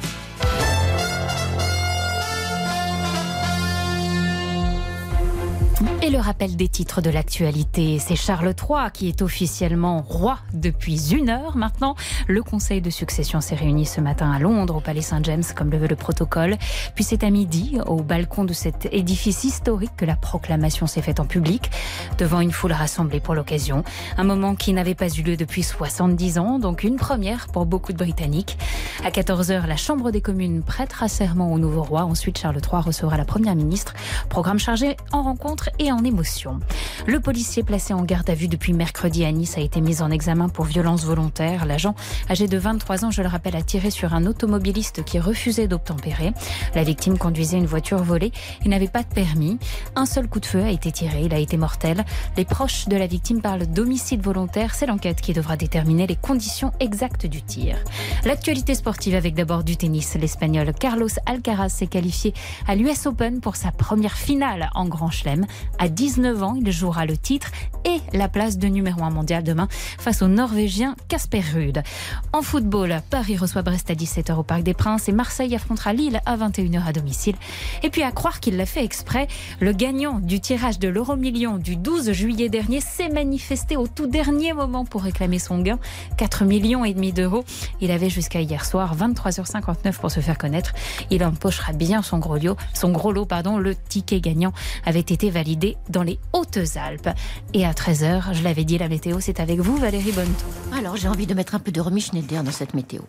Et 6.10 6.12
le 6.12 6.18
rappel 6.18 6.56
des 6.56 6.66
titres 6.66 7.00
de 7.00 7.08
l'actualité, 7.08 8.00
c'est 8.00 8.16
Charles 8.16 8.48
III 8.48 8.90
qui 8.92 9.06
est 9.06 9.22
officiellement 9.22 10.02
roi 10.02 10.40
depuis 10.52 11.14
une 11.14 11.28
heure 11.28 11.56
maintenant. 11.56 11.94
Le 12.26 12.42
conseil 12.42 12.80
de 12.80 12.90
succession 12.90 13.40
s'est 13.40 13.54
réuni 13.54 13.86
ce 13.86 14.00
matin 14.00 14.32
à 14.32 14.40
Londres, 14.40 14.78
au 14.78 14.80
Palais 14.80 15.02
Saint-James, 15.02 15.44
comme 15.54 15.70
le 15.70 15.78
veut 15.78 15.86
le 15.86 15.94
protocole. 15.94 16.56
Puis 16.96 17.04
c'est 17.04 17.22
à 17.22 17.30
midi, 17.30 17.78
au 17.86 18.02
balcon 18.02 18.44
de 18.44 18.52
cet 18.52 18.88
édifice 18.90 19.44
historique, 19.44 19.92
que 19.96 20.04
la 20.04 20.16
proclamation 20.16 20.88
s'est 20.88 21.00
faite 21.00 21.20
en 21.20 21.26
public, 21.26 21.70
devant 22.18 22.40
une 22.40 22.50
foule 22.50 22.72
rassemblée 22.72 23.20
pour 23.20 23.36
l'occasion. 23.36 23.84
Un 24.16 24.24
moment 24.24 24.56
qui 24.56 24.72
n'avait 24.72 24.96
pas 24.96 25.10
eu 25.10 25.22
lieu 25.22 25.36
depuis 25.36 25.62
70 25.62 26.38
ans, 26.40 26.58
donc 26.58 26.82
une 26.82 26.96
première 26.96 27.46
pour 27.46 27.66
beaucoup 27.66 27.92
de 27.92 27.98
Britanniques. 27.98 28.58
À 29.04 29.10
14h, 29.10 29.64
la 29.64 29.76
Chambre 29.76 30.10
des 30.10 30.20
communes 30.20 30.64
prêtera 30.64 31.06
serment 31.06 31.52
au 31.52 31.60
nouveau 31.60 31.84
roi. 31.84 32.02
Ensuite, 32.02 32.36
Charles 32.36 32.56
III 32.60 32.82
recevra 32.82 33.16
la 33.16 33.24
Première 33.24 33.54
ministre. 33.54 33.94
Programme 34.28 34.58
chargé 34.58 34.96
en 35.12 35.22
rencontres 35.22 35.70
et 35.78 35.92
en 35.92 35.99
émotions. 36.04 36.60
Le 37.06 37.20
policier 37.20 37.62
placé 37.62 37.94
en 37.94 38.02
garde 38.02 38.28
à 38.30 38.34
vue 38.34 38.48
depuis 38.48 38.72
mercredi 38.72 39.24
à 39.24 39.32
Nice 39.32 39.56
a 39.56 39.60
été 39.60 39.80
mis 39.80 40.02
en 40.02 40.10
examen 40.10 40.48
pour 40.48 40.64
violence 40.64 41.04
volontaire. 41.04 41.66
L'agent, 41.66 41.94
âgé 42.28 42.48
de 42.48 42.58
23 42.58 43.04
ans, 43.04 43.10
je 43.10 43.22
le 43.22 43.28
rappelle, 43.28 43.56
a 43.56 43.62
tiré 43.62 43.90
sur 43.90 44.14
un 44.14 44.26
automobiliste 44.26 45.04
qui 45.04 45.18
refusait 45.18 45.68
d'obtempérer. 45.68 46.32
La 46.74 46.84
victime 46.84 47.18
conduisait 47.18 47.58
une 47.58 47.66
voiture 47.66 48.02
volée 48.02 48.32
et 48.64 48.68
n'avait 48.68 48.88
pas 48.88 49.02
de 49.02 49.08
permis. 49.08 49.58
Un 49.96 50.06
seul 50.06 50.28
coup 50.28 50.40
de 50.40 50.46
feu 50.46 50.62
a 50.62 50.70
été 50.70 50.92
tiré, 50.92 51.22
il 51.24 51.34
a 51.34 51.38
été 51.38 51.56
mortel. 51.56 52.04
Les 52.36 52.44
proches 52.44 52.88
de 52.88 52.96
la 52.96 53.06
victime 53.06 53.40
parlent 53.40 53.66
d'homicide 53.66 54.22
volontaire. 54.22 54.74
C'est 54.74 54.86
l'enquête 54.86 55.20
qui 55.20 55.32
devra 55.32 55.56
déterminer 55.56 56.06
les 56.06 56.16
conditions 56.16 56.72
exactes 56.80 57.26
du 57.26 57.42
tir. 57.42 57.76
L'actualité 58.24 58.74
sportive 58.74 59.14
avec 59.14 59.34
d'abord 59.34 59.64
du 59.64 59.76
tennis. 59.76 60.16
L'Espagnol 60.16 60.72
Carlos 60.72 61.08
Alcaraz 61.26 61.70
s'est 61.70 61.86
qualifié 61.86 62.34
à 62.66 62.74
l'US 62.74 63.06
Open 63.06 63.40
pour 63.40 63.56
sa 63.56 63.72
première 63.72 64.16
finale 64.16 64.70
en 64.74 64.86
Grand 64.86 65.10
Chelem. 65.10 65.46
À 65.90 65.92
19 65.92 66.42
ans, 66.44 66.54
il 66.54 66.70
jouera 66.70 67.04
le 67.04 67.16
titre 67.16 67.50
et 67.84 67.98
la 68.16 68.28
place 68.28 68.58
de 68.58 68.68
numéro 68.68 69.02
1 69.02 69.10
mondial 69.10 69.42
demain 69.42 69.66
face 69.70 70.22
au 70.22 70.28
Norvégien 70.28 70.94
Casper 71.08 71.42
Ruud. 71.52 71.82
En 72.32 72.42
football, 72.42 73.00
Paris 73.10 73.36
reçoit 73.36 73.62
Brest 73.62 73.90
à 73.90 73.94
17h 73.94 74.36
au 74.36 74.44
Parc 74.44 74.62
des 74.62 74.72
Princes 74.72 75.08
et 75.08 75.12
Marseille 75.12 75.52
affrontera 75.56 75.92
Lille 75.92 76.20
à 76.26 76.36
21h 76.36 76.86
à 76.86 76.92
domicile. 76.92 77.34
Et 77.82 77.90
puis 77.90 78.04
à 78.04 78.12
croire 78.12 78.38
qu'il 78.38 78.56
l'a 78.56 78.66
fait 78.66 78.84
exprès, 78.84 79.26
le 79.58 79.72
gagnant 79.72 80.20
du 80.20 80.38
tirage 80.38 80.78
de 80.78 80.86
l'euro 80.86 81.16
million 81.16 81.56
du 81.58 81.74
12 81.74 82.12
juillet 82.12 82.48
dernier 82.48 82.80
s'est 82.80 83.08
manifesté 83.08 83.76
au 83.76 83.88
tout 83.88 84.06
dernier 84.06 84.52
moment 84.52 84.84
pour 84.84 85.02
réclamer 85.02 85.40
son 85.40 85.58
gain, 85.58 85.80
4 86.18 86.44
millions 86.44 86.84
et 86.84 86.94
demi 86.94 87.12
d'euros. 87.12 87.44
Il 87.80 87.90
avait 87.90 88.10
jusqu'à 88.10 88.40
hier 88.40 88.64
soir 88.64 88.96
23h59 88.96 89.94
pour 89.98 90.12
se 90.12 90.20
faire 90.20 90.38
connaître. 90.38 90.72
Il 91.10 91.24
empochera 91.24 91.72
bien 91.72 92.02
son 92.02 92.18
gros 92.18 92.36
lot, 92.36 92.56
son 92.74 92.92
gros 92.92 93.10
lot 93.10 93.26
pardon, 93.26 93.58
le 93.58 93.74
ticket 93.74 94.20
gagnant 94.20 94.52
avait 94.86 95.00
été 95.00 95.30
validé 95.30 95.69
dans 95.88 96.02
les 96.02 96.18
Hautes-Alpes. 96.32 97.10
Et 97.54 97.64
à 97.64 97.72
13h, 97.72 98.34
je 98.34 98.42
l'avais 98.42 98.64
dit, 98.64 98.78
la 98.78 98.88
météo, 98.88 99.20
c'est 99.20 99.40
avec 99.40 99.60
vous 99.60 99.76
Valérie 99.76 100.12
Bonneton. 100.12 100.46
Alors, 100.72 100.96
j'ai 100.96 101.08
envie 101.08 101.26
de 101.26 101.34
mettre 101.34 101.54
un 101.54 101.58
peu 101.58 101.72
de 101.72 101.80
Romy 101.80 102.00
Schneider 102.00 102.42
dans 102.42 102.52
cette 102.52 102.74
météo. 102.74 103.02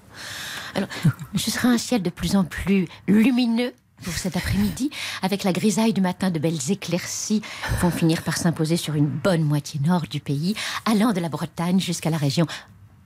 Alors, 0.76 0.90
ce 1.36 1.52
sera 1.52 1.70
un 1.70 1.78
ciel 1.78 2.02
de 2.02 2.10
plus 2.10 2.36
en 2.36 2.44
plus 2.44 2.88
lumineux 3.08 3.74
pour 4.04 4.14
cet 4.14 4.36
après-midi, 4.36 4.90
avec 5.22 5.44
la 5.44 5.54
grisaille 5.54 5.94
du 5.94 6.02
matin, 6.02 6.32
de 6.32 6.40
belles 6.40 6.72
éclaircies 6.72 7.42
vont 7.82 7.92
finir 7.92 8.24
par 8.24 8.38
s'imposer 8.38 8.78
sur 8.78 8.96
une 8.96 9.06
bonne 9.06 9.44
moitié 9.44 9.80
nord 9.86 10.08
du 10.10 10.20
pays, 10.20 10.56
allant 10.86 11.14
de 11.14 11.20
la 11.20 11.30
Bretagne 11.30 11.80
jusqu'à 11.80 12.10
la 12.10 12.18
région 12.18 12.48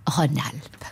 Rhône-Alpes. 0.05 0.85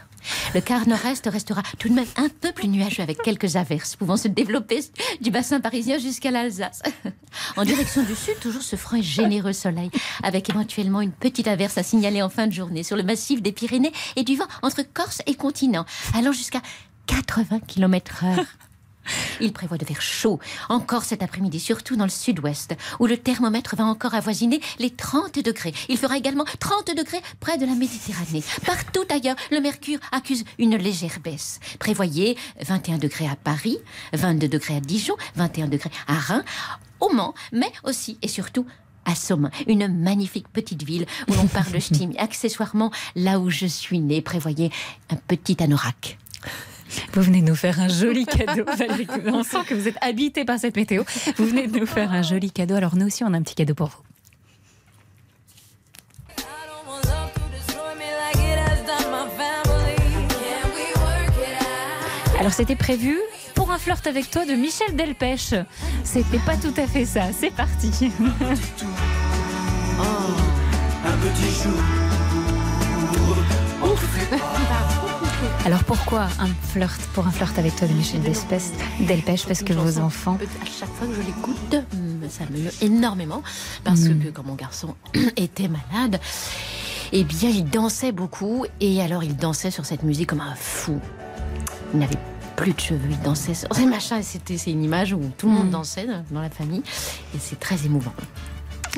Le 0.54 0.62
quart 0.62 0.88
nord-est 0.88 1.28
restera 1.28 1.62
tout 1.80 1.90
de 1.90 1.94
même 1.94 2.08
un 2.18 2.30
peu 2.30 2.52
plus 2.52 2.68
nuageux 2.68 3.04
avec 3.04 3.22
quelques 3.22 3.56
averses 3.56 3.96
pouvant 3.96 4.18
se 4.18 4.28
développer 4.28 4.82
du 5.22 5.32
bassin 5.32 5.60
parisien 5.60 5.98
jusqu'à 5.98 6.32
l'Alsace. 6.32 6.82
En 7.56 7.64
direction 7.64 8.04
du 8.04 8.16
sud, 8.16 8.40
toujours 8.40 8.62
ce 8.62 8.76
franc 8.76 8.98
et 8.98 9.04
généreux 9.04 9.54
soleil, 9.54 9.90
avec 10.22 10.50
éventuellement 10.50 11.02
une 11.02 11.12
petite 11.12 11.48
averse 11.48 11.78
à 11.78 11.84
signaler 11.84 12.22
en 12.22 12.30
fin 12.30 12.48
de 12.48 12.54
journée 12.54 12.84
sur 12.84 12.96
le 12.96 13.04
massif 13.04 13.42
des 13.42 13.52
Pyrénées 13.52 13.94
et 14.16 14.24
du 14.24 14.36
vent 14.36 14.48
entre 14.62 14.84
Corse 14.94 15.22
et 15.26 15.36
continent, 15.36 15.86
allant 16.16 16.32
jusqu'à 16.32 16.62
80 17.08 17.60
km 17.68 18.24
heure. 18.24 18.46
Il 19.42 19.54
prévoit 19.54 19.78
de 19.78 19.86
faire 19.86 20.02
chaud 20.02 20.40
encore 20.70 21.04
cet 21.04 21.24
après-midi, 21.24 21.60
surtout 21.60 21.96
dans 21.96 22.06
le 22.06 22.10
sud-ouest, 22.10 22.76
où 23.00 23.06
le 23.06 23.18
thermomètre 23.18 23.76
va 23.76 23.86
encore 23.86 24.14
avoisiner 24.14 24.62
les 24.80 24.90
30 24.90 25.40
degrés. 25.40 25.74
Il 25.90 25.98
fera 25.98 26.18
également 26.18 26.46
30 26.60 26.96
degrés 26.96 27.22
près 27.40 27.58
de 27.58 27.66
la 27.66 27.76
Méditerranée. 27.76 28.44
Partout 28.66 29.06
ailleurs, 29.10 29.36
le 29.52 29.60
mercure 29.60 30.00
accuse 30.12 30.44
une 30.58 30.76
légère 30.76 31.20
baisse. 31.24 31.60
Prévoyez 31.80 32.38
21 32.62 32.98
degrés 32.98 33.28
à 33.28 33.36
Paris, 33.36 33.78
22 34.14 34.48
degrés 34.48 34.78
à 34.78 34.80
Dijon, 34.80 35.16
21 35.36 35.68
degrés 35.68 35.92
à 36.08 36.14
Reims, 36.14 36.44
au 37.00 37.10
Mans, 37.14 37.34
mais 37.52 37.72
aussi 37.84 38.18
et 38.22 38.28
surtout 38.28 38.66
à 39.06 39.16
Somme, 39.16 39.50
une 39.68 39.88
magnifique 39.88 40.48
petite 40.48 40.84
ville 40.84 41.06
où 41.28 41.34
l'on 41.34 41.48
parle 41.48 41.74
ch'timi. 41.80 42.18
Accessoirement, 42.18 42.92
là 43.16 43.40
où 43.40 43.50
je 43.50 43.66
suis 43.66 44.00
née, 44.00 44.22
prévoyez 44.22 44.72
un 45.10 45.16
petit 45.16 45.62
anorak. 45.62 46.18
Vous 47.14 47.22
venez 47.22 47.42
de 47.42 47.48
nous 47.48 47.56
faire 47.56 47.80
un 47.80 47.88
joli 47.88 48.26
cadeau, 48.28 48.66
Valérie. 48.66 49.08
On 49.28 49.44
sent 49.44 49.64
que 49.68 49.76
vous 49.76 49.88
êtes 49.88 49.98
habité 50.02 50.46
par 50.46 50.60
cette 50.60 50.76
météo. 50.76 51.04
Vous 51.38 51.46
venez 51.46 51.68
de 51.68 51.80
nous 51.80 51.86
faire 51.86 52.12
un 52.12 52.22
joli 52.22 52.52
cadeau. 52.52 52.76
Alors 52.76 52.96
nous 52.96 53.08
aussi, 53.08 53.24
on 53.24 53.34
a 53.34 53.38
un 53.38 53.42
petit 53.42 53.56
cadeau 53.56 53.74
pour 53.74 53.88
vous. 53.88 54.04
Alors 62.40 62.52
c'était 62.52 62.76
prévu 62.76 63.18
pour 63.56 63.72
un 63.72 63.78
flirt 63.78 64.06
avec 64.06 64.30
toi 64.30 64.46
de 64.46 64.52
Michel 64.54 64.98
Delpech. 64.98 65.54
C'était 66.04 66.40
pas 66.40 66.58
tout 66.58 66.74
à 66.76 66.88
fait 66.88 67.06
ça. 67.06 67.32
C'est 67.32 67.52
parti. 67.52 68.12
Un 71.06 71.18
petit 71.18 71.64
jour. 71.64 71.74
Alors 75.66 75.84
pourquoi 75.86 76.24
un 76.40 76.48
flirt 76.72 77.00
pour 77.14 77.26
un 77.26 77.32
flirt 77.32 77.58
avec 77.58 77.76
toi 77.78 77.88
de 77.88 77.94
Michel 77.94 78.22
Delpech 78.22 78.64
Delpech 79.00 79.46
Parce 79.48 79.64
que 79.64 79.72
vos 79.74 80.00
enfants. 80.00 80.38
À 80.62 80.66
chaque 80.66 80.90
fois 80.90 81.08
que 81.08 81.14
je 81.14 81.22
l'écoute, 81.22 81.76
mm, 81.94 82.30
ça 82.30 82.44
me 82.50 82.84
énormément. 82.84 83.42
Parce 83.84 84.02
Mm. 84.02 84.20
que 84.20 84.30
quand 84.30 84.44
mon 84.44 84.56
garçon 84.56 84.96
était 85.38 85.70
malade, 85.70 86.20
eh 87.14 87.24
bien, 87.24 87.50
il 87.50 87.66
dansait 87.70 88.12
beaucoup. 88.12 88.66
Et 88.82 89.02
alors, 89.02 89.24
il 89.24 89.38
dansait 89.38 89.72
sur 89.72 89.86
cette 89.86 90.04
musique 90.04 90.30
comme 90.30 90.42
un 90.42 90.56
fou. 90.56 91.00
Il 91.94 92.00
n'avait 92.02 92.18
plus 92.58 92.74
de 92.74 92.80
cheveux, 92.80 93.00
il 93.10 93.20
dansait 93.22 93.54
sur 93.54 93.74
ces 93.74 93.86
machins. 93.86 94.22
C'était, 94.22 94.58
c'est 94.58 94.72
une 94.72 94.84
image 94.84 95.14
où 95.14 95.22
tout 95.38 95.48
le 95.48 95.54
monde 95.54 95.68
Mm. 95.68 95.72
dansait 95.72 96.06
dans- 96.08 96.24
dans 96.32 96.42
la 96.42 96.50
famille. 96.50 96.84
Et 97.34 97.40
c'est 97.40 97.60
très 97.60 97.86
émouvant. 97.86 98.14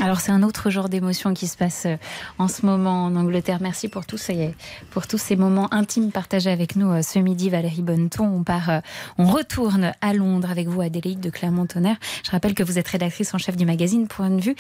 Alors 0.02 0.20
c'est 0.20 0.32
un 0.32 0.44
autre 0.44 0.70
genre 0.70 0.90
d'émotion 0.90 1.34
qui 1.34 1.48
se 1.48 1.56
passe 1.56 1.84
euh, 1.86 1.96
en 2.38 2.48
ce 2.50 2.66
moment 2.66 3.06
en 3.06 3.16
Angleterre. 3.16 3.60
Merci 3.62 3.88
pour 3.88 4.06
tous 4.06 4.18
ces, 4.18 4.54
pour 4.92 5.08
tous 5.08 5.18
ces 5.18 5.36
moments 5.38 5.74
intimes 5.74 6.12
partagés 6.12 6.52
avec 6.52 6.76
nous 6.76 6.92
euh, 6.92 7.02
ce 7.02 7.18
midi, 7.18 7.50
Valérie 7.50 7.82
Bonneton. 7.82 8.26
On 8.26 8.44
part, 8.44 8.70
euh, 8.70 8.80
on 9.18 9.26
retourne 9.26 9.94
à 10.02 10.14
Londres 10.14 10.52
avec 10.52 10.68
vous, 10.68 10.82
Adélaïde 10.82 11.22
de 11.22 11.30
Clermont-Tonnerre. 11.30 11.98
Je 12.26 12.32
rappelle 12.32 12.54
que 12.54 12.64
vous 12.64 12.78
êtes 12.78 12.88
rédactrice 12.90 13.34
en 13.34 13.38
chef 13.38 13.56
du 13.56 13.66
magazine 13.66 14.08
Point 14.08 14.32
de 14.32 14.42
vue. 14.42 14.56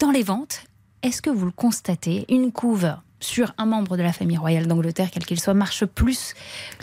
Dans 0.00 0.10
les 0.10 0.24
ventes, 0.24 0.64
est-ce 1.02 1.22
que 1.22 1.30
vous 1.30 1.46
le 1.46 1.52
constatez? 1.52 2.24
Une 2.28 2.50
couve 2.50 2.92
sur 3.20 3.52
un 3.58 3.66
membre 3.66 3.96
de 3.96 4.02
la 4.02 4.12
famille 4.12 4.38
royale 4.38 4.66
d'Angleterre, 4.66 5.10
quel 5.12 5.24
qu'il 5.24 5.38
soit, 5.38 5.54
marche 5.54 5.84
plus 5.84 6.34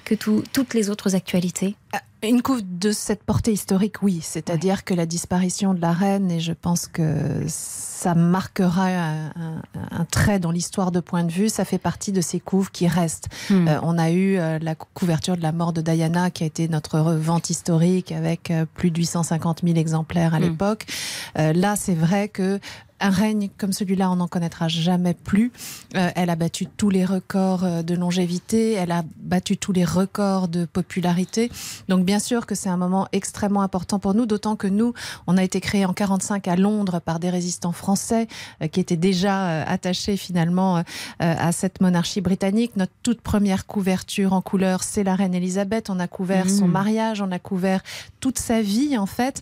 que 0.06 0.16
tout- 0.16 0.44
toutes 0.54 0.74
les 0.76 0.90
autres 0.90 1.14
actualités? 1.16 1.76
Une 2.24 2.42
couve 2.42 2.62
de 2.80 2.92
cette 2.92 3.24
portée 3.24 3.54
historique, 3.54 4.02
oui. 4.02 4.20
C'est-à-dire 4.24 4.84
que 4.84 4.96
la 4.96 5.06
disparition 5.06 5.76
de 5.76 5.82
la 5.82 5.92
reine, 5.92 6.32
et 6.32 6.40
je 6.40 6.52
pense 6.52 6.88
que 6.88 7.44
ça 7.48 8.16
marquera 8.16 8.88
un, 8.88 9.28
un- 9.28 9.62
un 9.92 10.06
trait 10.06 10.40
dans 10.40 10.50
l'histoire 10.50 10.92
de 10.92 11.00
point 11.00 11.24
de 11.24 11.32
vue, 11.32 11.48
ça 11.50 11.64
fait 11.64 11.78
partie 11.78 12.12
de 12.12 12.22
ces 12.22 12.40
couves 12.40 12.72
qui 12.72 12.88
restent. 12.88 13.28
Hmm. 13.52 13.68
Euh, 13.68 13.80
on 13.84 14.00
a 14.00 14.10
eu 14.10 14.38
euh, 14.38 14.58
la 14.60 14.74
cou- 14.74 14.88
couverture 14.96 15.38
de 15.38 15.44
la 15.44 15.52
mort 15.52 15.74
de 15.74 15.82
Diana, 15.82 16.32
qui 16.32 16.44
a 16.44 16.48
été 16.48 16.68
notre 16.68 17.00
vente 17.00 17.52
historique, 17.52 18.12
avec 18.12 18.50
euh, 18.50 18.66
plus 18.74 18.90
de 18.90 18.98
850 18.98 19.62
000 19.64 19.76
exemplaires 19.78 20.34
à 20.34 20.40
Hmm. 20.40 20.44
l'époque. 20.44 20.86
Là, 21.36 21.76
c'est 21.76 21.94
vrai 21.94 22.30
que 22.30 22.60
un 23.00 23.12
règne 23.12 23.50
comme 23.60 23.74
celui-là, 23.74 24.10
on 24.10 24.16
n'en 24.16 24.28
connaîtra 24.28 24.68
jamais 24.68 25.14
plus. 25.14 25.52
Euh, 25.96 26.10
elle 26.16 26.32
a 26.32 26.36
battu 26.36 26.66
tous 26.66 26.90
les 26.90 27.06
records 27.06 27.84
de 27.84 27.94
longévité, 27.94 28.74
elle 28.74 28.92
a 28.92 29.04
battu 29.18 29.56
tous 29.56 29.72
les 29.72 29.86
records 29.86 30.48
de 30.48 30.66
popularité. 30.66 31.52
Donc 31.90 32.06
bien 32.08 32.20
sûr 32.20 32.46
que 32.46 32.56
c'est 32.56 32.70
un 32.70 32.78
moment 32.78 33.10
extrêmement 33.12 33.62
important 33.62 34.00
pour 34.00 34.14
nous, 34.14 34.26
d'autant 34.26 34.56
que 34.56 34.66
nous, 34.66 34.94
on 35.28 35.38
a 35.38 35.44
été 35.44 35.60
créé 35.60 35.86
en 35.86 35.92
45 35.92 36.48
à 36.48 36.56
Londres 36.56 37.02
par 37.02 37.20
des 37.20 37.30
résistants 37.30 37.74
français 37.74 38.28
euh, 38.62 38.68
qui 38.70 38.80
étaient 38.80 38.96
déjà 38.96 39.50
euh, 39.50 39.64
attachés 39.68 40.16
finalement 40.16 40.78
euh, 40.78 40.84
à 41.20 41.52
cette 41.52 41.82
monarchie 41.82 42.22
britannique. 42.22 42.78
Notre 42.78 42.94
toute 43.04 43.20
première 43.20 43.66
couverture 43.68 44.32
en 44.32 44.42
couleur, 44.42 44.84
c'est 44.84 45.04
la 45.04 45.16
reine 45.16 45.36
Elisabeth. 45.36 45.90
On 45.90 46.00
a 46.00 46.08
couvert 46.08 46.46
Mmh. 46.46 46.50
son 46.50 46.68
mariage, 46.68 47.22
on 47.22 47.32
a 47.32 47.40
couvert 47.40 47.82
toute 48.22 48.40
sa 48.40 48.62
vie 48.62 48.98
en 48.98 49.06
fait. 49.06 49.42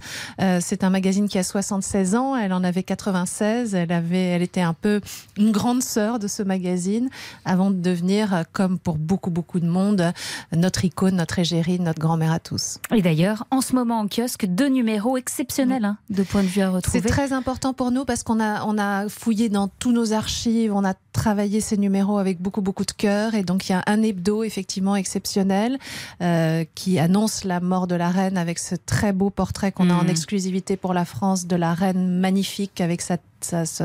C'est 0.60 0.84
un 0.84 0.90
magazine 0.90 1.28
qui 1.28 1.38
a 1.38 1.44
76 1.44 2.16
ans, 2.16 2.36
elle 2.36 2.54
en 2.54 2.64
avait 2.64 2.84
96. 2.84 3.76
Elle 3.76 3.92
avait, 3.92 4.28
elle 4.28 4.42
était 4.42 4.62
un 4.62 4.74
peu 4.74 5.02
une 5.38 5.52
grande 5.52 5.84
sœur 5.84 6.20
de 6.20 6.28
ce 6.28 6.42
magazine 6.42 7.10
avant 7.44 7.70
de 7.70 7.78
devenir, 7.78 8.44
comme 8.54 8.80
pour 8.80 8.98
beaucoup 8.98 9.30
beaucoup 9.30 9.60
de 9.60 9.68
monde, 9.68 10.14
notre 10.56 10.86
icône, 10.86 11.16
notre 11.16 11.40
égérie, 11.40 11.80
notre 11.80 12.00
grand-mère 12.00 12.32
à 12.32 12.40
tous. 12.40 12.55
Et 12.94 13.02
d'ailleurs, 13.02 13.46
en 13.52 13.62
ce 13.62 13.76
moment 13.76 14.00
en 14.00 14.08
kiosque, 14.08 14.46
deux 14.46 14.68
numéros 14.68 15.18
exceptionnels 15.18 15.86
hein, 15.86 15.98
de 16.10 16.24
point 16.24 16.44
de 16.44 16.48
vue 16.48 16.62
à 16.62 16.70
retrouver. 16.70 17.02
C'est 17.02 17.08
très 17.08 17.34
important 17.34 17.74
pour 17.74 17.92
nous 17.92 18.06
parce 18.06 18.24
qu'on 18.24 18.40
a, 18.40 18.64
on 18.66 18.78
a 18.78 19.10
fouillé 19.10 19.50
dans 19.50 19.68
tous 19.68 19.92
nos 19.92 20.14
archives, 20.14 20.74
on 20.74 20.84
a 20.84 20.94
travaillé 21.16 21.62
ces 21.62 21.78
numéros 21.78 22.18
avec 22.20 22.40
beaucoup, 22.42 22.62
beaucoup 22.62 22.86
de 22.86 22.92
cœur. 22.92 23.34
Et 23.34 23.44
donc, 23.44 23.68
il 23.68 23.72
y 23.72 23.76
a 23.76 23.84
un 23.88 24.02
hebdo, 24.04 24.44
effectivement, 24.44 24.96
exceptionnel 24.96 25.78
euh, 26.22 26.64
qui 26.76 27.00
annonce 27.00 27.44
la 27.44 27.60
mort 27.60 27.88
de 27.88 27.96
la 27.96 28.10
reine 28.10 28.38
avec 28.38 28.60
ce 28.60 28.76
très 28.76 29.14
beau 29.14 29.30
portrait 29.30 29.72
qu'on 29.72 29.90
a 29.90 29.94
en 29.94 30.04
Mhm. 30.04 30.10
exclusivité 30.10 30.78
pour 30.78 30.94
la 30.94 31.06
France 31.06 31.48
de 31.48 31.56
la 31.56 31.74
reine 31.74 32.20
magnifique 32.20 32.82
avec 32.82 33.02
sa, 33.02 33.18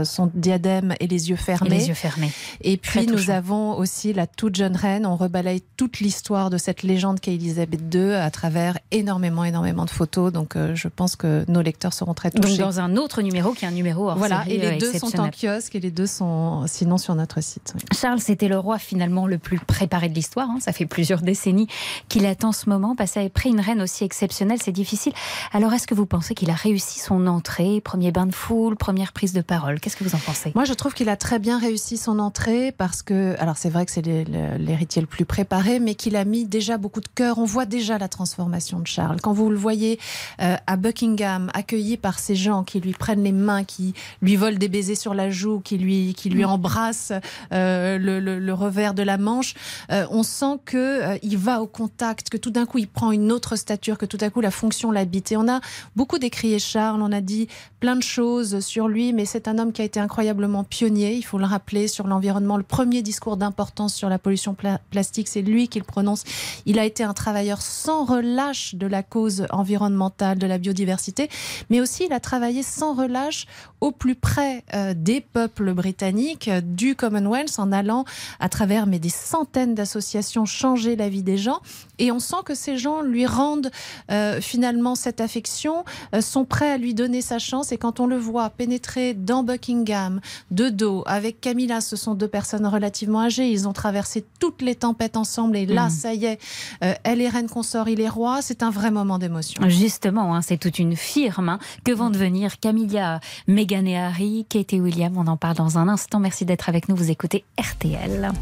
son 0.05 0.31
diadème 0.35 0.95
et 1.01 1.07
les 1.07 1.29
yeux 1.29 1.37
fermés. 1.37 1.69
Et 1.77 1.79
les 1.81 1.89
yeux 1.89 1.95
fermés. 1.95 2.33
Et 2.63 2.79
puis 2.79 3.07
nous 3.07 3.29
avons 3.31 3.77
aussi 3.77 4.15
la 4.15 4.27
toute 4.27 4.57
jeune 4.57 4.75
reine. 4.75 5.05
On 5.05 5.17
rebalaye 5.17 5.63
toute 5.77 6.01
l'histoire 6.01 6.49
de 6.49 6.57
cette 6.57 6.83
légende 6.83 7.21
qu'est 7.21 7.35
Elisabeth 7.35 7.81
II 7.95 8.15
à 8.15 8.31
travers 8.31 8.79
énormément, 8.91 9.45
énormément 9.45 9.85
de 9.85 9.91
photos. 9.91 10.33
Donc 10.33 10.57
euh, 10.57 10.75
je 10.75 10.89
pense 10.89 11.15
que 11.15 11.45
nos 11.49 11.61
lecteurs 11.61 11.93
seront 11.93 12.15
très 12.15 12.31
touchés. 12.31 12.57
Donc 12.57 12.59
dans 12.59 12.81
un 12.81 12.97
autre 12.97 13.21
numéro 13.21 13.53
qui 13.53 13.67
est 13.67 13.69
un 13.69 13.73
numéro 13.73 14.09
hors 14.09 14.17
voilà, 14.17 14.45
série, 14.45 14.57
et 14.57 14.67
euh, 14.67 14.71
les 14.73 14.79
deux 14.79 14.99
sont 14.99 15.21
en 15.21 15.29
kiosque 15.29 15.75
et 15.75 15.81
les 15.81 15.91
deux 15.91 16.07
sont 16.07 16.65
sinon 16.67 16.97
sur 16.97 17.15
notre 17.21 17.41
site. 17.43 17.73
oui. 17.75 17.83
Charles, 17.97 18.21
c'était 18.21 18.49
le 18.49 18.59
roi 18.59 18.79
finalement 18.79 19.27
le 19.27 19.39
plus 19.39 19.59
préparé 19.59 20.09
de 20.09 20.15
l'histoire. 20.15 20.49
hein. 20.51 20.59
Ça 20.61 20.73
fait 20.73 20.87
plusieurs 20.87 21.23
décennies 21.23 21.69
qu'il 22.09 22.27
attend 22.27 22.53
ce 22.53 22.69
moment. 22.69 22.97
Passer 22.97 23.25
après 23.25 23.51
une 23.51 23.61
reine 23.61 23.83
aussi 23.83 24.05
exceptionnelle, 24.05 24.59
c'est 24.63 24.73
difficile. 24.73 25.13
Alors, 25.53 25.73
est-ce 25.73 25.87
que 25.87 25.95
vous 25.95 26.07
pensez 26.07 26.35
qu'il 26.35 26.51
a 26.51 26.55
réussi 26.55 26.99
son 26.99 27.27
entrée, 27.27 27.81
premier 27.81 28.11
bain 28.13 28.27
de 28.27 28.35
foule, 28.35 28.77
première 28.77 29.13
prise 29.13 29.33
de 29.33 29.41
parole? 29.43 29.81
Qu'est-ce 29.81 29.97
que 29.97 30.05
vous 30.05 30.15
en 30.15 30.19
pensez? 30.19 30.53
Moi, 30.55 30.65
je 30.65 30.73
trouve 30.75 30.95
qu'il 30.95 31.09
a 31.09 31.17
très 31.17 31.39
bien 31.39 31.59
réussi 31.59 31.97
son 31.97 32.19
entrée 32.19 32.73
parce 32.73 33.03
que, 33.03 33.37
alors 33.39 33.57
c'est 33.57 33.71
vrai 33.71 33.87
que 33.87 33.93
c'est 33.93 34.03
l'héritier 34.03 35.01
le 35.03 35.07
plus 35.07 35.25
préparé, 35.25 35.79
mais 35.81 35.95
qu'il 35.95 36.17
a 36.17 36.25
mis 36.25 36.47
déjà 36.47 36.79
beaucoup 36.79 37.01
de 37.01 37.09
cœur. 37.15 37.39
On 37.39 37.45
voit 37.45 37.67
déjà 37.67 37.99
la 37.99 38.09
transformation 38.09 38.79
de 38.81 38.87
Charles. 38.87 39.21
Quand 39.21 39.33
vous 39.33 39.51
le 39.51 39.57
voyez 39.57 39.99
euh, 40.41 40.57
à 40.67 40.77
Buckingham, 40.77 41.51
accueilli 41.55 41.97
par 41.97 42.19
ces 42.19 42.35
gens 42.35 42.65
qui 42.65 42.81
lui 42.81 42.93
prennent 42.93 43.23
les 43.23 43.33
mains, 43.33 43.65
qui 43.65 43.95
lui 44.23 44.37
volent 44.37 44.59
des 44.59 44.69
baisers 44.69 44.97
sur 44.97 45.15
la 45.15 45.31
joue, 45.31 45.61
qui 45.61 45.79
lui, 45.79 46.15
qui 46.15 46.31
lui 46.31 46.45
embrassent 46.45 47.10
euh, 47.53 47.99
le, 47.99 48.53
revers 48.53 48.95
de 48.95 49.03
la 49.03 49.19
manche, 49.19 49.55
euh, 49.91 50.07
on 50.11 50.23
sent 50.23 50.59
que 50.65 50.77
euh, 50.77 51.19
il 51.23 51.39
va 51.39 51.63
au 51.63 51.67
contact, 51.67 52.29
que 52.31 52.37
tout 52.37 52.51
d'un 52.51 52.67
coup 52.67 52.79
il 52.79 52.89
prend 52.89 53.13
une 53.13 53.33
autre 53.33 53.57
stature, 53.57 53.99
que 53.99 54.07
tout 54.07 54.19
à 54.21 54.31
coup 54.31 54.41
la 54.41 54.51
fonction 54.51 54.91
l'habite. 54.91 55.33
Et 55.33 55.37
on 55.37 55.49
a 55.49 55.61
beaucoup 55.97 56.19
décrié 56.19 56.59
Charles, 56.59 57.01
on 57.03 57.13
a 57.13 57.21
dit 57.21 57.49
plein 57.81 57.97
de 57.97 58.03
choses 58.03 58.61
sur 58.61 58.89
lui, 58.89 59.13
mais 59.13 59.25
c'est 59.25 59.49
un 59.49 59.59
homme 59.59 59.73
qui 59.73 59.83
a 59.83 59.85
été 59.85 60.01
incroyablement 60.01 60.65
pionnier, 60.65 61.15
il 61.15 61.23
faut 61.23 61.39
le 61.39 61.45
rappeler, 61.45 61.89
sur 61.89 62.07
l'environnement. 62.07 62.57
Le 62.57 62.63
premier 62.63 63.03
discours 63.03 63.37
d'importance 63.37 63.95
sur 63.95 64.09
la 64.09 64.19
pollution 64.19 64.55
pla- 64.55 64.81
plastique, 64.91 65.29
c'est 65.29 65.43
lui 65.43 65.69
qui 65.69 65.79
le 65.79 65.85
prononce. 65.85 66.25
Il 66.67 66.79
a 66.79 66.85
été 66.85 67.03
un 67.03 67.15
travailleur 67.15 67.63
sans 67.63 68.05
relâche 68.05 68.75
de 68.75 68.87
la 68.87 69.03
cause 69.03 69.47
environnementale, 69.51 70.39
de 70.39 70.47
la 70.47 70.59
biodiversité, 70.59 71.29
mais 71.71 71.81
aussi 71.81 72.05
il 72.07 72.13
a 72.13 72.21
travaillé 72.21 72.63
sans 72.63 72.95
relâche 72.95 73.47
au 73.81 73.93
plus 73.93 74.15
près 74.15 74.65
des 74.95 75.21
peuples 75.21 75.73
britanniques, 75.73 76.51
du 76.51 76.95
Commonwealth 77.01 77.59
en 77.59 77.73
allant 77.73 78.05
à 78.41 78.51
travers 78.51 78.87
mais 78.87 78.99
des 78.99 79.09
centaines 79.09 79.75
d'associations 79.75 80.45
changer 80.45 80.97
la 80.97 81.09
vie 81.09 81.23
des 81.23 81.39
gens. 81.39 81.61
Et 81.99 82.13
on 82.13 82.19
sent 82.19 82.43
que 82.45 82.55
ces 82.55 82.77
gens 82.77 83.01
lui 83.01 83.25
rendent 83.25 83.71
euh, 84.11 84.41
finalement 84.43 84.95
cette 84.95 85.21
affection, 85.21 85.85
euh, 86.15 86.21
sont 86.21 86.45
prêts 86.45 86.71
à 86.71 86.77
lui 86.77 86.93
donner 86.93 87.23
sa 87.23 87.39
chance. 87.39 87.73
Et 87.73 87.79
quand 87.79 88.01
on 88.01 88.07
le 88.07 88.19
voit 88.19 88.51
pénétrer 88.51 89.15
dans 89.15 89.43
Buckingham, 89.43 90.21
de 90.51 90.69
dos, 90.69 91.03
avec 91.07 91.41
Camilla, 91.41 91.81
ce 91.81 91.97
sont 91.97 92.15
deux 92.15 92.29
personnes 92.29 92.67
relativement 92.67 93.23
âgées, 93.23 93.51
ils 93.51 93.67
ont 93.67 93.73
traversé 93.73 94.27
toutes 94.39 94.61
les 94.61 94.75
tempêtes 94.75 95.17
ensemble. 95.17 95.57
Et 95.57 95.65
là, 95.65 95.87
mm. 95.87 95.91
ça 95.91 96.15
y 96.15 96.27
est, 96.27 96.39
euh, 96.85 96.93
elle 97.05 97.23
est 97.23 97.29
reine 97.29 97.49
consort, 97.49 97.89
il 97.89 98.01
est 98.01 98.09
roi. 98.09 98.43
C'est 98.43 98.63
un 98.63 98.71
vrai 98.71 98.91
moment 98.91 99.19
d'émotion. 99.19 99.63
Justement, 99.69 100.35
hein, 100.35 100.43
c'est 100.43 100.59
toute 100.59 100.79
une 100.79 100.97
firme 100.97 101.49
hein, 101.49 101.59
que 101.85 101.93
vont 101.93 102.11
devenir 102.11 102.61
Camilla, 102.61 103.21
Meghan 103.47 103.87
et 103.87 103.97
Harry, 103.97 104.47
Kate 104.49 104.75
et 104.75 104.81
William? 104.81 105.17
On 105.17 105.27
en 105.27 105.39
parle 105.39 105.57
dans 105.57 105.79
un 105.79 105.89
instant. 105.89 106.21
Merci 106.21 106.45
d'être 106.45 106.69
avec 106.69 106.89
nous. 106.89 106.90
Vous 106.93 107.09
écoutez 107.09 107.45
RTL. 107.57 108.33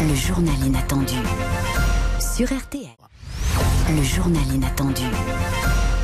Le 0.00 0.14
journal 0.14 0.54
inattendu 0.64 1.16
sur 2.20 2.46
RTL. 2.46 2.86
Le 3.90 4.02
journal 4.04 4.44
inattendu. 4.54 5.02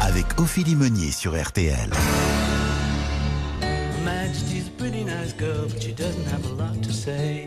Avec 0.00 0.40
Ophélie 0.40 0.74
Meunier 0.74 1.12
sur 1.12 1.40
RTL. 1.40 1.88
Majesty's 4.04 4.66
a 4.66 4.70
pretty 4.76 5.04
nice 5.04 5.32
girl, 5.38 5.68
but 5.68 5.80
she 5.80 5.92
doesn't 5.92 6.26
have 6.26 6.44
a 6.50 6.54
lot 6.54 6.82
to 6.82 6.92
say. 6.92 7.46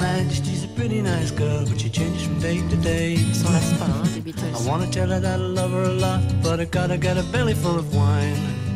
Majesty's 0.00 0.64
a 0.64 0.68
pretty 0.76 1.02
nice 1.02 1.32
girl, 1.32 1.64
but 1.66 1.80
she 1.80 1.90
changes 1.90 2.22
from 2.22 2.38
day 2.38 2.60
to 2.70 2.76
day. 2.76 3.16
Sans 3.32 3.50
la 3.50 3.58
pas, 3.76 3.86
hein. 3.86 4.04
I 4.54 4.68
wanna 4.68 4.86
tell 4.86 5.08
her 5.08 5.20
that 5.20 5.40
I 5.40 5.42
love 5.42 5.72
her 5.72 5.82
a 5.82 5.94
lot, 5.94 6.20
but 6.44 6.60
I 6.60 6.64
gotta 6.66 6.96
get 6.96 7.16
a 7.18 7.24
belly 7.32 7.54
full 7.54 7.76
of 7.76 7.92
wine. 7.92 8.67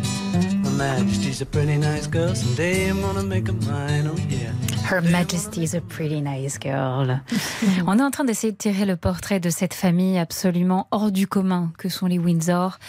Majesty's 0.83 1.41
a 1.41 1.47
pretty 1.47 1.79
nice 1.79 2.09
girl. 2.09 2.35
Someday 2.35 2.89
I'm 2.89 3.01
gonna 3.01 3.23
make 3.23 3.47
her 3.47 3.53
mine. 3.53 4.09
Oh 4.09 4.17
yeah. 4.29 4.53
Her 4.85 5.01
Majesty 5.01 5.63
is 5.63 5.77
a 5.77 5.81
pretty 5.81 6.21
nice 6.21 6.59
girl. 6.59 7.21
On 7.87 7.99
est 8.01 8.03
en 8.03 8.11
train 8.11 8.25
d'essayer 8.25 8.53
de 8.53 8.57
tirer 8.57 8.85
le 8.85 8.97
portrait 8.97 9.39
de 9.39 9.49
cette 9.49 9.75
famille 9.75 10.19
absolument 10.19 10.89
hors 10.91 11.13
du 11.13 11.29
commun 11.29 11.73
que 11.79 11.89
sont 11.89 12.07
les 12.07 12.19
Windsor. 12.19 12.81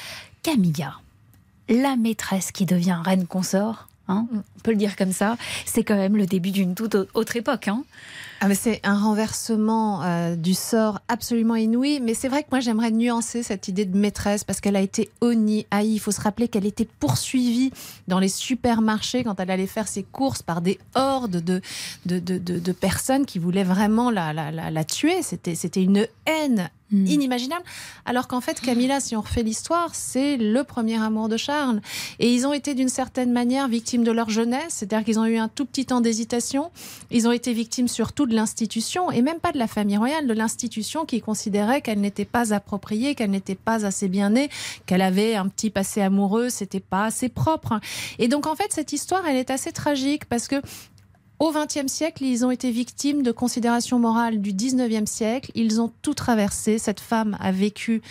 Camilla, 0.41 0.95
la 1.69 1.95
maîtresse 1.95 2.51
qui 2.51 2.65
devient 2.65 2.99
reine 3.05 3.27
consort, 3.27 3.87
hein, 4.13 4.27
on 4.33 4.59
peut 4.61 4.71
le 4.71 4.77
dire 4.77 4.95
comme 4.95 5.11
ça, 5.11 5.37
c'est 5.65 5.83
quand 5.83 5.95
même 5.95 6.17
le 6.17 6.25
début 6.25 6.51
d'une 6.51 6.75
toute 6.75 6.95
autre 7.13 7.35
époque. 7.35 7.67
Hein. 7.67 7.83
Ah 8.45 8.49
mais 8.49 8.55
c'est 8.55 8.81
un 8.83 8.97
renversement 8.97 10.03
euh, 10.03 10.35
du 10.35 10.53
sort 10.53 10.99
absolument 11.07 11.55
inouï. 11.55 12.01
Mais 12.01 12.13
c'est 12.13 12.27
vrai 12.27 12.43
que 12.43 12.49
moi 12.51 12.59
j'aimerais 12.59 12.91
nuancer 12.91 13.41
cette 13.41 13.69
idée 13.69 13.85
de 13.85 13.97
maîtresse 13.97 14.43
parce 14.43 14.59
qu'elle 14.59 14.75
a 14.75 14.81
été 14.81 15.09
honnie, 15.21 15.65
haïe. 15.71 15.93
Il 15.93 15.99
faut 15.99 16.11
se 16.11 16.19
rappeler 16.19 16.49
qu'elle 16.49 16.65
était 16.65 16.87
poursuivie 16.99 17.71
dans 18.09 18.19
les 18.19 18.27
supermarchés 18.27 19.23
quand 19.23 19.39
elle 19.39 19.49
allait 19.49 19.65
faire 19.65 19.87
ses 19.87 20.03
courses 20.03 20.41
par 20.41 20.59
des 20.59 20.77
hordes 20.93 21.37
de, 21.37 21.61
de, 22.05 22.19
de, 22.19 22.37
de, 22.37 22.71
personnes 22.73 23.25
qui 23.25 23.39
voulaient 23.39 23.63
vraiment 23.63 24.11
la, 24.11 24.33
la, 24.33 24.51
la, 24.51 24.71
la 24.71 24.83
tuer. 24.83 25.21
C'était, 25.21 25.55
c'était 25.55 25.81
une 25.83 26.05
haine 26.25 26.69
Hmm. 26.93 27.07
inimaginable. 27.07 27.63
Alors 28.05 28.27
qu'en 28.27 28.39
fait, 28.39 28.61
Camilla, 28.61 28.99
si 28.99 29.15
on 29.15 29.21
refait 29.21 29.41
l'histoire, 29.41 29.95
c'est 29.95 30.37
le 30.37 30.63
premier 30.63 31.01
amour 31.01 31.27
de 31.27 31.37
Charles. 31.37 31.81
Et 32.19 32.31
ils 32.31 32.45
ont 32.45 32.53
été 32.53 32.75
d'une 32.75 32.89
certaine 32.89 33.31
manière 33.31 33.67
victimes 33.67 34.03
de 34.03 34.11
leur 34.11 34.29
jeunesse, 34.29 34.75
c'est-à-dire 34.75 35.03
qu'ils 35.03 35.17
ont 35.17 35.25
eu 35.25 35.37
un 35.37 35.47
tout 35.47 35.65
petit 35.65 35.87
temps 35.87 36.01
d'hésitation. 36.01 36.69
Ils 37.09 37.27
ont 37.27 37.31
été 37.31 37.51
victimes 37.51 37.87
surtout 37.87 38.27
de 38.27 38.35
l'institution, 38.35 39.09
et 39.09 39.23
même 39.23 39.39
pas 39.39 39.51
de 39.51 39.57
la 39.57 39.65
famille 39.65 39.97
royale, 39.97 40.27
de 40.27 40.33
l'institution 40.33 41.05
qui 41.05 41.19
considérait 41.19 41.81
qu'elle 41.81 41.99
n'était 41.99 42.25
pas 42.25 42.53
appropriée, 42.53 43.15
qu'elle 43.15 43.31
n'était 43.31 43.55
pas 43.55 43.87
assez 43.87 44.07
bien 44.07 44.29
née, 44.29 44.49
qu'elle 44.85 45.01
avait 45.01 45.33
un 45.33 45.47
petit 45.47 45.71
passé 45.71 45.99
amoureux, 46.01 46.49
c'était 46.49 46.79
pas 46.79 47.05
assez 47.05 47.27
propre. 47.27 47.79
Et 48.19 48.27
donc 48.27 48.45
en 48.45 48.55
fait, 48.55 48.71
cette 48.71 48.93
histoire, 48.93 49.25
elle 49.27 49.37
est 49.37 49.49
assez 49.49 49.71
tragique 49.71 50.25
parce 50.25 50.47
que 50.47 50.61
au 51.39 51.51
XXe 51.51 51.91
siècle, 51.91 52.23
ils 52.23 52.45
ont 52.45 52.51
été 52.51 52.71
victimes 52.71 53.21
de 53.21 53.31
considérations 53.31 53.99
morales 53.99 54.39
du 54.39 54.53
XIXe 54.53 55.09
siècle. 55.09 55.51
Ils 55.55 55.81
ont 55.81 55.91
tout 56.01 56.13
traversé. 56.13 56.77
Cette 56.77 56.99
femme 56.99 57.35
a 57.39 57.51
vécu, 57.51 58.01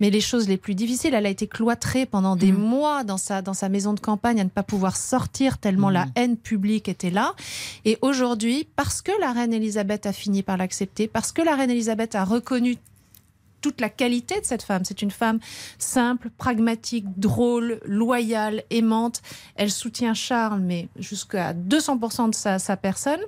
mais 0.00 0.10
les 0.10 0.20
choses 0.20 0.48
les 0.48 0.56
plus 0.56 0.74
difficiles. 0.74 1.12
Elle 1.12 1.26
a 1.26 1.30
été 1.30 1.46
cloîtrée 1.46 2.06
pendant 2.06 2.36
des 2.36 2.52
mm. 2.52 2.56
mois 2.56 3.04
dans 3.04 3.18
sa, 3.18 3.42
dans 3.42 3.54
sa 3.54 3.68
maison 3.68 3.92
de 3.92 4.00
campagne 4.00 4.40
à 4.40 4.44
ne 4.44 4.48
pas 4.48 4.62
pouvoir 4.62 4.96
sortir 4.96 5.58
tellement 5.58 5.90
la 5.90 6.06
mm. 6.06 6.12
haine 6.16 6.36
publique 6.36 6.88
était 6.88 7.10
là. 7.10 7.34
Et 7.84 7.98
aujourd'hui, 8.00 8.66
parce 8.76 9.02
que 9.02 9.12
la 9.20 9.32
reine 9.32 9.52
Elisabeth 9.52 10.06
a 10.06 10.12
fini 10.12 10.42
par 10.42 10.56
l'accepter, 10.56 11.08
parce 11.08 11.32
que 11.32 11.42
la 11.42 11.56
reine 11.56 11.70
Elisabeth 11.70 12.14
a 12.14 12.24
reconnu 12.24 12.78
toute 13.60 13.80
la 13.80 13.88
qualité 13.88 14.40
de 14.40 14.44
cette 14.44 14.62
femme. 14.62 14.84
C'est 14.84 15.02
une 15.02 15.10
femme 15.10 15.38
simple, 15.78 16.30
pragmatique, 16.36 17.06
drôle, 17.18 17.80
loyale, 17.84 18.62
aimante. 18.70 19.22
Elle 19.56 19.70
soutient 19.70 20.14
Charles, 20.14 20.60
mais 20.60 20.88
jusqu'à 20.96 21.54
200% 21.54 22.30
de 22.30 22.34
sa, 22.34 22.58
sa 22.58 22.76
personne. 22.76 23.20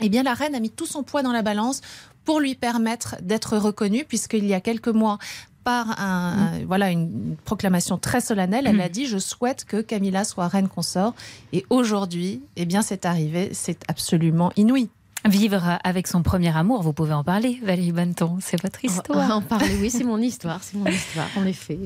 Eh 0.00 0.08
bien, 0.08 0.22
la 0.22 0.34
reine 0.34 0.54
a 0.54 0.60
mis 0.60 0.70
tout 0.70 0.86
son 0.86 1.02
poids 1.02 1.22
dans 1.22 1.32
la 1.32 1.42
balance 1.42 1.80
pour 2.24 2.40
lui 2.40 2.54
permettre 2.54 3.16
d'être 3.22 3.56
reconnue, 3.56 4.04
puisqu'il 4.04 4.46
y 4.46 4.54
a 4.54 4.60
quelques 4.60 4.88
mois, 4.88 5.18
par 5.66 6.00
un, 6.00 6.64
voilà, 6.64 6.92
une 6.92 7.36
proclamation 7.44 7.98
très 7.98 8.20
solennelle, 8.20 8.68
elle 8.68 8.80
a 8.80 8.88
dit 8.88 9.06
Je 9.06 9.18
souhaite 9.18 9.64
que 9.64 9.80
Camilla 9.80 10.22
soit 10.22 10.46
reine 10.46 10.68
consort. 10.68 11.12
Et 11.52 11.66
aujourd'hui, 11.70 12.40
eh 12.54 12.66
bien, 12.66 12.82
c'est 12.82 13.04
arrivé. 13.04 13.50
C'est 13.52 13.80
absolument 13.88 14.52
inouï. 14.54 14.90
Vivre 15.28 15.78
avec 15.82 16.06
son 16.06 16.22
premier 16.22 16.56
amour, 16.56 16.82
vous 16.82 16.92
pouvez 16.92 17.12
en 17.12 17.24
parler, 17.24 17.58
Valérie 17.62 17.92
Banton, 17.92 18.38
c'est 18.40 18.60
votre 18.62 18.84
histoire. 18.84 19.30
En 19.36 19.42
parler, 19.42 19.76
oui, 19.80 19.90
c'est 19.90 20.04
mon 20.04 20.18
histoire, 20.18 20.62
c'est 20.62 20.76
mon 20.76 20.86
histoire, 20.86 21.28
en 21.36 21.44
effet. 21.44 21.78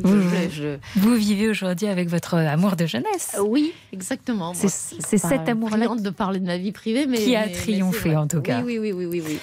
Vous, 0.97 1.15
vivez 1.15 1.49
aujourd'hui 1.49 1.87
avec 1.87 2.09
votre 2.09 2.35
amour 2.35 2.77
de 2.77 2.87
jeunesse. 2.87 3.37
Euh, 3.39 3.43
oui, 3.43 3.73
exactement. 3.93 4.53
C'est 4.55 5.19
cet 5.19 5.49
amour-là. 5.49 5.89
de 5.97 6.11
parler 6.11 6.41
de 6.41 6.47
ma 6.47 6.59
vie 6.59 6.73
privée, 6.73 7.07
mais. 7.07 7.19
Qui 7.19 7.37
a 7.37 7.49
triomphé, 7.49 8.17
en 8.17 8.27
tout 8.27 8.41
cas. 8.41 8.63
Oui, 8.63 8.79
oui, 8.79 8.93
oui, 8.93 9.07
oui, 9.07 9.23
oui. 9.27 9.39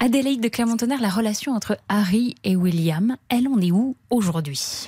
Adélaïde 0.00 0.42
de 0.42 0.48
Clermont-Tonnerre, 0.48 1.00
la 1.00 1.08
relation 1.08 1.52
entre 1.52 1.78
Harry 1.88 2.34
et 2.44 2.56
William, 2.56 3.16
elle 3.28 3.48
en 3.48 3.58
est 3.60 3.70
où 3.70 3.96
aujourd'hui? 4.10 4.86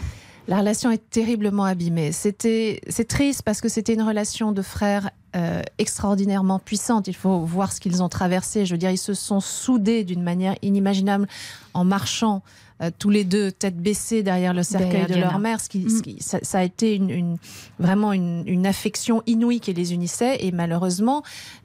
La 0.49 0.59
relation 0.59 0.91
est 0.91 1.11
terriblement 1.11 1.65
abîmée. 1.65 2.13
C'est 2.13 3.09
triste 3.09 3.43
parce 3.43 3.61
que 3.61 3.69
c'était 3.69 3.95
une 3.95 4.03
relation 4.03 4.53
de 4.53 4.63
frères 4.63 5.11
euh, 5.35 5.63
extraordinairement 5.79 6.59
puissante. 6.59 7.09
Il 7.09 7.17
faut 7.17 7.41
voir 7.41 7.73
ce 7.73 7.81
qu'ils 7.81 8.03
ont 8.03 8.09
traversé. 8.09 8.65
Je 8.65 8.75
veux 8.75 8.79
dire, 8.79 8.91
ils 8.91 8.99
se 8.99 9.15
sont 9.15 9.41
soudés 9.41 10.05
d'une 10.05 10.23
manière 10.23 10.55
inimaginable 10.63 11.27
en 11.75 11.85
marchant 11.85 12.43
euh, 12.83 12.91
tous 12.99 13.09
les 13.09 13.25
deux 13.25 13.51
tête 13.51 13.79
baissée 13.79 14.23
derrière 14.23 14.53
le 14.53 14.63
cercueil 14.63 15.07
de 15.07 15.15
leur 15.15 15.39
mère. 15.39 15.61
Ce 15.61 15.69
qui, 15.71 15.79
mm. 15.79 16.19
ça, 16.21 16.59
a 16.59 16.63
été 16.63 16.95
une, 16.95 17.39
vraiment 17.79 18.13
une, 18.13 18.67
affection 18.67 19.23
inouïe 19.27 19.61
qui 19.61 19.73
les 19.73 19.95
unissait. 19.95 20.45
Et 20.45 20.53
malheureusement, 20.53 21.23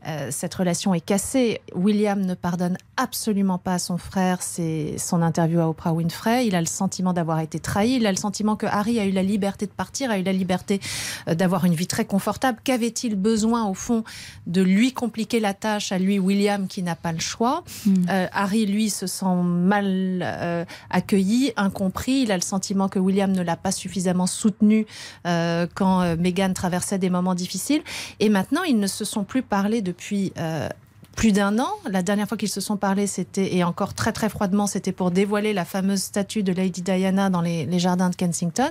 euh, 0.08 0.30
cette 0.32 0.54
relation 0.54 0.94
est 0.94 1.02
cassée. 1.02 1.60
William 1.76 2.22
ne 2.22 2.34
pardonne 2.34 2.78
absolument 2.96 3.58
pas 3.58 3.74
à 3.74 3.80
son 3.80 3.98
frère 3.98 4.42
c'est 4.42 4.98
son 4.98 5.22
interview 5.22 5.60
à 5.60 5.68
Oprah 5.68 5.94
Winfrey. 5.94 6.48
Il 6.48 6.56
a 6.56 6.62
le 6.62 6.68
sentiment 6.68 7.12
d'avoir 7.12 7.40
été 7.40 7.60
trahi. 7.60 7.96
Il 7.96 8.06
a 8.06 8.12
le 8.12 8.18
sentiment 8.18 8.56
que 8.56 8.68
Harry 8.68 9.00
a 9.00 9.06
eu 9.06 9.12
la 9.12 9.24
liberté 9.24 9.66
de 9.66 9.72
partir, 9.72 10.12
a 10.12 10.20
eu 10.20 10.24
la 10.24 10.34
liberté 10.34 10.80
euh, 11.28 11.36
d'avoir 11.36 11.66
une 11.66 11.74
vie 11.74 11.88
très 11.88 12.06
confortable. 12.06 12.60
Qu'avait-il 12.64 13.16
besoin, 13.16 13.66
au 13.66 13.74
fond, 13.74 14.04
de 14.48 14.62
lui 14.62 14.94
compliquer 14.94 15.40
la 15.42 15.54
tâche 15.54 15.92
à 15.92 16.00
lui, 16.00 16.20
William, 16.20 16.68
qui 16.68 16.84
n'a 16.84 16.96
pas 16.96 17.12
le 17.12 17.20
choix? 17.20 17.64
Mm. 17.86 18.06
Harry, 18.32 18.66
lui, 18.66 18.90
se 18.90 19.08
sent 19.08 19.26
mal 19.44 20.68
accueilli, 21.02 21.52
incompris. 21.58 22.22
Il 22.22 22.32
a 22.32 22.36
le 22.36 22.42
sentiment 22.42 22.88
que 22.88 23.00
William 23.00 23.32
ne 23.32 23.42
l'a 23.42 23.58
pas 23.58 23.72
suffisamment 23.72 24.28
soutenu 24.28 24.86
euh, 25.26 25.66
quand 25.74 26.02
euh, 26.02 26.16
Meghan 26.16 26.54
traversait 26.54 27.00
des 27.00 27.10
moments 27.10 27.36
difficiles. 27.36 27.82
Et 28.20 28.30
maintenant, 28.30 28.64
ils 28.64 28.80
ne 28.80 28.88
se 28.88 29.04
sont 29.04 29.24
plus 29.24 29.42
parlé 29.42 29.82
depuis 29.82 30.32
euh, 30.38 30.70
plus 31.16 31.32
d'un 31.32 31.60
an. 31.60 31.70
La 31.90 32.04
dernière 32.04 32.28
fois 32.28 32.38
qu'ils 32.38 32.50
se 32.50 32.62
sont 32.62 32.78
parlé, 32.78 33.08
c'était, 33.08 33.56
et 33.56 33.64
encore 33.64 33.94
très 33.94 34.12
très 34.12 34.30
froidement, 34.30 34.68
c'était 34.68 34.92
pour 34.92 35.12
dévoiler 35.12 35.54
la 35.54 35.66
fameuse 35.66 36.02
statue 36.02 36.44
de 36.44 36.54
Lady 36.54 36.82
Diana 36.82 37.30
dans 37.30 37.42
les, 37.42 37.68
jardins 37.80 38.10
de 38.10 38.16
Kensington. 38.16 38.70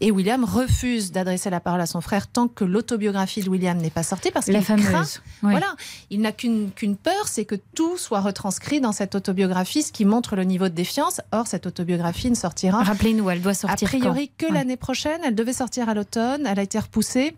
Et 0.00 0.10
William 0.10 0.44
refuse 0.44 1.12
d'adresser 1.12 1.50
la 1.50 1.60
parole 1.60 1.80
à 1.80 1.86
son 1.86 2.00
frère 2.00 2.26
tant 2.26 2.48
que 2.48 2.64
l'autobiographie 2.64 3.42
de 3.42 3.50
William 3.50 3.76
n'est 3.76 3.90
pas 3.90 4.02
sortie 4.02 4.30
parce 4.30 4.46
qu'il 4.46 4.60
craint. 4.62 5.04
Voilà, 5.42 5.74
il 6.10 6.20
n'a 6.20 6.32
qu'une 6.32 6.70
qu'une 6.70 6.96
peur, 6.96 7.28
c'est 7.28 7.44
que 7.44 7.56
tout 7.74 7.96
soit 7.98 8.20
retranscrit 8.20 8.80
dans 8.80 8.92
cette 8.92 9.14
autobiographie, 9.14 9.82
ce 9.82 9.92
qui 9.92 10.04
montre 10.04 10.36
le 10.36 10.44
niveau 10.44 10.68
de 10.68 10.74
défiance. 10.74 11.20
Or, 11.32 11.46
cette 11.46 11.66
autobiographie 11.66 12.30
ne 12.30 12.34
sortira. 12.34 12.82
Rappelez-nous, 12.82 13.28
elle 13.30 13.42
doit 13.42 13.54
sortir. 13.54 13.88
A 13.88 13.90
priori 13.90 14.30
que 14.36 14.46
l'année 14.52 14.76
prochaine. 14.76 15.20
Elle 15.24 15.34
devait 15.34 15.52
sortir 15.52 15.88
à 15.88 15.94
l'automne. 15.94 16.46
Elle 16.46 16.58
a 16.58 16.62
été 16.62 16.78
repoussée. 16.78 17.36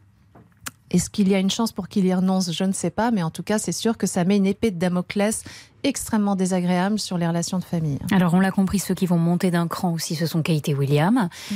Est-ce 0.90 1.10
qu'il 1.10 1.28
y 1.28 1.34
a 1.34 1.38
une 1.38 1.50
chance 1.50 1.72
pour 1.72 1.88
qu'il 1.88 2.06
y 2.06 2.14
renonce 2.14 2.52
Je 2.52 2.64
ne 2.64 2.72
sais 2.72 2.90
pas, 2.90 3.10
mais 3.10 3.22
en 3.22 3.30
tout 3.30 3.42
cas, 3.42 3.58
c'est 3.58 3.72
sûr 3.72 3.96
que 3.96 4.06
ça 4.06 4.24
met 4.24 4.36
une 4.36 4.46
épée 4.46 4.70
de 4.70 4.78
Damoclès 4.78 5.44
extrêmement 5.84 6.34
désagréable 6.34 6.98
sur 6.98 7.18
les 7.18 7.26
relations 7.26 7.58
de 7.58 7.64
famille. 7.64 7.98
Alors, 8.10 8.34
on 8.34 8.40
l'a 8.40 8.50
compris, 8.50 8.78
ceux 8.78 8.94
qui 8.94 9.06
vont 9.06 9.18
monter 9.18 9.50
d'un 9.50 9.68
cran 9.68 9.92
aussi, 9.92 10.14
ce 10.14 10.26
sont 10.26 10.42
Kate 10.42 10.68
et 10.68 10.74
William. 10.74 11.28
Mm. 11.50 11.54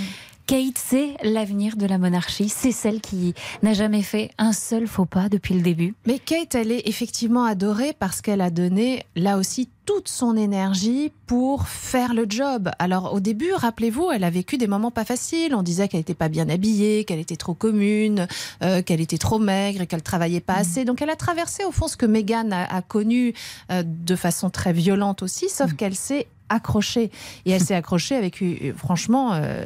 Kate, 0.53 0.77
c'est 0.77 1.17
l'avenir 1.23 1.77
de 1.77 1.87
la 1.87 1.97
monarchie. 1.97 2.51
C'est 2.51 2.73
celle 2.73 3.01
qui 3.01 3.33
n'a 3.63 3.73
jamais 3.73 4.03
fait 4.03 4.31
un 4.37 4.53
seul 4.53 4.87
faux 4.87 5.07
pas 5.07 5.31
depuis 5.31 5.55
le 5.55 5.63
début. 5.63 5.95
Mais 6.07 6.19
Kate, 6.19 6.55
elle 6.55 6.71
est 6.71 6.87
effectivement 6.87 7.45
adorée 7.45 7.95
parce 7.99 8.21
qu'elle 8.21 8.43
a 8.43 8.51
donné 8.51 9.07
là 9.17 9.39
aussi 9.39 9.71
toute 9.87 10.09
son 10.09 10.37
énergie 10.37 11.11
pour 11.27 11.69
faire 11.69 12.13
le 12.13 12.27
job. 12.29 12.71
Alors 12.79 13.15
au 13.15 13.21
début, 13.21 13.51
rappelez-vous, 13.55 14.11
elle 14.13 14.25
a 14.25 14.31
vécu 14.31 14.59
des 14.59 14.67
moments 14.67 14.91
pas 14.91 15.07
faciles. 15.07 15.55
On 15.55 15.63
disait 15.63 15.89
qu'elle 15.89 16.01
n'était 16.01 16.13
pas 16.13 16.29
bien 16.29 16.51
habillée, 16.51 17.05
qu'elle 17.05 17.19
était 17.19 17.37
trop 17.37 17.55
commune, 17.55 18.27
euh, 18.63 18.83
qu'elle 18.83 19.01
était 19.01 19.17
trop 19.17 19.39
maigre, 19.39 19.87
qu'elle 19.87 20.03
travaillait 20.03 20.41
pas 20.41 20.57
mm. 20.57 20.61
assez. 20.61 20.85
Donc 20.85 21.01
elle 21.01 21.11
a 21.11 21.17
traversé 21.17 21.65
au 21.65 21.73
fond 21.73 21.89
ce 21.89 21.97
que 21.97 22.05
Meghan 22.05 22.51
a, 22.53 22.83
connu 22.83 23.33
euh, 23.71 23.83
de 23.87 24.17
façon 24.17 24.51
très 24.51 24.75
violente 24.75 25.23
aussi, 25.23 25.49
sauf 25.49 25.73
mm. 25.73 25.77
qu'elle 25.77 25.95
s'est 25.95 26.27
accrochée. 26.53 27.11
Et 27.47 27.51
elle 27.51 27.63
s'est 27.63 27.75
accrochée 27.75 28.17
avec, 28.17 28.43
euh, 28.43 28.73
franchement, 28.77 29.33
euh, 29.35 29.65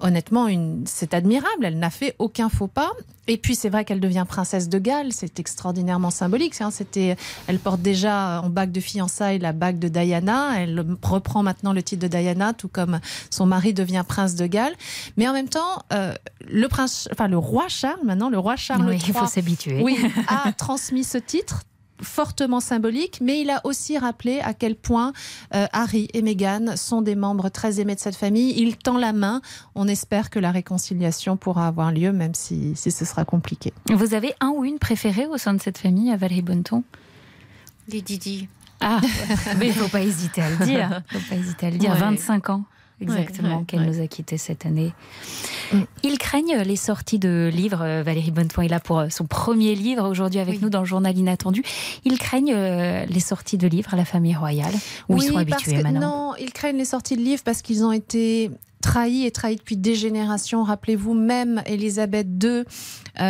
honnêtement, 0.00 0.48
une... 0.48 0.84
c'est 0.86 1.14
admirable. 1.14 1.64
Elle 1.64 1.78
n'a 1.78 1.90
fait 1.90 2.14
aucun 2.18 2.48
faux 2.48 2.68
pas. 2.68 2.92
Et 3.28 3.36
puis 3.36 3.54
c'est 3.54 3.68
vrai 3.68 3.84
qu'elle 3.84 4.00
devient 4.00 4.24
princesse 4.26 4.70
de 4.70 4.78
Galles, 4.78 5.12
c'est 5.12 5.38
extraordinairement 5.38 6.10
symbolique. 6.10 6.54
Hein. 6.60 6.70
C'était, 6.70 7.14
elle 7.46 7.58
porte 7.58 7.82
déjà 7.82 8.40
en 8.42 8.48
bague 8.48 8.72
de 8.72 8.80
fiançailles 8.80 9.38
la 9.38 9.52
bague 9.52 9.78
de 9.78 9.88
Diana. 9.88 10.54
Elle 10.56 10.82
reprend 11.02 11.42
maintenant 11.42 11.74
le 11.74 11.82
titre 11.82 12.02
de 12.02 12.08
Diana, 12.08 12.54
tout 12.54 12.68
comme 12.68 13.00
son 13.30 13.44
mari 13.44 13.74
devient 13.74 14.02
prince 14.08 14.34
de 14.34 14.46
Galles. 14.46 14.74
Mais 15.18 15.28
en 15.28 15.34
même 15.34 15.50
temps, 15.50 15.82
euh, 15.92 16.14
le 16.46 16.68
prince, 16.68 17.08
enfin 17.12 17.28
le 17.28 17.36
roi 17.36 17.68
Charles, 17.68 18.00
maintenant 18.02 18.30
le 18.30 18.38
roi 18.38 18.56
Charles 18.56 18.88
oui, 18.88 18.98
il 19.06 19.12
faut 19.12 19.26
s'habituer. 19.26 19.82
Oui, 19.82 19.98
a 20.28 20.50
transmis 20.52 21.04
ce 21.04 21.18
titre 21.18 21.64
fortement 22.02 22.60
symbolique, 22.60 23.20
mais 23.22 23.40
il 23.40 23.50
a 23.50 23.60
aussi 23.64 23.98
rappelé 23.98 24.40
à 24.40 24.54
quel 24.54 24.76
point 24.76 25.12
euh, 25.54 25.66
Harry 25.72 26.08
et 26.14 26.22
Meghan 26.22 26.76
sont 26.76 27.02
des 27.02 27.14
membres 27.14 27.48
très 27.48 27.80
aimés 27.80 27.94
de 27.94 28.00
cette 28.00 28.16
famille. 28.16 28.54
Il 28.56 28.76
tend 28.76 28.98
la 28.98 29.12
main. 29.12 29.40
On 29.74 29.88
espère 29.88 30.30
que 30.30 30.38
la 30.38 30.50
réconciliation 30.50 31.36
pourra 31.36 31.66
avoir 31.66 31.92
lieu, 31.92 32.12
même 32.12 32.34
si, 32.34 32.72
si 32.76 32.90
ce 32.90 33.04
sera 33.04 33.24
compliqué. 33.24 33.72
Vous 33.90 34.14
avez 34.14 34.34
un 34.40 34.48
ou 34.50 34.64
une 34.64 34.78
préférée 34.78 35.26
au 35.26 35.38
sein 35.38 35.54
de 35.54 35.60
cette 35.60 35.78
famille, 35.78 36.10
à 36.10 36.16
Valérie 36.16 36.42
Bonneton? 36.42 36.84
Les 37.88 38.02
Didi. 38.02 38.48
Ah, 38.80 39.00
mais 39.58 39.66
il 39.66 39.74
ne 39.76 39.80
faut 39.80 39.88
pas 39.88 40.02
hésiter 40.02 40.42
à 40.42 40.50
le 40.50 40.64
dire. 40.64 41.02
Il 41.12 41.20
faut 41.20 41.28
pas 41.28 41.40
hésiter 41.40 41.66
à 41.66 41.70
le 41.70 41.78
dire. 41.78 41.94
25 41.94 42.50
ans 42.50 42.64
exactement, 43.00 43.64
qu'elle 43.64 43.82
nous 43.82 44.00
a 44.00 44.06
quittés 44.06 44.38
cette 44.38 44.66
année. 44.66 44.92
Mm. 45.72 45.80
Ils 46.02 46.18
craignent 46.18 46.58
les 46.58 46.76
sorties 46.76 47.18
de 47.18 47.50
livres. 47.52 47.82
Euh, 47.82 48.02
Valérie 48.02 48.30
Bonneton 48.30 48.62
est 48.62 48.68
là 48.68 48.80
pour 48.80 48.98
euh, 48.98 49.08
son 49.10 49.26
premier 49.26 49.74
livre 49.74 50.08
aujourd'hui 50.08 50.40
avec 50.40 50.62
nous 50.62 50.70
dans 50.70 50.80
le 50.80 50.86
journal 50.86 51.16
Inattendu. 51.16 51.62
Ils 52.04 52.18
craignent 52.18 52.54
euh, 52.54 53.04
les 53.06 53.20
sorties 53.20 53.58
de 53.58 53.68
livres 53.68 53.92
à 53.94 53.96
la 53.96 54.04
famille 54.04 54.34
royale 54.34 54.72
Où 55.08 55.16
ils 55.16 55.22
sont 55.22 55.36
habitués 55.36 55.82
maintenant 55.82 56.30
Non, 56.30 56.34
ils 56.40 56.52
craignent 56.52 56.78
les 56.78 56.84
sorties 56.84 57.16
de 57.16 57.22
livres 57.22 57.42
parce 57.44 57.62
qu'ils 57.62 57.84
ont 57.84 57.92
été 57.92 58.50
trahis 58.80 59.26
et 59.26 59.30
trahis 59.30 59.56
depuis 59.56 59.76
des 59.76 59.94
générations. 59.94 60.62
Rappelez-vous, 60.62 61.14
même 61.14 61.62
Elisabeth 61.66 62.28
II 62.42 62.64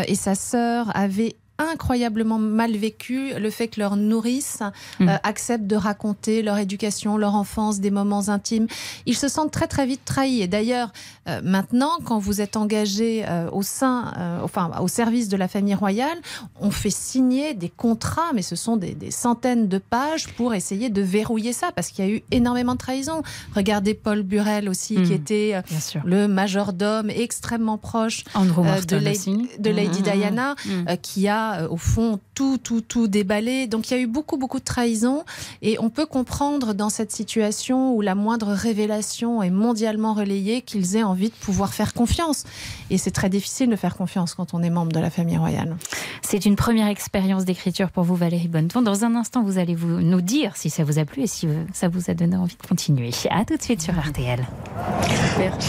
et 0.06 0.14
sa 0.14 0.34
sœur 0.34 0.94
avaient 0.94 1.36
incroyablement 1.58 2.38
mal 2.38 2.76
vécu 2.76 3.34
le 3.36 3.50
fait 3.50 3.66
que 3.68 3.80
leur 3.80 3.96
nourrice 3.96 4.60
mm. 5.00 5.08
euh, 5.08 5.16
accepte 5.24 5.66
de 5.66 5.74
raconter 5.74 6.42
leur 6.42 6.58
éducation, 6.58 7.16
leur 7.16 7.34
enfance, 7.34 7.80
des 7.80 7.90
moments 7.90 8.28
intimes. 8.28 8.68
Ils 9.06 9.16
se 9.16 9.28
sentent 9.28 9.50
très 9.50 9.66
très 9.66 9.84
vite 9.84 10.02
trahis. 10.04 10.40
Et 10.40 10.46
d'ailleurs, 10.46 10.92
euh, 11.28 11.40
maintenant, 11.42 11.98
quand 12.04 12.18
vous 12.18 12.40
êtes 12.40 12.56
engagé 12.56 13.24
euh, 13.28 13.50
au 13.50 13.62
sein, 13.62 14.12
enfin 14.42 14.70
au 14.80 14.88
service 14.88 15.28
de 15.28 15.36
la 15.36 15.48
famille 15.48 15.74
royale, 15.74 16.18
on 16.60 16.70
fait 16.70 16.90
signer 16.90 17.54
des 17.54 17.68
contrats, 17.68 18.32
mais 18.34 18.42
ce 18.42 18.54
sont 18.54 18.76
des, 18.76 18.94
des 18.94 19.10
centaines 19.10 19.68
de 19.68 19.78
pages 19.78 20.28
pour 20.28 20.54
essayer 20.54 20.90
de 20.90 21.02
verrouiller 21.02 21.52
ça, 21.52 21.72
parce 21.74 21.88
qu'il 21.88 22.04
y 22.04 22.08
a 22.08 22.10
eu 22.12 22.22
énormément 22.30 22.74
de 22.74 22.78
trahison. 22.78 23.22
Regardez 23.54 23.94
Paul 23.94 24.22
Burel 24.22 24.68
aussi, 24.68 24.94
qui 24.94 25.12
mm. 25.12 25.12
était 25.12 25.62
le 26.04 26.28
majordome 26.28 27.10
extrêmement 27.10 27.78
proche 27.78 28.24
de, 28.34 28.96
Lady, 28.96 29.48
de, 29.58 29.70
Lady, 29.70 30.00
mm, 30.00 30.02
Diana, 30.02 30.54
qui 31.02 31.28
a 31.28 31.47
euh, 31.56 31.68
au 31.68 31.76
fond, 31.76 32.20
tout, 32.34 32.58
tout, 32.58 32.80
tout 32.80 33.08
déballé. 33.08 33.66
Donc 33.66 33.90
il 33.90 33.94
y 33.94 33.96
a 33.96 34.00
eu 34.00 34.06
beaucoup, 34.06 34.36
beaucoup 34.36 34.58
de 34.58 34.64
trahison. 34.64 35.24
Et 35.62 35.78
on 35.80 35.90
peut 35.90 36.06
comprendre 36.06 36.74
dans 36.74 36.90
cette 36.90 37.12
situation 37.12 37.94
où 37.94 38.00
la 38.00 38.14
moindre 38.14 38.48
révélation 38.48 39.42
est 39.42 39.50
mondialement 39.50 40.14
relayée 40.14 40.62
qu'ils 40.62 40.96
aient 40.96 41.02
envie 41.02 41.30
de 41.30 41.34
pouvoir 41.34 41.74
faire 41.74 41.94
confiance. 41.94 42.44
Et 42.90 42.98
c'est 42.98 43.10
très 43.10 43.28
difficile 43.28 43.70
de 43.70 43.76
faire 43.76 43.96
confiance 43.96 44.34
quand 44.34 44.54
on 44.54 44.62
est 44.62 44.70
membre 44.70 44.92
de 44.92 45.00
la 45.00 45.10
famille 45.10 45.38
royale. 45.38 45.76
C'est 46.22 46.44
une 46.46 46.56
première 46.56 46.88
expérience 46.88 47.44
d'écriture 47.44 47.90
pour 47.90 48.04
vous, 48.04 48.16
Valérie 48.16 48.48
Bonneton. 48.48 48.82
Dans 48.82 49.04
un 49.04 49.14
instant, 49.14 49.42
vous 49.42 49.58
allez 49.58 49.74
vous, 49.74 50.00
nous 50.00 50.20
dire 50.20 50.56
si 50.56 50.70
ça 50.70 50.84
vous 50.84 50.98
a 50.98 51.04
plu 51.04 51.22
et 51.22 51.26
si 51.26 51.48
ça 51.72 51.88
vous 51.88 52.10
a 52.10 52.14
donné 52.14 52.36
envie 52.36 52.56
de 52.56 52.66
continuer. 52.66 53.10
À 53.30 53.44
tout 53.44 53.56
de 53.56 53.62
suite 53.62 53.82
sur 53.82 53.94
RTL. 53.94 54.46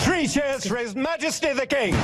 Three 0.03 0.27
cheers 0.27 0.67
for 0.67 0.77
His 0.77 0.95
Majesty 0.95 1.47
the 1.55 1.67
King. 1.67 1.95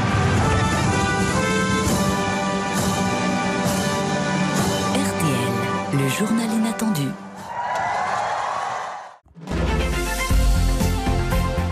Le 6.05 6.11
journal 6.11 6.47
inattendu. 6.53 7.07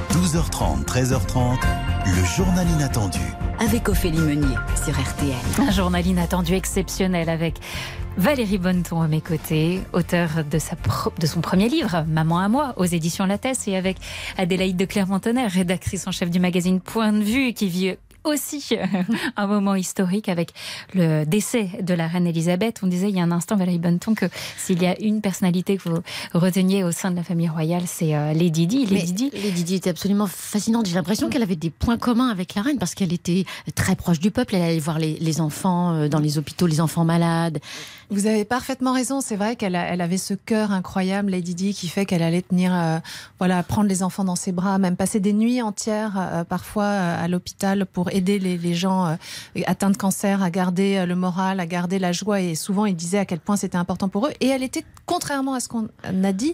12h30, 0.09 0.85
13h30, 0.85 1.59
le 2.07 2.25
journal 2.35 2.67
inattendu. 2.67 3.19
Avec 3.59 3.89
Ophélie 3.89 4.17
Meunier 4.17 4.55
sur 4.83 4.99
RTL. 4.99 5.35
Un 5.59 5.69
journal 5.69 6.07
inattendu 6.07 6.55
exceptionnel 6.55 7.29
avec 7.29 7.59
Valérie 8.17 8.57
Bonneton 8.57 9.03
à 9.03 9.07
mes 9.07 9.21
côtés, 9.21 9.81
auteur 9.93 10.43
de, 10.49 10.57
sa 10.57 10.77
de 11.19 11.27
son 11.27 11.41
premier 11.41 11.69
livre, 11.69 12.03
Maman 12.07 12.39
à 12.39 12.49
moi, 12.49 12.73
aux 12.77 12.85
éditions 12.85 13.27
Lattès, 13.27 13.67
et 13.67 13.75
avec 13.75 13.97
Adélaïde 14.39 14.77
de 14.77 14.85
Clermont-Tonnerre, 14.85 15.51
rédactrice 15.51 16.07
en 16.07 16.11
chef 16.11 16.31
du 16.31 16.39
magazine 16.39 16.81
Point 16.81 17.13
de 17.13 17.23
vue, 17.23 17.53
qui 17.53 17.67
vit 17.67 17.97
aussi 18.23 18.75
un 19.35 19.47
moment 19.47 19.75
historique 19.75 20.29
avec 20.29 20.53
le 20.93 21.25
décès 21.25 21.69
de 21.81 21.93
la 21.93 22.07
reine 22.07 22.27
Elisabeth. 22.27 22.79
On 22.83 22.87
disait 22.87 23.09
il 23.09 23.15
y 23.15 23.19
a 23.19 23.23
un 23.23 23.31
instant, 23.31 23.55
Valérie 23.55 23.79
Bonneton, 23.79 24.15
que 24.15 24.25
s'il 24.57 24.81
y 24.81 24.85
a 24.85 24.99
une 24.99 25.21
personnalité 25.21 25.77
que 25.77 25.89
vous 25.89 25.97
reteniez 26.33 26.83
au 26.83 26.91
sein 26.91 27.11
de 27.11 27.15
la 27.15 27.23
famille 27.23 27.49
royale, 27.49 27.83
c'est 27.85 28.15
euh, 28.15 28.33
Lady 28.33 28.67
Di. 28.67 28.85
Lady 28.85 29.13
Di. 29.13 29.29
Lady 29.31 29.63
Di 29.63 29.75
était 29.75 29.89
absolument 29.89 30.27
fascinante. 30.27 30.85
J'ai 30.85 30.95
l'impression 30.95 31.29
qu'elle 31.29 31.43
avait 31.43 31.55
des 31.55 31.69
points 31.69 31.97
communs 31.97 32.29
avec 32.29 32.55
la 32.55 32.61
reine 32.61 32.77
parce 32.77 32.95
qu'elle 32.95 33.13
était 33.13 33.45
très 33.75 33.95
proche 33.95 34.19
du 34.19 34.31
peuple. 34.31 34.55
Elle 34.55 34.63
allait 34.63 34.79
voir 34.79 34.99
les, 34.99 35.17
les 35.19 35.41
enfants 35.41 35.93
euh, 35.93 36.07
dans 36.07 36.19
les 36.19 36.37
hôpitaux, 36.37 36.67
les 36.67 36.81
enfants 36.81 37.05
malades. 37.05 37.59
Vous 38.13 38.27
avez 38.27 38.45
parfaitement 38.45 38.93
raison. 38.93 39.21
C'est 39.21 39.35
vrai 39.35 39.55
qu'elle 39.55 39.73
elle 39.73 39.99
avait 39.99 40.19
ce 40.19 40.35
cœur 40.35 40.71
incroyable, 40.71 41.31
Lady 41.31 41.55
Di, 41.55 41.73
qui 41.73 41.87
fait 41.87 42.05
qu'elle 42.05 42.21
allait 42.21 42.43
tenir, 42.43 42.71
euh, 42.71 42.99
voilà, 43.39 43.63
prendre 43.63 43.89
les 43.89 44.03
enfants 44.03 44.23
dans 44.23 44.35
ses 44.35 44.51
bras, 44.51 44.77
même 44.77 44.95
passer 44.95 45.19
des 45.19 45.33
nuits 45.33 45.63
entières 45.63 46.13
euh, 46.15 46.43
parfois 46.43 46.83
euh, 46.83 47.25
à 47.25 47.27
l'hôpital 47.27 47.87
pour 47.87 48.11
aider 48.11 48.37
les, 48.37 48.59
les 48.59 48.75
gens 48.75 49.17
atteints 49.65 49.89
de 49.89 49.97
cancer 49.97 50.43
à 50.43 50.51
garder 50.51 51.07
le 51.07 51.15
moral, 51.15 51.59
à 51.59 51.65
garder 51.65 51.97
la 51.97 52.11
joie. 52.11 52.39
Et 52.39 52.53
souvent, 52.53 52.85
il 52.85 52.95
disait 52.95 53.17
à 53.17 53.25
quel 53.25 53.39
point 53.39 53.57
c'était 53.57 53.77
important 53.77 54.09
pour 54.09 54.27
eux. 54.27 54.31
Et 54.41 54.47
elle 54.47 54.61
était, 54.61 54.85
contrairement 55.07 55.55
à 55.55 55.59
ce 55.59 55.67
qu'on 55.67 55.87
a 56.05 56.33
dit, 56.33 56.53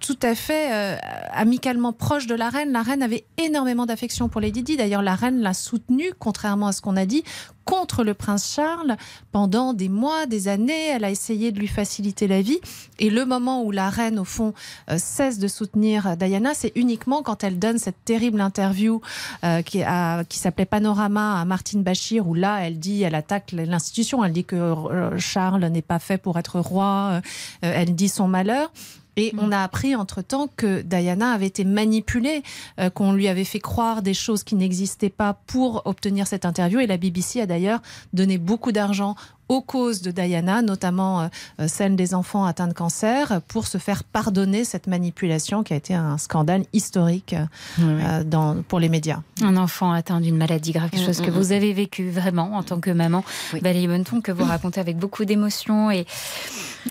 tout 0.00 0.18
à 0.22 0.34
fait 0.34 0.72
euh, 0.72 0.96
amicalement 1.32 1.92
proche 1.92 2.26
de 2.26 2.34
la 2.34 2.48
reine. 2.48 2.72
La 2.72 2.82
reine 2.82 3.02
avait 3.02 3.24
énormément 3.38 3.86
d'affection 3.86 4.28
pour 4.28 4.40
Lady 4.40 4.62
Di. 4.62 4.76
D'ailleurs, 4.76 5.02
la 5.02 5.14
reine 5.14 5.40
l'a 5.40 5.54
soutenue, 5.54 6.12
contrairement 6.18 6.68
à 6.68 6.72
ce 6.72 6.80
qu'on 6.80 6.96
a 6.96 7.06
dit, 7.06 7.24
contre 7.64 8.04
le 8.04 8.14
prince 8.14 8.54
Charles 8.54 8.96
pendant 9.32 9.72
des 9.74 9.88
mois, 9.88 10.26
des 10.26 10.48
années. 10.48 10.88
Elle 10.88 11.04
a 11.04 11.10
essayé 11.10 11.50
de 11.50 11.58
lui 11.58 11.66
faciliter 11.66 12.28
la 12.28 12.42
vie. 12.42 12.60
Et 12.98 13.10
le 13.10 13.24
moment 13.24 13.62
où 13.62 13.70
la 13.70 13.90
reine, 13.90 14.18
au 14.18 14.24
fond, 14.24 14.54
euh, 14.90 14.96
cesse 14.98 15.38
de 15.38 15.48
soutenir 15.48 16.16
Diana, 16.16 16.52
c'est 16.54 16.72
uniquement 16.76 17.22
quand 17.22 17.42
elle 17.42 17.58
donne 17.58 17.78
cette 17.78 18.04
terrible 18.04 18.40
interview 18.40 19.00
euh, 19.44 19.62
qui, 19.62 19.82
qui 20.28 20.38
s'appelait 20.38 20.66
Panorama 20.66 21.40
à 21.40 21.44
Martine 21.44 21.82
Bachir, 21.82 22.28
où 22.28 22.34
là, 22.34 22.58
elle 22.60 22.78
dit, 22.78 23.02
elle 23.02 23.14
attaque 23.14 23.52
l'institution. 23.52 24.24
Elle 24.24 24.32
dit 24.32 24.44
que 24.44 24.74
Charles 25.18 25.64
n'est 25.66 25.82
pas 25.82 25.98
fait 25.98 26.18
pour 26.18 26.38
être 26.38 26.60
roi. 26.60 27.20
elle 27.62 27.94
dit 27.94 28.08
son 28.08 28.28
malheur. 28.28 28.70
Et 29.16 29.32
on 29.38 29.50
a 29.50 29.60
appris 29.60 29.94
entre-temps 29.94 30.48
que 30.56 30.82
Diana 30.82 31.32
avait 31.32 31.46
été 31.46 31.64
manipulée, 31.64 32.42
euh, 32.78 32.90
qu'on 32.90 33.12
lui 33.12 33.28
avait 33.28 33.44
fait 33.44 33.60
croire 33.60 34.02
des 34.02 34.14
choses 34.14 34.44
qui 34.44 34.54
n'existaient 34.54 35.10
pas 35.10 35.38
pour 35.46 35.82
obtenir 35.86 36.26
cette 36.26 36.44
interview. 36.44 36.80
Et 36.80 36.86
la 36.86 36.98
BBC 36.98 37.40
a 37.40 37.46
d'ailleurs 37.46 37.80
donné 38.12 38.36
beaucoup 38.36 38.72
d'argent 38.72 39.16
aux 39.48 39.60
causes 39.60 40.02
de 40.02 40.10
Diana, 40.10 40.62
notamment 40.62 41.20
euh, 41.20 41.28
euh, 41.60 41.68
celle 41.68 41.96
des 41.96 42.14
enfants 42.14 42.44
atteints 42.44 42.68
de 42.68 42.72
cancer, 42.72 43.40
pour 43.48 43.66
se 43.66 43.78
faire 43.78 44.04
pardonner 44.04 44.64
cette 44.64 44.86
manipulation 44.86 45.62
qui 45.62 45.72
a 45.72 45.76
été 45.76 45.94
un 45.94 46.18
scandale 46.18 46.64
historique 46.72 47.34
euh, 47.80 48.24
dans, 48.24 48.62
pour 48.62 48.80
les 48.80 48.88
médias. 48.88 49.20
Un 49.42 49.56
enfant 49.56 49.92
atteint 49.92 50.20
d'une 50.20 50.36
maladie 50.36 50.72
grave, 50.72 50.90
quelque 50.90 51.04
chose 51.04 51.20
que 51.20 51.30
mm, 51.30 51.34
mm, 51.34 51.38
vous 51.38 51.48
mm. 51.48 51.56
avez 51.56 51.72
vécu 51.72 52.10
vraiment 52.10 52.54
en 52.54 52.62
tant 52.62 52.80
que 52.80 52.90
maman, 52.90 53.24
Valérie 53.52 53.86
Bonneton, 53.86 54.20
que 54.20 54.32
vous 54.32 54.44
racontez 54.44 54.80
avec 54.80 54.96
beaucoup 54.96 55.24
d'émotion 55.24 55.90
et, 55.90 56.06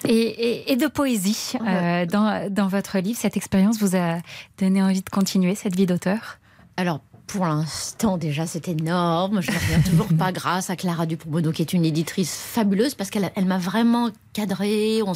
et, 0.07 0.71
et, 0.71 0.75
de 0.75 0.87
poésie 0.87 1.53
dans, 1.59 2.49
dans 2.49 2.67
votre 2.67 2.99
livre. 2.99 3.19
Cette 3.19 3.37
expérience 3.37 3.79
vous 3.79 3.95
a 3.95 4.17
donné 4.59 4.81
envie 4.81 5.01
de 5.01 5.09
continuer 5.09 5.55
cette 5.55 5.75
vie 5.75 5.85
d'auteur? 5.85 6.39
Alors, 6.77 7.01
pour 7.27 7.45
l'instant, 7.45 8.17
déjà, 8.17 8.45
c'est 8.45 8.67
énorme. 8.67 9.41
Je 9.41 9.51
ne 9.51 9.55
reviens 9.55 9.81
toujours 9.81 10.07
pas 10.17 10.31
grâce 10.33 10.69
à 10.69 10.75
Clara 10.75 11.05
Dupont-Mono, 11.05 11.51
qui 11.51 11.61
est 11.61 11.73
une 11.73 11.85
éditrice 11.85 12.35
fabuleuse, 12.35 12.95
parce 12.95 13.09
qu'elle 13.09 13.31
elle, 13.35 13.45
m'a 13.45 13.57
vraiment 13.57 14.09
cadré. 14.35 15.01
On, 15.01 15.13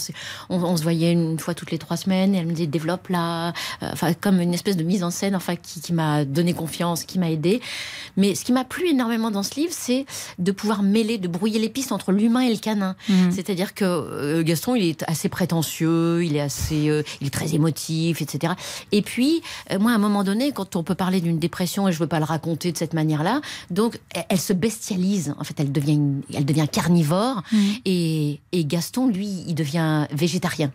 on, 0.50 0.78
se 0.78 0.84
voyait 0.84 1.12
une 1.12 1.38
fois 1.38 1.54
toutes 1.54 1.72
les 1.72 1.78
trois 1.78 1.98
semaines. 1.98 2.34
Et 2.34 2.38
elle 2.40 2.48
me 2.48 2.54
disait 2.54 2.68
développe 2.68 3.10
là, 3.10 3.50
euh, 3.84 3.90
enfin 3.92 4.14
comme 4.14 4.40
une 4.40 4.54
espèce 4.54 4.78
de 4.78 4.84
mise 4.84 5.04
en 5.04 5.12
scène, 5.12 5.36
enfin 5.36 5.56
qui, 5.56 5.82
qui 5.82 5.94
m'a 5.94 6.26
donné 6.26 6.54
confiance, 6.54 7.04
qui 7.04 7.20
m'a 7.20 7.30
aidé. 7.30 7.62
Mais 8.18 8.34
ce 8.34 8.46
qui 8.46 8.54
m'a 8.54 8.64
plu 8.64 8.90
énormément 8.90 9.30
dans 9.30 9.44
ce 9.44 9.56
livre, 9.56 9.74
c'est 9.76 10.06
de 10.40 10.52
pouvoir 10.52 10.82
mêler, 10.82 11.18
de 11.18 11.28
brouiller 11.28 11.60
les 11.60 11.70
pistes 11.70 11.92
entre 11.92 12.12
l'humain 12.12 12.42
et 12.42 12.52
le 12.52 12.58
canin. 12.60 12.96
Mhm. 13.10 13.32
C'est-à-dire 13.32 13.74
que 13.74 13.86
euh, 13.86 14.44
Gaston, 14.44 14.76
il 14.76 14.86
est 14.86 15.04
assez 15.08 15.30
prétentieux, 15.30 16.24
il 16.24 16.36
est 16.36 16.42
assez, 16.42 16.90
euh, 16.90 17.04
il 17.22 17.28
est 17.28 17.32
très 17.32 17.54
émotif, 17.54 18.22
etc. 18.22 18.54
Et 18.92 19.02
puis, 19.02 19.42
moi, 19.80 19.92
à 19.92 19.96
un 19.96 20.00
moment 20.00 20.24
donné, 20.24 20.52
quand 20.52 20.76
on 20.76 20.84
peut 20.84 20.96
parler 20.96 21.20
d'une 21.20 21.40
dépression, 21.40 21.88
et 21.88 21.92
je 21.92 22.00
veux 22.00 22.08
pas 22.08 22.20
le 22.20 22.26
raconter 22.26 22.72
de 22.72 22.78
cette 22.78 22.94
manière-là, 22.94 23.42
donc 23.70 24.00
elle, 24.30 24.40
se 24.40 24.54
bestialise. 24.54 25.36
En 25.40 25.44
fait, 25.44 25.60
elle 25.60 25.72
devient, 25.72 26.00
elle 26.34 26.46
devient 26.46 26.68
carnivore. 26.72 27.44
Mhm. 27.52 27.60
Et, 27.86 28.40
et, 28.52 28.66
Gaston, 28.66 29.09
lui, 29.12 29.44
il 29.48 29.56
devient 29.56 30.08
végétarien. 30.12 30.72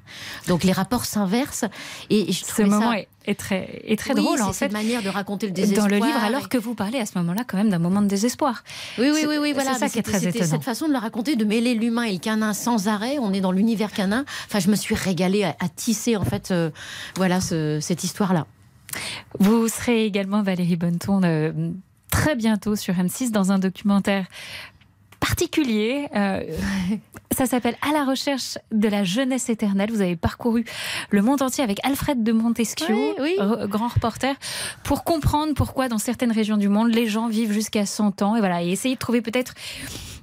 Donc 0.49 0.65
les 0.65 0.73
rapports 0.73 1.05
s'inversent. 1.05 1.65
Et 2.11 2.33
je 2.33 2.45
Ce 2.45 2.63
moment 2.63 2.93
est, 2.93 3.35
très, 3.39 3.83
est 3.85 3.99
très 3.99 4.15
drôle 4.15 4.43
en 4.43 4.49
fait. 4.49 4.67
cette 4.67 4.73
manière 4.73 5.03
de 5.03 5.09
raconter 5.09 5.47
le 5.47 5.53
désespoir. 5.53 5.89
Dans 5.89 5.95
le 5.95 6.05
livre, 6.05 6.25
alors 6.25 6.49
que 6.49 6.59
vous 6.59 6.75
parlez 6.75 6.99
à 6.99 7.07
ce 7.07 7.19
moment-là 7.19 7.43
quand 7.47 7.57
même 7.57 7.71
d'un 7.71 7.79
moment 7.79 8.03
de 8.03 8.07
désespoir. 8.07 8.65
Oui, 8.99 9.11
oui, 9.13 9.25
oui, 9.29 9.37
oui 9.41 9.53
voilà. 9.53 9.75
C'est 9.75 9.81
ça 9.81 9.89
qui 9.89 9.99
est 9.99 10.03
très 10.03 10.27
étonnant. 10.27 10.47
cette 10.47 10.63
façon 10.63 10.89
de 10.89 10.93
le 10.93 10.99
raconter, 10.99 11.37
de 11.37 11.45
mêler 11.45 11.75
l'humain 11.75 12.05
et 12.05 12.13
le 12.13 12.19
canin 12.19 12.53
sans 12.53 12.89
arrêt. 12.89 13.19
On 13.19 13.33
est 13.33 13.41
dans 13.41 13.53
l'univers 13.53 13.93
canin. 13.93 14.25
Enfin, 14.47 14.61
je 14.61 14.71
me 14.71 14.77
suis 14.77 14.95
régalée 14.95 15.45
à, 15.45 15.69
tisser 15.75 16.17
en 16.17 16.25
fait, 16.25 16.51
euh, 16.51 16.71
voilà, 17.17 17.41
cette 17.41 18.05
histoire-là. 18.05 18.47
Vous 19.39 19.69
serez 19.69 20.05
également 20.05 20.43
Valérie 20.43 20.77
Bonneton 20.77 21.21
euh, 21.25 21.53
très 22.11 22.37
bientôt 22.37 22.77
sur 22.77 22.95
M6 22.95 23.31
dans 23.33 23.51
un 23.51 23.59
documentaire 23.59 24.27
particulier. 25.25 26.07
Euh, 26.15 26.43
ça 27.31 27.47
s'appelle 27.47 27.77
À 27.81 27.93
la 27.93 28.05
recherche 28.05 28.59
de 28.73 28.89
la 28.89 29.05
jeunesse 29.05 29.49
éternelle. 29.49 29.91
Vous 29.91 30.03
avez 30.03 30.17
parcouru 30.17 30.65
le 31.11 31.23
monde 31.23 31.41
entier 31.41 31.65
avec 31.65 31.81
Alfred 31.83 32.23
de 32.23 32.33
Montesquieu, 32.33 32.95
grand 33.67 33.89
reporter, 33.89 34.35
pour 34.83 35.03
comprendre 35.03 35.55
pourquoi 35.55 35.89
dans 35.89 35.99
certaines 35.99 36.33
régions 36.33 36.59
du 36.59 36.69
monde, 36.69 36.93
les 36.93 37.07
gens 37.07 37.29
vivent 37.29 37.53
jusqu'à 37.53 37.87
100 37.87 38.21
ans. 38.21 38.37
Et 38.37 38.41
voilà, 38.41 38.63
et 38.63 38.69
essayer 38.69 38.95
de 38.95 39.01
trouver 39.01 39.23
peut-être 39.23 39.55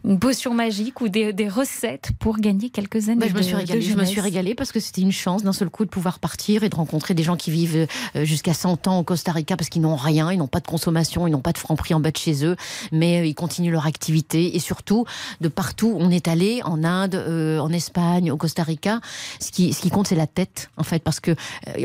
une 0.04 0.20
potion 0.20 0.54
magique 0.54 1.02
ou 1.02 1.10
des, 1.10 1.32
recettes 1.52 2.12
pour 2.20 2.38
gagner 2.38 2.70
quelques 2.70 3.10
années. 3.10 3.20
Bah, 3.20 3.28
je, 3.30 3.34
me 3.34 3.41
suis 3.41 3.56
régalée, 3.56 3.82
je 3.82 3.95
me 3.95 4.06
suis 4.06 4.22
régalée 4.22 4.56
parce 4.56 4.72
que 4.72 4.80
c'était 4.80 5.02
une 5.02 5.12
chance 5.12 5.43
d'un 5.43 5.54
seul 5.54 5.70
coup 5.70 5.86
de 5.86 5.89
pouvoir 5.89 6.20
partir 6.20 6.64
et 6.64 6.70
de 6.70 6.76
rencontrer 6.76 7.14
des 7.14 7.24
gens 7.24 7.36
qui 7.36 7.52
vivent 7.52 7.88
euh, 8.16 8.26
jusqu'à 8.26 8.54
100 8.54 8.88
ans 8.88 8.99
au 8.99 9.04
Costa 9.04 9.32
Rica 9.32 9.58
parce 9.58 9.70
qu'ils 9.70 9.82
n'ont 9.82 9.95
rien, 9.95 10.32
ils 10.32 10.38
n'ont 10.38 10.47
pas 10.47 10.60
de 10.60 10.68
consommation, 10.68 11.28
ils 11.28 11.32
n'ont 11.32 11.41
pas 11.41 11.52
de 11.52 11.58
franc 11.58 11.76
prix 11.76 11.93
en 11.93 11.99
bas 11.99 12.12
de 12.12 12.18
chez 12.18 12.45
eux, 12.45 12.56
mais 12.91 13.20
euh, 13.20 13.26
ils 13.26 13.36
continuent 13.36 13.72
leur 13.72 13.86
activité 13.86 14.56
et 14.56 14.60
surtout 14.60 15.06
de 15.41 15.47
partout 15.47 15.95
on 15.99 16.10
est 16.10 16.28
allé 16.28 16.62
en 16.64 16.84
Inde, 16.84 17.16
euh, 17.16 17.60
en 17.60 17.72
Espagne, 17.72 18.32
au 18.32 18.38
Costa 18.38 18.64
Rica. 18.64 19.02
Ce 19.39 19.52
qui, 19.52 19.74
ce 19.74 19.82
qui 19.82 19.89
compte 19.89 20.08
c'est 20.08 20.16
la 20.16 20.28
tête 20.28 20.70
en 20.78 20.84
fait 20.84 21.04
parce 21.04 21.20
que 21.20 21.36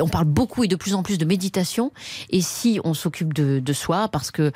on 0.01 0.09
parle 0.09 0.27
beaucoup 0.27 0.65
et 0.65 0.69
de 0.69 0.77
plus 0.77 0.95
en 0.95 1.03
plus 1.03 1.19
de 1.19 1.25
méditation 1.25 1.93
et 2.31 2.41
si 2.41 2.81
on 2.85 2.95
s'occupe 2.95 3.35
de, 3.35 3.59
de 3.59 3.73
soi 3.73 4.09
parce 4.09 4.31
que 4.31 4.53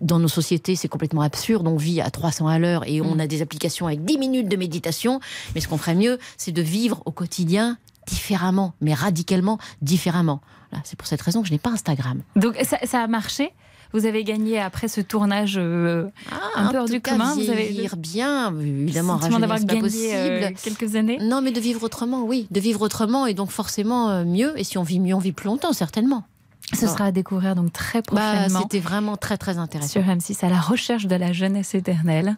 dans 0.00 0.18
nos 0.18 0.28
sociétés 0.28 0.76
c'est 0.76 0.88
complètement 0.88 1.22
absurde, 1.22 1.66
on 1.66 1.76
vit 1.76 2.00
à 2.00 2.10
300 2.10 2.46
à 2.46 2.58
l'heure 2.58 2.86
et 2.86 3.01
on 3.06 3.16
mm. 3.16 3.20
a 3.20 3.26
des 3.26 3.42
applications 3.42 3.86
avec 3.86 4.04
10 4.04 4.18
minutes 4.18 4.48
de 4.48 4.56
méditation. 4.56 5.20
Mais 5.54 5.60
ce 5.60 5.68
qu'on 5.68 5.78
ferait 5.78 5.94
mieux, 5.94 6.18
c'est 6.36 6.52
de 6.52 6.62
vivre 6.62 7.02
au 7.04 7.10
quotidien 7.10 7.78
différemment, 8.06 8.74
mais 8.80 8.94
radicalement 8.94 9.58
différemment. 9.80 10.40
c'est 10.84 10.96
pour 10.96 11.06
cette 11.06 11.22
raison 11.22 11.42
que 11.42 11.48
je 11.48 11.52
n'ai 11.52 11.58
pas 11.58 11.70
Instagram. 11.70 12.22
Donc 12.36 12.56
ça, 12.62 13.00
a 13.00 13.06
marché? 13.06 13.52
Vous 13.92 14.06
avez 14.06 14.24
gagné 14.24 14.58
après 14.58 14.88
ce 14.88 15.02
tournage 15.02 15.58
euh, 15.58 16.08
ah, 16.30 16.36
un 16.56 16.70
peu 16.70 16.78
hors 16.78 16.86
du 16.86 17.02
commun. 17.02 17.34
Vous 17.34 17.50
avez 17.50 17.90
bien, 17.98 18.58
évidemment, 18.58 19.18
d'avoir 19.18 19.60
gagné 19.60 20.16
euh, 20.16 20.50
quelques 20.62 20.96
années. 20.96 21.18
Non, 21.20 21.42
mais 21.42 21.52
de 21.52 21.60
vivre 21.60 21.82
autrement, 21.82 22.24
oui, 22.24 22.46
de 22.50 22.58
vivre 22.58 22.80
autrement 22.80 23.26
et 23.26 23.34
donc 23.34 23.50
forcément 23.50 24.08
euh, 24.08 24.24
mieux. 24.24 24.58
Et 24.58 24.64
si 24.64 24.78
on 24.78 24.82
vit 24.82 24.98
mieux, 24.98 25.14
on 25.14 25.18
vit 25.18 25.32
plus 25.32 25.46
longtemps, 25.46 25.74
certainement. 25.74 26.24
Ce 26.72 26.86
sera 26.86 27.06
à 27.06 27.12
découvrir 27.12 27.54
donc 27.54 27.70
très 27.72 28.00
bah, 28.00 28.32
prochainement. 28.32 28.60
C'était 28.62 28.80
vraiment 28.80 29.18
très 29.18 29.36
très 29.36 29.58
intéressant. 29.58 29.92
Sur 29.92 30.02
M6 30.02 30.42
à 30.42 30.48
la 30.48 30.60
recherche 30.60 31.06
de 31.06 31.16
la 31.16 31.34
jeunesse 31.34 31.74
éternelle. 31.74 32.36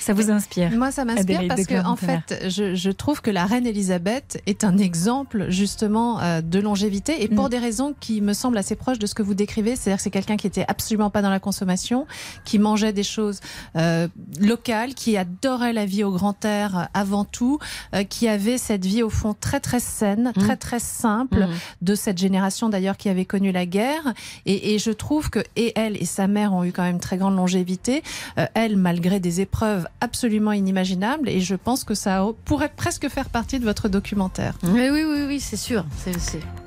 Ça 0.00 0.14
vous 0.14 0.30
inspire 0.30 0.70
Moi, 0.72 0.90
ça 0.90 1.04
m'inspire 1.04 1.42
parce 1.48 1.66
que, 1.66 1.84
en 1.84 1.96
fait, 1.96 2.48
je, 2.48 2.74
je, 2.74 2.90
trouve 2.90 3.20
que 3.20 3.30
la 3.30 3.44
reine 3.44 3.66
Elisabeth 3.66 4.42
est 4.46 4.64
un 4.64 4.78
exemple 4.78 5.50
justement 5.50 6.20
euh, 6.20 6.40
de 6.40 6.58
longévité 6.58 7.22
et 7.22 7.28
pour 7.28 7.46
mm. 7.46 7.50
des 7.50 7.58
raisons 7.58 7.94
qui 7.98 8.20
me 8.20 8.32
semblent 8.32 8.58
assez 8.58 8.76
proches 8.76 8.98
de 8.98 9.06
ce 9.06 9.14
que 9.14 9.22
vous 9.22 9.34
décrivez. 9.34 9.76
C'est-à-dire 9.76 9.98
que 9.98 10.02
c'est 10.02 10.10
quelqu'un 10.10 10.36
qui 10.36 10.46
était 10.46 10.64
absolument 10.68 11.10
pas 11.10 11.22
dans 11.22 11.30
la 11.30 11.40
consommation, 11.40 12.06
qui 12.44 12.58
mangeait 12.58 12.92
des 12.92 13.02
choses 13.02 13.40
euh, 13.76 14.08
locales, 14.40 14.94
qui 14.94 15.16
adorait 15.16 15.72
la 15.72 15.86
vie 15.86 16.04
au 16.04 16.12
grand 16.12 16.44
air 16.44 16.88
avant 16.94 17.24
tout, 17.24 17.58
euh, 17.94 18.04
qui 18.04 18.28
avait 18.28 18.58
cette 18.58 18.84
vie 18.84 19.02
au 19.02 19.10
fond 19.10 19.34
très 19.38 19.60
très 19.60 19.80
saine, 19.80 20.32
mm. 20.34 20.40
très 20.40 20.56
très 20.56 20.80
simple 20.80 21.40
mm. 21.40 21.50
de 21.82 21.94
cette 21.94 22.18
génération 22.18 22.68
d'ailleurs 22.68 22.96
qui 22.96 23.08
avait 23.08 23.26
connu 23.26 23.52
la 23.52 23.66
guerre. 23.66 24.14
Et, 24.46 24.74
et, 24.74 24.78
je 24.78 24.90
trouve 24.90 25.30
que 25.30 25.40
et 25.56 25.72
elle 25.76 26.00
et 26.00 26.06
sa 26.06 26.26
mère 26.26 26.54
ont 26.54 26.64
eu 26.64 26.72
quand 26.72 26.82
même 26.82 27.00
très 27.00 27.18
grande 27.18 27.36
longévité. 27.36 28.02
Euh, 28.38 28.46
elle, 28.54 28.76
malgré 28.76 29.20
des 29.20 29.40
épreuves 29.40 29.86
absolument 30.00 30.52
inimaginable 30.52 31.28
et 31.28 31.40
je 31.40 31.54
pense 31.54 31.84
que 31.84 31.94
ça 31.94 32.24
pourrait 32.44 32.72
presque 32.74 33.08
faire 33.08 33.28
partie 33.28 33.58
de 33.58 33.64
votre 33.64 33.88
documentaire. 33.88 34.54
Oui, 34.62 34.88
oui, 34.90 35.04
oui, 35.04 35.24
oui 35.26 35.40
c'est 35.40 35.56
sûr. 35.56 35.84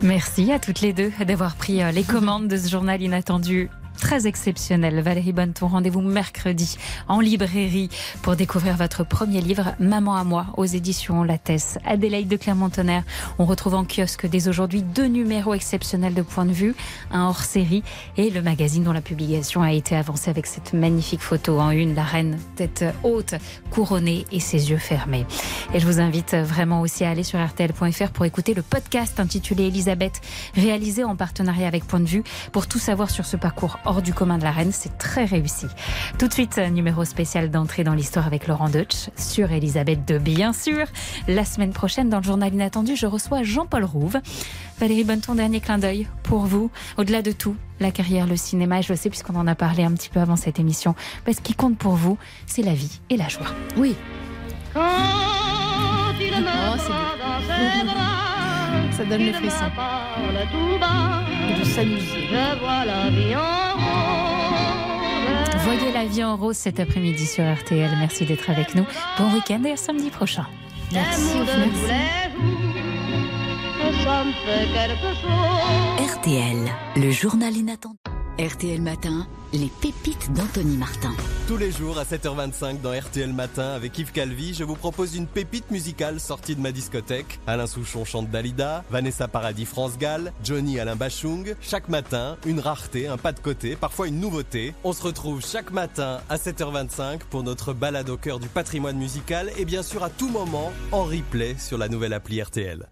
Merci 0.01 0.51
à 0.51 0.59
toutes 0.59 0.81
les 0.81 0.93
deux 0.93 1.11
d'avoir 1.25 1.55
pris 1.55 1.81
euh, 1.81 1.91
les 1.91 2.03
commandes 2.03 2.47
de 2.47 2.57
ce 2.57 2.69
journal 2.69 3.01
inattendu 3.01 3.69
très 3.97 4.27
exceptionnel. 4.27 5.01
Valérie 5.01 5.33
Bonneton, 5.33 5.67
rendez-vous 5.67 6.01
mercredi 6.01 6.77
en 7.07 7.19
librairie 7.19 7.89
pour 8.21 8.35
découvrir 8.35 8.75
votre 8.75 9.03
premier 9.03 9.41
livre, 9.41 9.73
Maman 9.79 10.15
à 10.15 10.23
moi, 10.23 10.47
aux 10.57 10.65
éditions 10.65 11.23
Lattès. 11.23 11.77
Adélaïde 11.85 12.27
de 12.27 12.37
Clermont-Tonnerre, 12.37 13.03
on 13.39 13.45
retrouve 13.45 13.75
en 13.75 13.85
kiosque 13.85 14.27
dès 14.27 14.47
aujourd'hui 14.47 14.81
deux 14.81 15.05
numéros 15.05 15.53
exceptionnels 15.53 16.13
de 16.13 16.21
point 16.21 16.45
de 16.45 16.51
vue, 16.51 16.75
un 17.11 17.25
hors-série 17.27 17.83
et 18.17 18.29
le 18.29 18.41
magazine 18.41 18.83
dont 18.83 18.93
la 18.93 19.01
publication 19.01 19.61
a 19.61 19.71
été 19.71 19.95
avancée 19.95 20.29
avec 20.29 20.45
cette 20.45 20.73
magnifique 20.73 21.21
photo 21.21 21.59
en 21.59 21.71
une, 21.71 21.95
la 21.95 22.03
reine 22.03 22.37
tête 22.55 22.85
haute, 23.03 23.35
couronnée 23.71 24.25
et 24.31 24.39
ses 24.39 24.69
yeux 24.69 24.77
fermés. 24.77 25.25
Et 25.73 25.79
je 25.79 25.85
vous 25.85 25.99
invite 25.99 26.35
vraiment 26.35 26.81
aussi 26.81 27.03
à 27.03 27.09
aller 27.09 27.23
sur 27.23 27.39
rtl.fr 27.39 28.11
pour 28.11 28.25
écouter 28.25 28.53
le 28.53 28.61
podcast 28.61 29.19
intitulé 29.19 29.67
Elisabeth, 29.67 30.21
réalisé 30.55 31.03
en 31.03 31.15
partenariat 31.15 31.67
avec 31.67 31.85
Point 31.85 31.99
de 31.99 32.07
vue, 32.07 32.23
pour 32.51 32.67
tout 32.67 32.79
savoir 32.79 33.09
sur 33.09 33.25
ce 33.25 33.37
parcours 33.37 33.77
hors 33.85 34.01
du 34.01 34.13
commun 34.13 34.37
de 34.37 34.43
la 34.43 34.51
reine. 34.51 34.71
C'est 34.71 34.97
très 34.97 35.25
réussi. 35.25 35.67
Tout 36.19 36.27
de 36.27 36.33
suite, 36.33 36.57
numéro 36.57 37.05
spécial 37.05 37.49
d'entrée 37.51 37.83
dans 37.83 37.93
l'histoire 37.93 38.27
avec 38.27 38.47
Laurent 38.47 38.69
Deutsch 38.69 39.09
sur 39.17 39.51
Elisabeth 39.51 39.99
II, 40.09 40.19
bien 40.19 40.53
sûr. 40.53 40.85
La 41.27 41.45
semaine 41.45 41.71
prochaine, 41.73 42.09
dans 42.09 42.17
le 42.17 42.23
journal 42.23 42.53
Inattendu, 42.53 42.95
je 42.95 43.05
reçois 43.05 43.43
Jean-Paul 43.43 43.83
Rouve. 43.83 44.17
Valérie 44.79 45.03
Bonneton, 45.03 45.35
dernier 45.35 45.59
clin 45.59 45.77
d'œil 45.77 46.07
pour 46.23 46.45
vous. 46.45 46.71
Au-delà 46.97 47.21
de 47.21 47.31
tout, 47.31 47.55
la 47.79 47.91
carrière, 47.91 48.27
le 48.27 48.35
cinéma, 48.35 48.81
je 48.81 48.93
le 48.93 48.97
sais 48.97 49.09
puisqu'on 49.09 49.35
en 49.35 49.47
a 49.47 49.55
parlé 49.55 49.83
un 49.83 49.91
petit 49.91 50.09
peu 50.09 50.19
avant 50.19 50.35
cette 50.35 50.59
émission. 50.59 50.95
Parce 51.25 51.37
ce 51.37 51.41
qui 51.41 51.53
compte 51.53 51.77
pour 51.77 51.93
vous, 51.95 52.17
c'est 52.45 52.63
la 52.63 52.73
vie 52.73 52.99
et 53.09 53.17
la 53.17 53.27
joie. 53.27 53.47
Oui. 53.77 53.95
Oh, 54.75 54.79
Ça 58.91 59.05
donne 59.05 59.25
le 59.25 59.33
frisson. 59.33 59.65
De 61.59 61.65
s'amuser. 61.65 62.29
Voyez 65.63 65.91
la 65.93 66.05
vie 66.05 66.23
en 66.23 66.35
rose 66.35 66.57
cet 66.57 66.79
après-midi 66.79 67.25
sur 67.25 67.43
RTL. 67.43 67.89
Merci 67.97 68.25
d'être 68.25 68.49
avec 68.49 68.75
nous. 68.75 68.85
Bon 69.17 69.31
week-end 69.33 69.63
et 69.63 69.71
à 69.71 69.77
samedi 69.77 70.09
prochain. 70.09 70.45
Merci. 70.91 71.37
RTL, 76.15 76.71
le 76.97 77.11
journal 77.11 77.55
inattendu. 77.55 77.97
RTL 78.39 78.81
Matin, 78.81 79.27
les 79.53 79.69
pépites 79.79 80.33
d'Anthony 80.33 80.75
Martin. 80.75 81.11
Tous 81.47 81.55
les 81.55 81.71
jours 81.71 81.99
à 81.99 82.03
7h25 82.03 82.81
dans 82.81 82.91
RTL 82.91 83.31
Matin 83.31 83.73
avec 83.73 83.95
Yves 83.99 84.11
Calvi, 84.11 84.55
je 84.55 84.63
vous 84.63 84.73
propose 84.73 85.15
une 85.15 85.27
pépite 85.27 85.69
musicale 85.69 86.19
sortie 86.19 86.55
de 86.55 86.59
ma 86.59 86.71
discothèque. 86.71 87.39
Alain 87.45 87.67
Souchon 87.67 88.05
chante 88.05 88.31
Dalida, 88.31 88.83
Vanessa 88.89 89.27
Paradis 89.27 89.65
France 89.65 89.99
Gall, 89.99 90.33
Johnny 90.43 90.79
Alain 90.79 90.95
Bachung. 90.95 91.55
Chaque 91.61 91.89
matin, 91.89 92.35
une 92.47 92.59
rareté, 92.59 93.05
un 93.07 93.17
pas 93.17 93.33
de 93.33 93.39
côté, 93.39 93.75
parfois 93.75 94.07
une 94.07 94.19
nouveauté. 94.19 94.73
On 94.83 94.93
se 94.93 95.03
retrouve 95.03 95.45
chaque 95.45 95.71
matin 95.71 96.19
à 96.27 96.37
7h25 96.37 97.19
pour 97.29 97.43
notre 97.43 97.73
balade 97.73 98.09
au 98.09 98.17
cœur 98.17 98.39
du 98.39 98.47
patrimoine 98.47 98.97
musical 98.97 99.51
et 99.59 99.65
bien 99.65 99.83
sûr 99.83 100.03
à 100.03 100.09
tout 100.09 100.29
moment 100.29 100.73
en 100.91 101.03
replay 101.03 101.55
sur 101.59 101.77
la 101.77 101.87
nouvelle 101.87 102.13
appli 102.13 102.41
RTL. 102.41 102.87